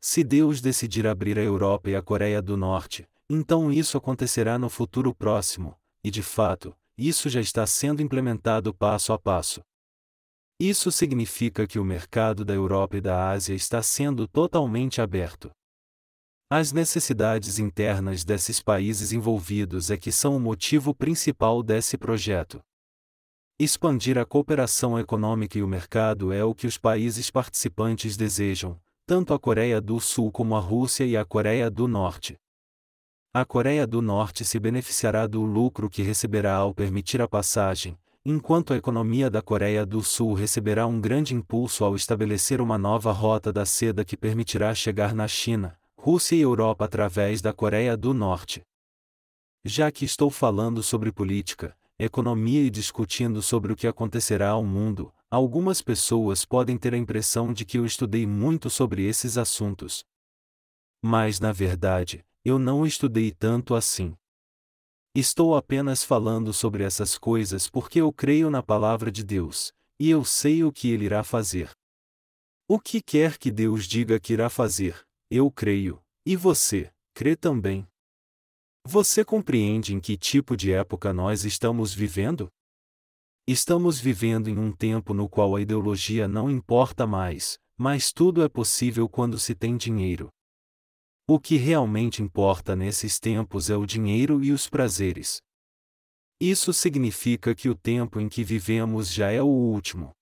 Se 0.00 0.22
Deus 0.22 0.60
decidir 0.60 1.08
abrir 1.08 1.36
a 1.40 1.42
Europa 1.42 1.90
e 1.90 1.96
a 1.96 2.02
Coreia 2.02 2.40
do 2.40 2.56
Norte, 2.56 3.04
então 3.28 3.72
isso 3.72 3.98
acontecerá 3.98 4.60
no 4.60 4.70
futuro 4.70 5.12
próximo, 5.12 5.76
e 6.04 6.10
de 6.12 6.22
fato, 6.22 6.72
isso 6.96 7.28
já 7.28 7.40
está 7.40 7.66
sendo 7.66 8.00
implementado 8.00 8.72
passo 8.72 9.12
a 9.12 9.18
passo. 9.18 9.60
Isso 10.58 10.90
significa 10.90 11.66
que 11.66 11.78
o 11.78 11.84
mercado 11.84 12.42
da 12.42 12.54
Europa 12.54 12.96
e 12.96 13.00
da 13.00 13.28
Ásia 13.28 13.54
está 13.54 13.82
sendo 13.82 14.26
totalmente 14.26 15.02
aberto. 15.02 15.50
As 16.48 16.72
necessidades 16.72 17.58
internas 17.58 18.24
desses 18.24 18.62
países 18.62 19.12
envolvidos 19.12 19.90
é 19.90 19.98
que 19.98 20.10
são 20.10 20.34
o 20.34 20.40
motivo 20.40 20.94
principal 20.94 21.62
desse 21.62 21.98
projeto. 21.98 22.60
Expandir 23.58 24.16
a 24.16 24.24
cooperação 24.24 24.98
econômica 24.98 25.58
e 25.58 25.62
o 25.62 25.68
mercado 25.68 26.32
é 26.32 26.42
o 26.42 26.54
que 26.54 26.66
os 26.66 26.78
países 26.78 27.30
participantes 27.30 28.16
desejam, 28.16 28.80
tanto 29.04 29.34
a 29.34 29.38
Coreia 29.38 29.80
do 29.80 30.00
Sul 30.00 30.32
como 30.32 30.56
a 30.56 30.60
Rússia 30.60 31.04
e 31.04 31.16
a 31.16 31.24
Coreia 31.24 31.70
do 31.70 31.86
Norte. 31.86 32.36
A 33.34 33.44
Coreia 33.44 33.86
do 33.86 34.00
Norte 34.00 34.42
se 34.44 34.58
beneficiará 34.58 35.26
do 35.26 35.42
lucro 35.42 35.90
que 35.90 36.02
receberá 36.02 36.54
ao 36.54 36.72
permitir 36.72 37.20
a 37.20 37.28
passagem, 37.28 37.98
enquanto 38.28 38.72
a 38.72 38.76
economia 38.76 39.30
da 39.30 39.40
Coreia 39.40 39.86
do 39.86 40.02
Sul 40.02 40.34
receberá 40.34 40.84
um 40.84 41.00
grande 41.00 41.32
impulso 41.32 41.84
ao 41.84 41.94
estabelecer 41.94 42.60
uma 42.60 42.76
nova 42.76 43.12
rota 43.12 43.52
da 43.52 43.64
seda 43.64 44.04
que 44.04 44.16
permitirá 44.16 44.74
chegar 44.74 45.14
na 45.14 45.28
China, 45.28 45.78
Rússia 45.96 46.34
e 46.34 46.40
Europa 46.40 46.84
através 46.84 47.40
da 47.40 47.52
Coreia 47.52 47.96
do 47.96 48.12
Norte. 48.12 48.62
Já 49.64 49.92
que 49.92 50.04
estou 50.04 50.28
falando 50.28 50.82
sobre 50.82 51.12
política, 51.12 51.76
economia 51.96 52.64
e 52.64 52.68
discutindo 52.68 53.40
sobre 53.40 53.72
o 53.72 53.76
que 53.76 53.86
acontecerá 53.86 54.50
ao 54.50 54.64
mundo, 54.64 55.14
algumas 55.30 55.80
pessoas 55.80 56.44
podem 56.44 56.76
ter 56.76 56.94
a 56.94 56.98
impressão 56.98 57.52
de 57.52 57.64
que 57.64 57.78
eu 57.78 57.86
estudei 57.86 58.26
muito 58.26 58.68
sobre 58.68 59.04
esses 59.04 59.38
assuntos. 59.38 60.04
Mas, 61.00 61.38
na 61.38 61.52
verdade, 61.52 62.24
eu 62.44 62.58
não 62.58 62.84
estudei 62.84 63.30
tanto 63.30 63.72
assim. 63.72 64.16
Estou 65.18 65.56
apenas 65.56 66.04
falando 66.04 66.52
sobre 66.52 66.84
essas 66.84 67.16
coisas 67.16 67.70
porque 67.70 68.02
eu 68.02 68.12
creio 68.12 68.50
na 68.50 68.62
palavra 68.62 69.10
de 69.10 69.24
Deus, 69.24 69.72
e 69.98 70.10
eu 70.10 70.26
sei 70.26 70.62
o 70.62 70.70
que 70.70 70.90
ele 70.90 71.06
irá 71.06 71.24
fazer. 71.24 71.70
O 72.68 72.78
que 72.78 73.00
quer 73.00 73.38
que 73.38 73.50
Deus 73.50 73.86
diga 73.86 74.20
que 74.20 74.34
irá 74.34 74.50
fazer, 74.50 75.06
eu 75.30 75.50
creio, 75.50 76.02
e 76.26 76.36
você, 76.36 76.92
crê 77.14 77.34
também. 77.34 77.88
Você 78.86 79.24
compreende 79.24 79.94
em 79.94 80.00
que 80.00 80.18
tipo 80.18 80.54
de 80.54 80.70
época 80.70 81.14
nós 81.14 81.46
estamos 81.46 81.94
vivendo? 81.94 82.50
Estamos 83.48 83.98
vivendo 83.98 84.48
em 84.48 84.58
um 84.58 84.70
tempo 84.70 85.14
no 85.14 85.30
qual 85.30 85.56
a 85.56 85.62
ideologia 85.62 86.28
não 86.28 86.50
importa 86.50 87.06
mais, 87.06 87.58
mas 87.78 88.12
tudo 88.12 88.44
é 88.44 88.50
possível 88.50 89.08
quando 89.08 89.38
se 89.38 89.54
tem 89.54 89.78
dinheiro. 89.78 90.28
O 91.28 91.40
que 91.40 91.56
realmente 91.56 92.22
importa 92.22 92.76
nesses 92.76 93.18
tempos 93.18 93.68
é 93.68 93.76
o 93.76 93.84
dinheiro 93.84 94.44
e 94.44 94.52
os 94.52 94.68
prazeres. 94.68 95.42
Isso 96.40 96.72
significa 96.72 97.52
que 97.52 97.68
o 97.68 97.74
tempo 97.74 98.20
em 98.20 98.28
que 98.28 98.44
vivemos 98.44 99.12
já 99.12 99.32
é 99.32 99.42
o 99.42 99.46
último. 99.48 100.12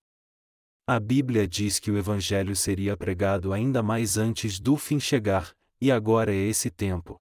A 0.86 0.98
Bíblia 0.98 1.46
diz 1.46 1.78
que 1.78 1.90
o 1.90 1.98
Evangelho 1.98 2.56
seria 2.56 2.96
pregado 2.96 3.52
ainda 3.52 3.82
mais 3.82 4.16
antes 4.16 4.58
do 4.58 4.78
fim 4.78 4.98
chegar, 4.98 5.54
e 5.78 5.92
agora 5.92 6.32
é 6.32 6.36
esse 6.36 6.70
tempo. 6.70 7.20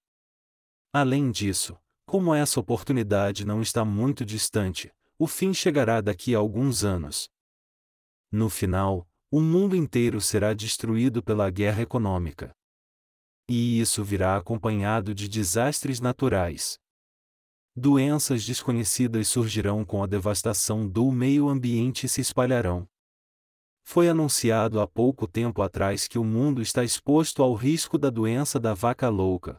Além 0.94 1.30
disso, 1.30 1.78
como 2.06 2.34
essa 2.34 2.62
oportunidade 2.62 3.46
não 3.46 3.62
está 3.62 3.84
muito 3.84 4.24
distante, 4.24 4.94
o 5.20 5.28
fim 5.28 5.54
chegará 5.54 6.00
daqui 6.00 6.34
a 6.34 6.38
alguns 6.38 6.86
anos. 6.86 7.30
No 8.32 8.50
final, 8.50 9.06
o 9.30 9.42
mundo 9.42 9.76
inteiro 9.76 10.22
será 10.22 10.54
destruído 10.54 11.22
pela 11.22 11.50
guerra 11.50 11.82
econômica. 11.82 12.56
E 13.50 13.80
isso 13.80 14.04
virá 14.04 14.38
acompanhado 14.38 15.14
de 15.14 15.28
desastres 15.28 16.00
naturais. 16.00 16.78
Doenças 17.76 18.46
desconhecidas 18.46 19.28
surgirão 19.28 19.84
com 19.84 20.04
a 20.04 20.08
devastação 20.08 20.88
do 20.88 21.12
meio 21.12 21.50
ambiente 21.50 22.06
e 22.06 22.10
se 22.10 22.22
espalharão. 22.22 22.88
Foi 23.84 24.08
anunciado 24.08 24.80
há 24.80 24.88
pouco 24.88 25.28
tempo 25.28 25.62
atrás 25.62 26.08
que 26.08 26.18
o 26.18 26.24
mundo 26.24 26.62
está 26.62 26.84
exposto 26.84 27.44
ao 27.44 27.54
risco 27.54 27.98
da 27.98 28.10
doença 28.10 28.60
da 28.60 28.74
vaca 28.74 29.10
louca. 29.10 29.58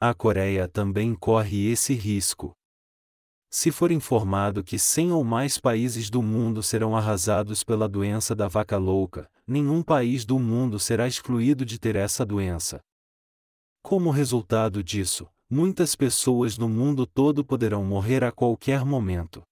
A 0.00 0.14
Coreia 0.14 0.66
também 0.66 1.14
corre 1.14 1.70
esse 1.70 1.94
risco. 1.94 2.52
Se 3.52 3.72
for 3.72 3.90
informado 3.90 4.62
que 4.62 4.78
100 4.78 5.10
ou 5.10 5.24
mais 5.24 5.58
países 5.58 6.08
do 6.08 6.22
mundo 6.22 6.62
serão 6.62 6.96
arrasados 6.96 7.64
pela 7.64 7.88
doença 7.88 8.32
da 8.32 8.46
vaca 8.46 8.78
louca, 8.78 9.28
nenhum 9.44 9.82
país 9.82 10.24
do 10.24 10.38
mundo 10.38 10.78
será 10.78 11.08
excluído 11.08 11.64
de 11.64 11.76
ter 11.76 11.96
essa 11.96 12.24
doença. 12.24 12.80
Como 13.82 14.10
resultado 14.10 14.84
disso, 14.84 15.26
muitas 15.50 15.96
pessoas 15.96 16.56
no 16.56 16.68
mundo 16.68 17.04
todo 17.04 17.44
poderão 17.44 17.84
morrer 17.84 18.22
a 18.22 18.30
qualquer 18.30 18.84
momento. 18.84 19.42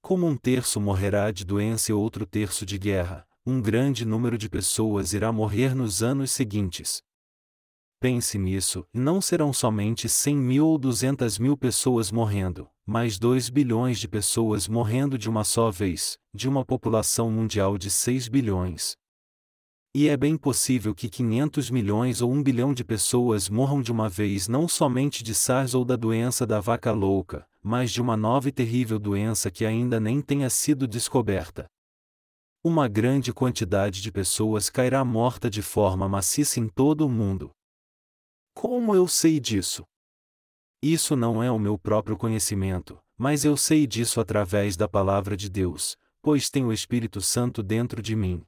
Como 0.00 0.26
um 0.26 0.34
terço 0.34 0.80
morrerá 0.80 1.30
de 1.30 1.44
doença 1.44 1.90
e 1.90 1.94
outro 1.94 2.24
terço 2.24 2.64
de 2.64 2.78
guerra, 2.78 3.26
um 3.44 3.60
grande 3.60 4.06
número 4.06 4.38
de 4.38 4.48
pessoas 4.48 5.12
irá 5.12 5.30
morrer 5.30 5.74
nos 5.74 6.02
anos 6.02 6.30
seguintes. 6.30 7.02
Pense 8.02 8.36
nisso, 8.36 8.84
não 8.92 9.20
serão 9.20 9.52
somente 9.52 10.08
100 10.08 10.36
mil 10.36 10.66
ou 10.66 10.76
200 10.76 11.38
mil 11.38 11.56
pessoas 11.56 12.10
morrendo, 12.10 12.68
mas 12.84 13.16
2 13.16 13.48
bilhões 13.48 14.00
de 14.00 14.08
pessoas 14.08 14.66
morrendo 14.66 15.16
de 15.16 15.30
uma 15.30 15.44
só 15.44 15.70
vez, 15.70 16.18
de 16.34 16.48
uma 16.48 16.64
população 16.64 17.30
mundial 17.30 17.78
de 17.78 17.88
6 17.88 18.26
bilhões. 18.26 18.96
E 19.94 20.08
é 20.08 20.16
bem 20.16 20.36
possível 20.36 20.96
que 20.96 21.08
500 21.08 21.70
milhões 21.70 22.20
ou 22.20 22.32
1 22.32 22.42
bilhão 22.42 22.74
de 22.74 22.82
pessoas 22.82 23.48
morram 23.48 23.80
de 23.80 23.92
uma 23.92 24.08
vez 24.08 24.48
não 24.48 24.66
somente 24.66 25.22
de 25.22 25.32
SARS 25.32 25.72
ou 25.72 25.84
da 25.84 25.94
doença 25.94 26.44
da 26.44 26.58
vaca 26.58 26.90
louca, 26.90 27.46
mas 27.62 27.92
de 27.92 28.02
uma 28.02 28.16
nova 28.16 28.48
e 28.48 28.52
terrível 28.52 28.98
doença 28.98 29.48
que 29.48 29.64
ainda 29.64 30.00
nem 30.00 30.20
tenha 30.20 30.50
sido 30.50 30.88
descoberta. 30.88 31.66
Uma 32.64 32.88
grande 32.88 33.32
quantidade 33.32 34.02
de 34.02 34.10
pessoas 34.10 34.68
cairá 34.68 35.04
morta 35.04 35.48
de 35.48 35.62
forma 35.62 36.08
maciça 36.08 36.58
em 36.58 36.66
todo 36.66 37.06
o 37.06 37.08
mundo. 37.08 37.52
Como 38.54 38.94
eu 38.94 39.08
sei 39.08 39.40
disso? 39.40 39.84
Isso 40.82 41.14
não 41.14 41.42
é 41.42 41.50
o 41.50 41.58
meu 41.58 41.78
próprio 41.78 42.16
conhecimento, 42.16 42.98
mas 43.16 43.44
eu 43.44 43.56
sei 43.56 43.86
disso 43.86 44.20
através 44.20 44.76
da 44.76 44.88
palavra 44.88 45.36
de 45.36 45.48
Deus, 45.48 45.96
pois 46.20 46.50
tenho 46.50 46.68
o 46.68 46.72
Espírito 46.72 47.20
Santo 47.20 47.62
dentro 47.62 48.02
de 48.02 48.16
mim. 48.16 48.44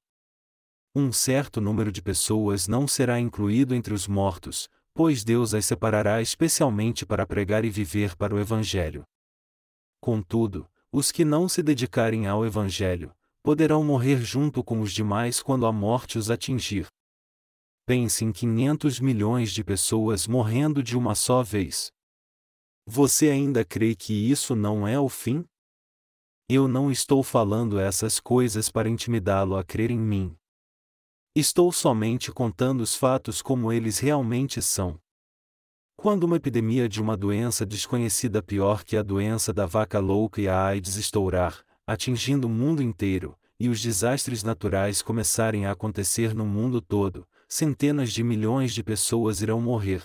Um 0.94 1.12
certo 1.12 1.60
número 1.60 1.90
de 1.90 2.00
pessoas 2.00 2.68
não 2.68 2.86
será 2.86 3.18
incluído 3.18 3.74
entre 3.74 3.92
os 3.92 4.06
mortos, 4.06 4.68
pois 4.92 5.24
Deus 5.24 5.52
as 5.54 5.66
separará 5.66 6.22
especialmente 6.22 7.04
para 7.04 7.26
pregar 7.26 7.64
e 7.64 7.70
viver 7.70 8.14
para 8.16 8.34
o 8.34 8.38
Evangelho. 8.38 9.04
Contudo, 10.00 10.68
os 10.92 11.10
que 11.10 11.24
não 11.24 11.48
se 11.48 11.62
dedicarem 11.62 12.28
ao 12.28 12.46
Evangelho, 12.46 13.12
poderão 13.42 13.82
morrer 13.82 14.22
junto 14.22 14.62
com 14.62 14.80
os 14.80 14.92
demais 14.92 15.42
quando 15.42 15.66
a 15.66 15.72
morte 15.72 16.16
os 16.16 16.30
atingir. 16.30 16.86
Pense 17.86 18.24
em 18.24 18.32
500 18.32 18.98
milhões 18.98 19.52
de 19.52 19.62
pessoas 19.62 20.26
morrendo 20.26 20.82
de 20.82 20.96
uma 20.96 21.14
só 21.14 21.42
vez. 21.42 21.92
Você 22.86 23.28
ainda 23.28 23.62
crê 23.62 23.94
que 23.94 24.14
isso 24.14 24.56
não 24.56 24.88
é 24.88 24.98
o 24.98 25.06
fim? 25.06 25.44
Eu 26.48 26.66
não 26.66 26.90
estou 26.90 27.22
falando 27.22 27.78
essas 27.78 28.18
coisas 28.18 28.70
para 28.70 28.88
intimidá-lo 28.88 29.54
a 29.54 29.62
crer 29.62 29.90
em 29.90 29.98
mim. 29.98 30.34
Estou 31.36 31.70
somente 31.70 32.32
contando 32.32 32.80
os 32.80 32.96
fatos 32.96 33.42
como 33.42 33.70
eles 33.70 33.98
realmente 33.98 34.62
são. 34.62 34.98
Quando 35.94 36.24
uma 36.24 36.36
epidemia 36.36 36.88
de 36.88 37.02
uma 37.02 37.18
doença 37.18 37.66
desconhecida 37.66 38.42
pior 38.42 38.82
que 38.82 38.96
a 38.96 39.02
doença 39.02 39.52
da 39.52 39.66
vaca 39.66 39.98
louca 39.98 40.40
e 40.40 40.48
a 40.48 40.64
AIDS 40.64 40.96
estourar, 40.96 41.62
atingindo 41.86 42.46
o 42.46 42.50
mundo 42.50 42.82
inteiro, 42.82 43.38
e 43.60 43.68
os 43.68 43.82
desastres 43.82 44.42
naturais 44.42 45.02
começarem 45.02 45.66
a 45.66 45.72
acontecer 45.72 46.34
no 46.34 46.46
mundo 46.46 46.80
todo, 46.80 47.26
centenas 47.48 48.12
de 48.12 48.22
milhões 48.22 48.72
de 48.72 48.82
pessoas 48.82 49.40
irão 49.40 49.60
morrer. 49.60 50.02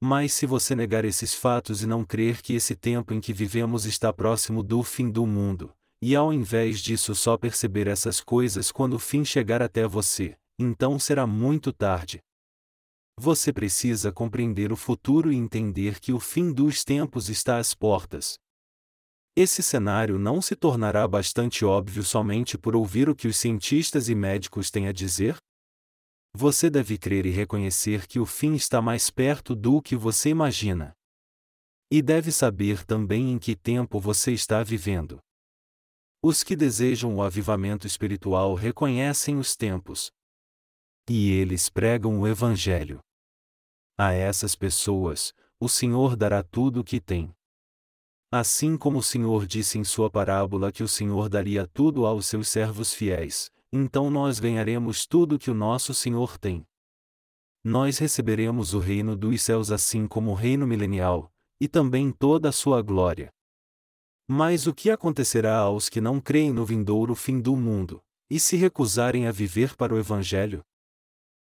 Mas 0.00 0.32
se 0.32 0.46
você 0.46 0.74
negar 0.74 1.04
esses 1.04 1.34
fatos 1.34 1.82
e 1.82 1.86
não 1.86 2.04
crer 2.04 2.42
que 2.42 2.54
esse 2.54 2.74
tempo 2.74 3.14
em 3.14 3.20
que 3.20 3.32
vivemos 3.32 3.86
está 3.86 4.12
próximo 4.12 4.62
do 4.62 4.82
fim 4.82 5.10
do 5.10 5.26
mundo, 5.26 5.72
e 6.02 6.14
ao 6.14 6.32
invés 6.32 6.80
disso 6.80 7.14
só 7.14 7.38
perceber 7.38 7.86
essas 7.86 8.20
coisas 8.20 8.70
quando 8.70 8.94
o 8.94 8.98
fim 8.98 9.24
chegar 9.24 9.62
até 9.62 9.86
você, 9.86 10.36
então 10.58 10.98
será 10.98 11.26
muito 11.26 11.72
tarde. 11.72 12.20
Você 13.18 13.52
precisa 13.52 14.12
compreender 14.12 14.72
o 14.72 14.76
futuro 14.76 15.32
e 15.32 15.36
entender 15.36 16.00
que 16.00 16.12
o 16.12 16.18
fim 16.18 16.52
dos 16.52 16.84
tempos 16.84 17.28
está 17.28 17.58
às 17.58 17.72
portas. 17.72 18.36
Esse 19.36 19.62
cenário 19.62 20.18
não 20.18 20.42
se 20.42 20.54
tornará 20.54 21.06
bastante 21.08 21.64
óbvio 21.64 22.02
somente 22.02 22.58
por 22.58 22.76
ouvir 22.76 23.08
o 23.08 23.14
que 23.14 23.26
os 23.26 23.36
cientistas 23.36 24.08
e 24.08 24.14
médicos 24.14 24.70
têm 24.70 24.86
a 24.86 24.92
dizer? 24.92 25.36
Você 26.36 26.68
deve 26.68 26.98
crer 26.98 27.26
e 27.26 27.30
reconhecer 27.30 28.08
que 28.08 28.18
o 28.18 28.26
fim 28.26 28.54
está 28.54 28.82
mais 28.82 29.08
perto 29.08 29.54
do 29.54 29.80
que 29.80 29.94
você 29.94 30.30
imagina. 30.30 30.92
E 31.88 32.02
deve 32.02 32.32
saber 32.32 32.84
também 32.84 33.30
em 33.30 33.38
que 33.38 33.54
tempo 33.54 34.00
você 34.00 34.32
está 34.32 34.60
vivendo. 34.64 35.20
Os 36.20 36.42
que 36.42 36.56
desejam 36.56 37.14
o 37.14 37.22
avivamento 37.22 37.86
espiritual 37.86 38.54
reconhecem 38.54 39.38
os 39.38 39.54
tempos. 39.54 40.10
E 41.08 41.30
eles 41.30 41.68
pregam 41.68 42.18
o 42.18 42.26
Evangelho. 42.26 42.98
A 43.96 44.12
essas 44.12 44.56
pessoas, 44.56 45.32
o 45.60 45.68
Senhor 45.68 46.16
dará 46.16 46.42
tudo 46.42 46.80
o 46.80 46.84
que 46.84 47.00
tem. 47.00 47.32
Assim 48.32 48.76
como 48.76 48.98
o 48.98 49.02
Senhor 49.02 49.46
disse 49.46 49.78
em 49.78 49.84
sua 49.84 50.10
parábola 50.10 50.72
que 50.72 50.82
o 50.82 50.88
Senhor 50.88 51.28
daria 51.28 51.68
tudo 51.68 52.04
aos 52.04 52.26
seus 52.26 52.48
servos 52.48 52.92
fiéis, 52.92 53.52
então 53.76 54.08
nós 54.08 54.38
ganharemos 54.38 55.04
tudo 55.04 55.36
que 55.36 55.50
o 55.50 55.54
nosso 55.54 55.92
Senhor 55.92 56.38
tem. 56.38 56.64
Nós 57.64 57.98
receberemos 57.98 58.72
o 58.72 58.78
reino 58.78 59.16
dos 59.16 59.42
céus 59.42 59.72
assim 59.72 60.06
como 60.06 60.30
o 60.30 60.34
reino 60.34 60.64
milenial, 60.64 61.32
e 61.60 61.66
também 61.66 62.12
toda 62.12 62.50
a 62.50 62.52
sua 62.52 62.80
glória. 62.82 63.32
Mas 64.28 64.68
o 64.68 64.72
que 64.72 64.90
acontecerá 64.90 65.58
aos 65.58 65.88
que 65.88 66.00
não 66.00 66.20
creem 66.20 66.52
no 66.52 66.64
vindouro 66.64 67.16
fim 67.16 67.40
do 67.40 67.56
mundo, 67.56 68.00
e 68.30 68.38
se 68.38 68.54
recusarem 68.54 69.26
a 69.26 69.32
viver 69.32 69.74
para 69.74 69.92
o 69.92 69.98
Evangelho? 69.98 70.62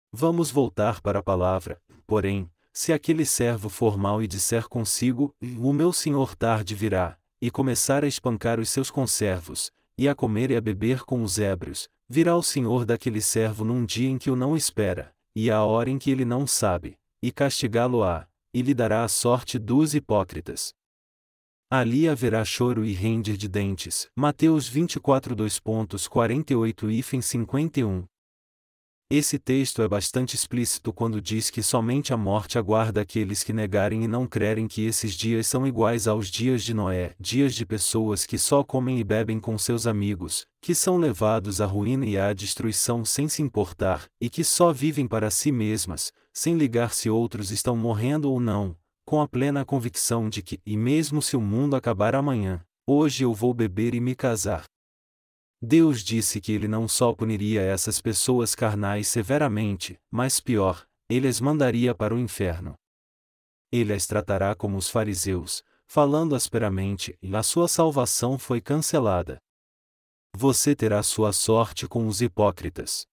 Vamos 0.10 0.50
voltar 0.50 1.02
para 1.02 1.20
a 1.20 1.24
palavra, 1.24 1.82
porém, 2.08 2.50
se 2.72 2.94
aquele 2.94 3.26
servo 3.26 3.68
for 3.68 3.98
mau 3.98 4.24
e 4.24 4.28
disser 4.28 4.70
consigo: 4.70 5.36
O 5.60 5.74
meu 5.74 5.92
senhor 5.92 6.38
tarde 6.38 6.74
virá, 6.74 7.20
e 7.42 7.52
começar 7.52 8.06
a 8.06 8.08
espancar 8.08 8.62
os 8.62 8.70
seus 8.70 8.90
conservos, 8.90 9.72
e 9.98 10.08
a 10.08 10.16
comer 10.16 10.52
e 10.52 10.56
a 10.56 10.62
beber 10.62 11.04
com 11.04 11.22
os 11.22 11.38
ébrios, 11.38 11.90
virá 12.10 12.36
o 12.36 12.44
senhor 12.44 12.86
daquele 12.86 13.22
servo 13.22 13.64
num 13.64 13.86
dia 13.86 14.10
em 14.10 14.18
que 14.18 14.30
o 14.30 14.36
não 14.36 14.56
espera, 14.56 15.14
e 15.36 15.50
à 15.50 15.64
hora 15.64 15.90
em 15.90 15.98
que 15.98 16.12
ele 16.12 16.26
não 16.26 16.46
sabe, 16.46 16.96
e 17.22 17.32
castigá-lo-á, 17.32 18.28
e 18.54 18.62
lhe 18.62 18.74
dará 18.74 19.04
a 19.04 19.08
sorte 19.08 19.58
dos 19.58 19.96
hipócritas. 19.96 20.74
Ali 21.72 22.08
haverá 22.08 22.46
choro 22.46 22.86
e 22.86 22.94
render 22.94 23.36
de 23.36 23.48
dentes. 23.48 24.08
Mateus 24.16 24.68
24 24.68 25.36
2.48 25.36 26.92
e 26.92 27.22
51. 27.22 28.06
Esse 29.16 29.38
texto 29.38 29.84
é 29.84 29.88
bastante 29.88 30.36
explícito 30.36 30.92
quando 30.92 31.22
diz 31.22 31.52
que 31.52 31.62
somente 31.62 32.12
a 32.12 32.18
morte 32.18 32.58
aguarda 32.58 33.02
aqueles 33.02 33.44
que 33.44 33.54
negarem 33.54 34.04
e 34.04 34.08
não 34.08 34.26
crerem 34.26 34.68
que 34.68 34.84
esses 34.88 35.14
dias 35.14 35.46
são 35.46 35.68
iguais 35.68 36.08
aos 36.08 36.32
dias 36.32 36.64
de 36.64 36.74
Noé, 36.74 37.14
dias 37.20 37.54
de 37.54 37.64
pessoas 37.64 38.26
que 38.26 38.40
só 38.40 38.64
comem 38.64 38.98
e 38.98 39.04
bebem 39.04 39.40
com 39.40 39.56
seus 39.56 39.86
amigos, 39.86 40.48
que 40.60 40.74
são 40.74 40.98
levados 40.98 41.62
à 41.62 41.66
ruína 41.68 42.08
e 42.08 42.18
à 42.18 42.34
destruição 42.34 43.06
sem 43.06 43.28
se 43.30 43.44
importar, 43.44 44.08
e 44.20 44.32
que 44.32 44.44
só 44.44 44.74
vivem 44.74 45.08
para 45.08 45.30
si 45.30 45.52
mesmas, 45.52 46.12
sem 46.34 46.58
ligar 46.58 46.92
se 46.92 47.08
outros 47.08 47.52
estão 47.52 47.78
morrendo 47.78 48.32
ou 48.32 48.40
não, 48.40 48.76
com 49.06 49.22
a 49.22 49.28
plena 49.28 49.64
convicção 49.64 50.28
de 50.28 50.42
que, 50.42 50.60
e 50.66 50.76
mesmo 50.76 51.22
se 51.22 51.38
o 51.38 51.42
mundo 51.42 51.76
acabar 51.76 52.16
amanhã, 52.16 52.66
hoje 52.88 53.24
eu 53.24 53.32
vou 53.32 53.54
beber 53.54 53.94
e 53.94 54.00
me 54.00 54.16
casar. 54.16 54.64
Deus 55.66 56.04
disse 56.04 56.42
que 56.42 56.52
ele 56.52 56.68
não 56.68 56.90
só 56.90 57.14
puniria 57.14 57.62
essas 57.62 58.02
pessoas 58.02 58.54
carnais 58.54 59.08
severamente, 59.08 59.98
mas 60.12 60.42
pior, 60.42 60.86
ele 61.08 61.26
as 61.26 61.40
mandaria 61.40 61.96
para 61.96 62.14
o 62.14 62.20
inferno. 62.20 62.76
Ele 63.72 63.94
as 63.94 64.06
tratará 64.06 64.54
como 64.56 64.76
os 64.76 64.90
fariseus, 64.90 65.64
falando 65.88 66.36
asperamente, 66.36 67.18
e 67.22 67.34
a 67.34 67.42
sua 67.42 67.70
salvação 67.70 68.38
foi 68.38 68.60
cancelada. 68.60 69.40
Você 70.36 70.76
terá 70.76 71.02
sua 71.02 71.32
sorte 71.32 71.88
com 71.88 72.08
os 72.08 72.22
hipócritas. 72.22 73.08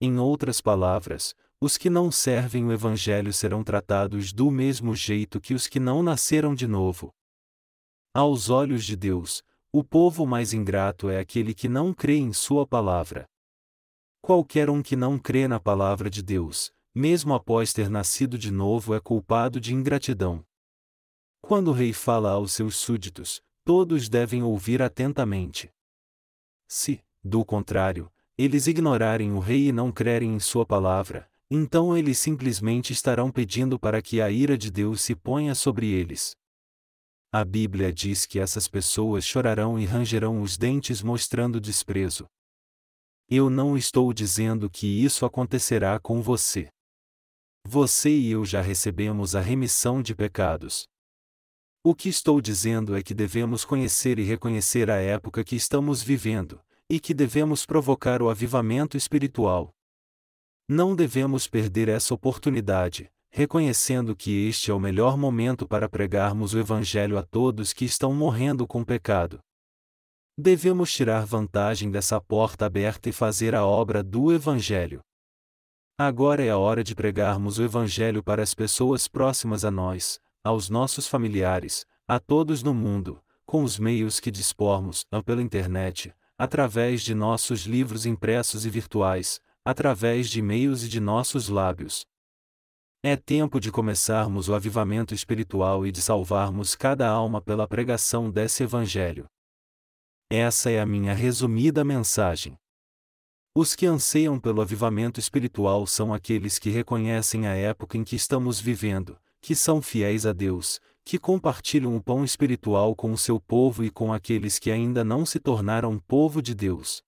Em 0.00 0.18
outras 0.18 0.62
palavras, 0.62 1.34
os 1.60 1.76
que 1.76 1.90
não 1.90 2.10
servem 2.10 2.64
o 2.64 2.72
Evangelho 2.72 3.34
serão 3.34 3.62
tratados 3.62 4.32
do 4.32 4.50
mesmo 4.50 4.96
jeito 4.96 5.38
que 5.38 5.52
os 5.52 5.66
que 5.66 5.78
não 5.78 6.02
nasceram 6.02 6.54
de 6.54 6.66
novo. 6.66 7.10
Aos 8.14 8.48
olhos 8.48 8.82
de 8.86 8.96
Deus, 8.96 9.42
o 9.72 9.84
povo 9.84 10.26
mais 10.26 10.52
ingrato 10.52 11.08
é 11.08 11.20
aquele 11.20 11.54
que 11.54 11.68
não 11.68 11.94
crê 11.94 12.16
em 12.16 12.32
Sua 12.32 12.66
palavra. 12.66 13.24
Qualquer 14.20 14.68
um 14.68 14.82
que 14.82 14.96
não 14.96 15.16
crê 15.16 15.46
na 15.46 15.60
palavra 15.60 16.10
de 16.10 16.22
Deus, 16.22 16.72
mesmo 16.92 17.34
após 17.34 17.72
ter 17.72 17.88
nascido 17.88 18.36
de 18.36 18.50
novo, 18.50 18.94
é 18.94 19.00
culpado 19.00 19.60
de 19.60 19.72
ingratidão. 19.72 20.44
Quando 21.40 21.68
o 21.68 21.72
rei 21.72 21.92
fala 21.92 22.32
aos 22.32 22.52
seus 22.52 22.76
súditos, 22.76 23.40
todos 23.64 24.08
devem 24.08 24.42
ouvir 24.42 24.82
atentamente. 24.82 25.70
Se, 26.66 27.00
do 27.22 27.44
contrário, 27.44 28.12
eles 28.36 28.66
ignorarem 28.66 29.32
o 29.32 29.38
rei 29.38 29.68
e 29.68 29.72
não 29.72 29.92
crerem 29.92 30.34
em 30.34 30.40
sua 30.40 30.66
palavra, 30.66 31.30
então 31.48 31.96
eles 31.96 32.18
simplesmente 32.18 32.92
estarão 32.92 33.30
pedindo 33.30 33.78
para 33.78 34.02
que 34.02 34.20
a 34.20 34.30
ira 34.30 34.58
de 34.58 34.70
Deus 34.70 35.00
se 35.00 35.14
ponha 35.14 35.54
sobre 35.54 35.86
eles. 35.86 36.36
A 37.32 37.44
Bíblia 37.44 37.92
diz 37.92 38.26
que 38.26 38.40
essas 38.40 38.66
pessoas 38.66 39.24
chorarão 39.24 39.78
e 39.78 39.84
rangerão 39.84 40.42
os 40.42 40.58
dentes 40.58 41.00
mostrando 41.00 41.60
desprezo. 41.60 42.26
Eu 43.28 43.48
não 43.48 43.76
estou 43.76 44.12
dizendo 44.12 44.68
que 44.68 44.86
isso 44.88 45.24
acontecerá 45.24 46.00
com 46.00 46.20
você. 46.20 46.68
Você 47.64 48.10
e 48.10 48.32
eu 48.32 48.44
já 48.44 48.60
recebemos 48.60 49.36
a 49.36 49.40
remissão 49.40 50.02
de 50.02 50.12
pecados. 50.12 50.88
O 51.84 51.94
que 51.94 52.08
estou 52.08 52.40
dizendo 52.40 52.96
é 52.96 53.02
que 53.02 53.14
devemos 53.14 53.64
conhecer 53.64 54.18
e 54.18 54.24
reconhecer 54.24 54.90
a 54.90 54.96
época 54.96 55.44
que 55.44 55.54
estamos 55.54 56.02
vivendo, 56.02 56.60
e 56.88 56.98
que 56.98 57.14
devemos 57.14 57.64
provocar 57.64 58.20
o 58.20 58.28
avivamento 58.28 58.96
espiritual. 58.96 59.72
Não 60.68 60.96
devemos 60.96 61.46
perder 61.46 61.88
essa 61.88 62.12
oportunidade, 62.12 63.08
reconhecendo 63.30 64.16
que 64.16 64.48
este 64.48 64.70
é 64.70 64.74
o 64.74 64.80
melhor 64.80 65.16
momento 65.16 65.66
para 65.66 65.88
pregarmos 65.88 66.52
o 66.52 66.58
Evangelho 66.58 67.16
a 67.16 67.22
todos 67.22 67.72
que 67.72 67.84
estão 67.84 68.12
morrendo 68.12 68.66
com 68.66 68.84
pecado. 68.84 69.38
Devemos 70.36 70.92
tirar 70.92 71.24
vantagem 71.24 71.90
dessa 71.90 72.20
porta 72.20 72.66
aberta 72.66 73.08
e 73.08 73.12
fazer 73.12 73.54
a 73.54 73.64
obra 73.64 74.02
do 74.02 74.32
Evangelho. 74.32 75.00
Agora 75.96 76.42
é 76.42 76.50
a 76.50 76.58
hora 76.58 76.82
de 76.82 76.94
pregarmos 76.94 77.58
o 77.58 77.62
Evangelho 77.62 78.22
para 78.22 78.42
as 78.42 78.54
pessoas 78.54 79.06
próximas 79.06 79.64
a 79.64 79.70
nós, 79.70 80.18
aos 80.42 80.68
nossos 80.68 81.06
familiares, 81.06 81.86
a 82.08 82.18
todos 82.18 82.62
no 82.62 82.74
mundo, 82.74 83.22
com 83.46 83.62
os 83.62 83.78
meios 83.78 84.18
que 84.18 84.30
dispormos, 84.30 85.04
pela 85.24 85.42
internet, 85.42 86.12
através 86.38 87.02
de 87.02 87.14
nossos 87.14 87.66
livros 87.66 88.06
impressos 88.06 88.64
e 88.64 88.70
virtuais, 88.70 89.40
através 89.62 90.30
de 90.30 90.40
e-mails 90.40 90.82
e 90.82 90.88
de 90.88 90.98
nossos 90.98 91.48
lábios. 91.48 92.06
É 93.02 93.16
tempo 93.16 93.58
de 93.58 93.72
começarmos 93.72 94.50
o 94.50 94.54
avivamento 94.54 95.14
espiritual 95.14 95.86
e 95.86 95.90
de 95.90 96.02
salvarmos 96.02 96.74
cada 96.74 97.08
alma 97.08 97.40
pela 97.40 97.66
pregação 97.66 98.30
desse 98.30 98.62
Evangelho. 98.62 99.24
Essa 100.30 100.70
é 100.70 100.78
a 100.78 100.84
minha 100.84 101.14
resumida 101.14 101.82
mensagem. 101.82 102.58
Os 103.56 103.74
que 103.74 103.86
anseiam 103.86 104.38
pelo 104.38 104.60
avivamento 104.60 105.18
espiritual 105.18 105.86
são 105.86 106.12
aqueles 106.12 106.58
que 106.58 106.68
reconhecem 106.68 107.46
a 107.46 107.54
época 107.54 107.96
em 107.96 108.04
que 108.04 108.14
estamos 108.14 108.60
vivendo, 108.60 109.18
que 109.40 109.56
são 109.56 109.80
fiéis 109.80 110.26
a 110.26 110.34
Deus, 110.34 110.78
que 111.02 111.18
compartilham 111.18 111.96
o 111.96 112.02
pão 112.02 112.22
espiritual 112.22 112.94
com 112.94 113.12
o 113.12 113.18
seu 113.18 113.40
povo 113.40 113.82
e 113.82 113.90
com 113.90 114.12
aqueles 114.12 114.58
que 114.58 114.70
ainda 114.70 115.02
não 115.02 115.24
se 115.24 115.40
tornaram 115.40 115.98
povo 115.98 116.42
de 116.42 116.54
Deus. 116.54 117.02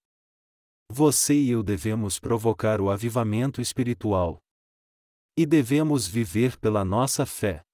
Você 0.90 1.34
e 1.34 1.50
eu 1.50 1.62
devemos 1.62 2.18
provocar 2.18 2.80
o 2.80 2.88
avivamento 2.88 3.60
espiritual. 3.60 4.38
E 5.34 5.46
devemos 5.46 6.06
viver 6.06 6.58
pela 6.58 6.84
nossa 6.84 7.24
fé. 7.24 7.64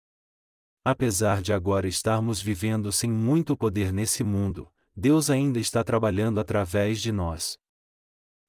Apesar 0.84 1.42
de 1.42 1.52
agora 1.52 1.88
estarmos 1.88 2.40
vivendo 2.40 2.92
sem 2.92 3.10
muito 3.10 3.56
poder 3.56 3.92
nesse 3.92 4.22
mundo, 4.22 4.72
Deus 4.96 5.28
ainda 5.28 5.58
está 5.58 5.82
trabalhando 5.82 6.38
através 6.38 7.00
de 7.00 7.10
nós. 7.10 7.58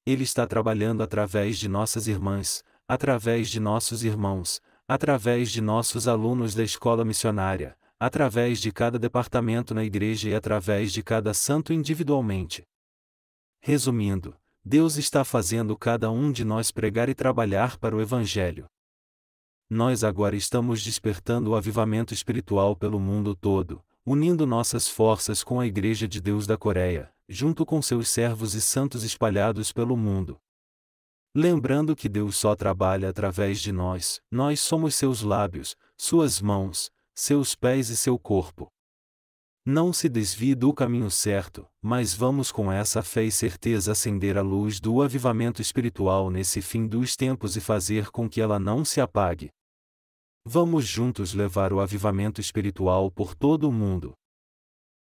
Ele 0.06 0.22
está 0.22 0.46
trabalhando 0.46 1.02
através 1.02 1.58
de 1.58 1.68
nossas 1.68 2.06
irmãs, 2.06 2.62
através 2.86 3.48
de 3.50 3.58
nossos 3.58 4.04
irmãos, 4.04 4.60
através 4.86 5.50
de 5.50 5.60
nossos 5.60 6.06
alunos 6.06 6.54
da 6.54 6.62
escola 6.62 7.04
missionária, 7.04 7.76
através 7.98 8.60
de 8.60 8.70
cada 8.70 8.98
departamento 8.98 9.74
na 9.74 9.84
igreja 9.84 10.30
e 10.30 10.34
através 10.34 10.92
de 10.92 11.02
cada 11.02 11.34
santo 11.34 11.72
individualmente. 11.72 12.64
Resumindo, 13.60 14.36
Deus 14.64 14.96
está 14.96 15.24
fazendo 15.24 15.76
cada 15.76 16.10
um 16.12 16.30
de 16.30 16.44
nós 16.44 16.70
pregar 16.70 17.08
e 17.08 17.14
trabalhar 17.14 17.76
para 17.76 17.94
o 17.94 18.00
Evangelho. 18.00 18.68
Nós 19.72 20.02
agora 20.02 20.34
estamos 20.34 20.82
despertando 20.82 21.50
o 21.50 21.54
avivamento 21.54 22.12
espiritual 22.12 22.74
pelo 22.74 22.98
mundo 22.98 23.36
todo, 23.36 23.80
unindo 24.04 24.44
nossas 24.44 24.88
forças 24.88 25.44
com 25.44 25.60
a 25.60 25.66
Igreja 25.66 26.08
de 26.08 26.20
Deus 26.20 26.44
da 26.44 26.58
Coreia, 26.58 27.08
junto 27.28 27.64
com 27.64 27.80
seus 27.80 28.08
servos 28.08 28.54
e 28.54 28.60
santos 28.60 29.04
espalhados 29.04 29.70
pelo 29.70 29.96
mundo. 29.96 30.36
Lembrando 31.32 31.94
que 31.94 32.08
Deus 32.08 32.36
só 32.36 32.56
trabalha 32.56 33.08
através 33.08 33.60
de 33.60 33.70
nós, 33.70 34.20
nós 34.28 34.58
somos 34.58 34.96
seus 34.96 35.22
lábios, 35.22 35.76
suas 35.96 36.40
mãos, 36.40 36.90
seus 37.14 37.54
pés 37.54 37.90
e 37.90 37.96
seu 37.96 38.18
corpo. 38.18 38.66
Não 39.64 39.92
se 39.92 40.08
desvie 40.08 40.56
do 40.56 40.74
caminho 40.74 41.12
certo, 41.12 41.64
mas 41.80 42.12
vamos 42.12 42.50
com 42.50 42.72
essa 42.72 43.04
fé 43.04 43.22
e 43.22 43.30
certeza 43.30 43.92
acender 43.92 44.36
a 44.36 44.42
luz 44.42 44.80
do 44.80 45.00
avivamento 45.00 45.62
espiritual 45.62 46.28
nesse 46.28 46.60
fim 46.60 46.88
dos 46.88 47.14
tempos 47.14 47.56
e 47.56 47.60
fazer 47.60 48.10
com 48.10 48.28
que 48.28 48.40
ela 48.40 48.58
não 48.58 48.84
se 48.84 49.00
apague. 49.00 49.52
Vamos 50.46 50.88
juntos 50.88 51.34
levar 51.34 51.70
o 51.70 51.80
avivamento 51.80 52.40
espiritual 52.40 53.10
por 53.10 53.34
todo 53.34 53.68
o 53.68 53.72
mundo. 53.72 54.14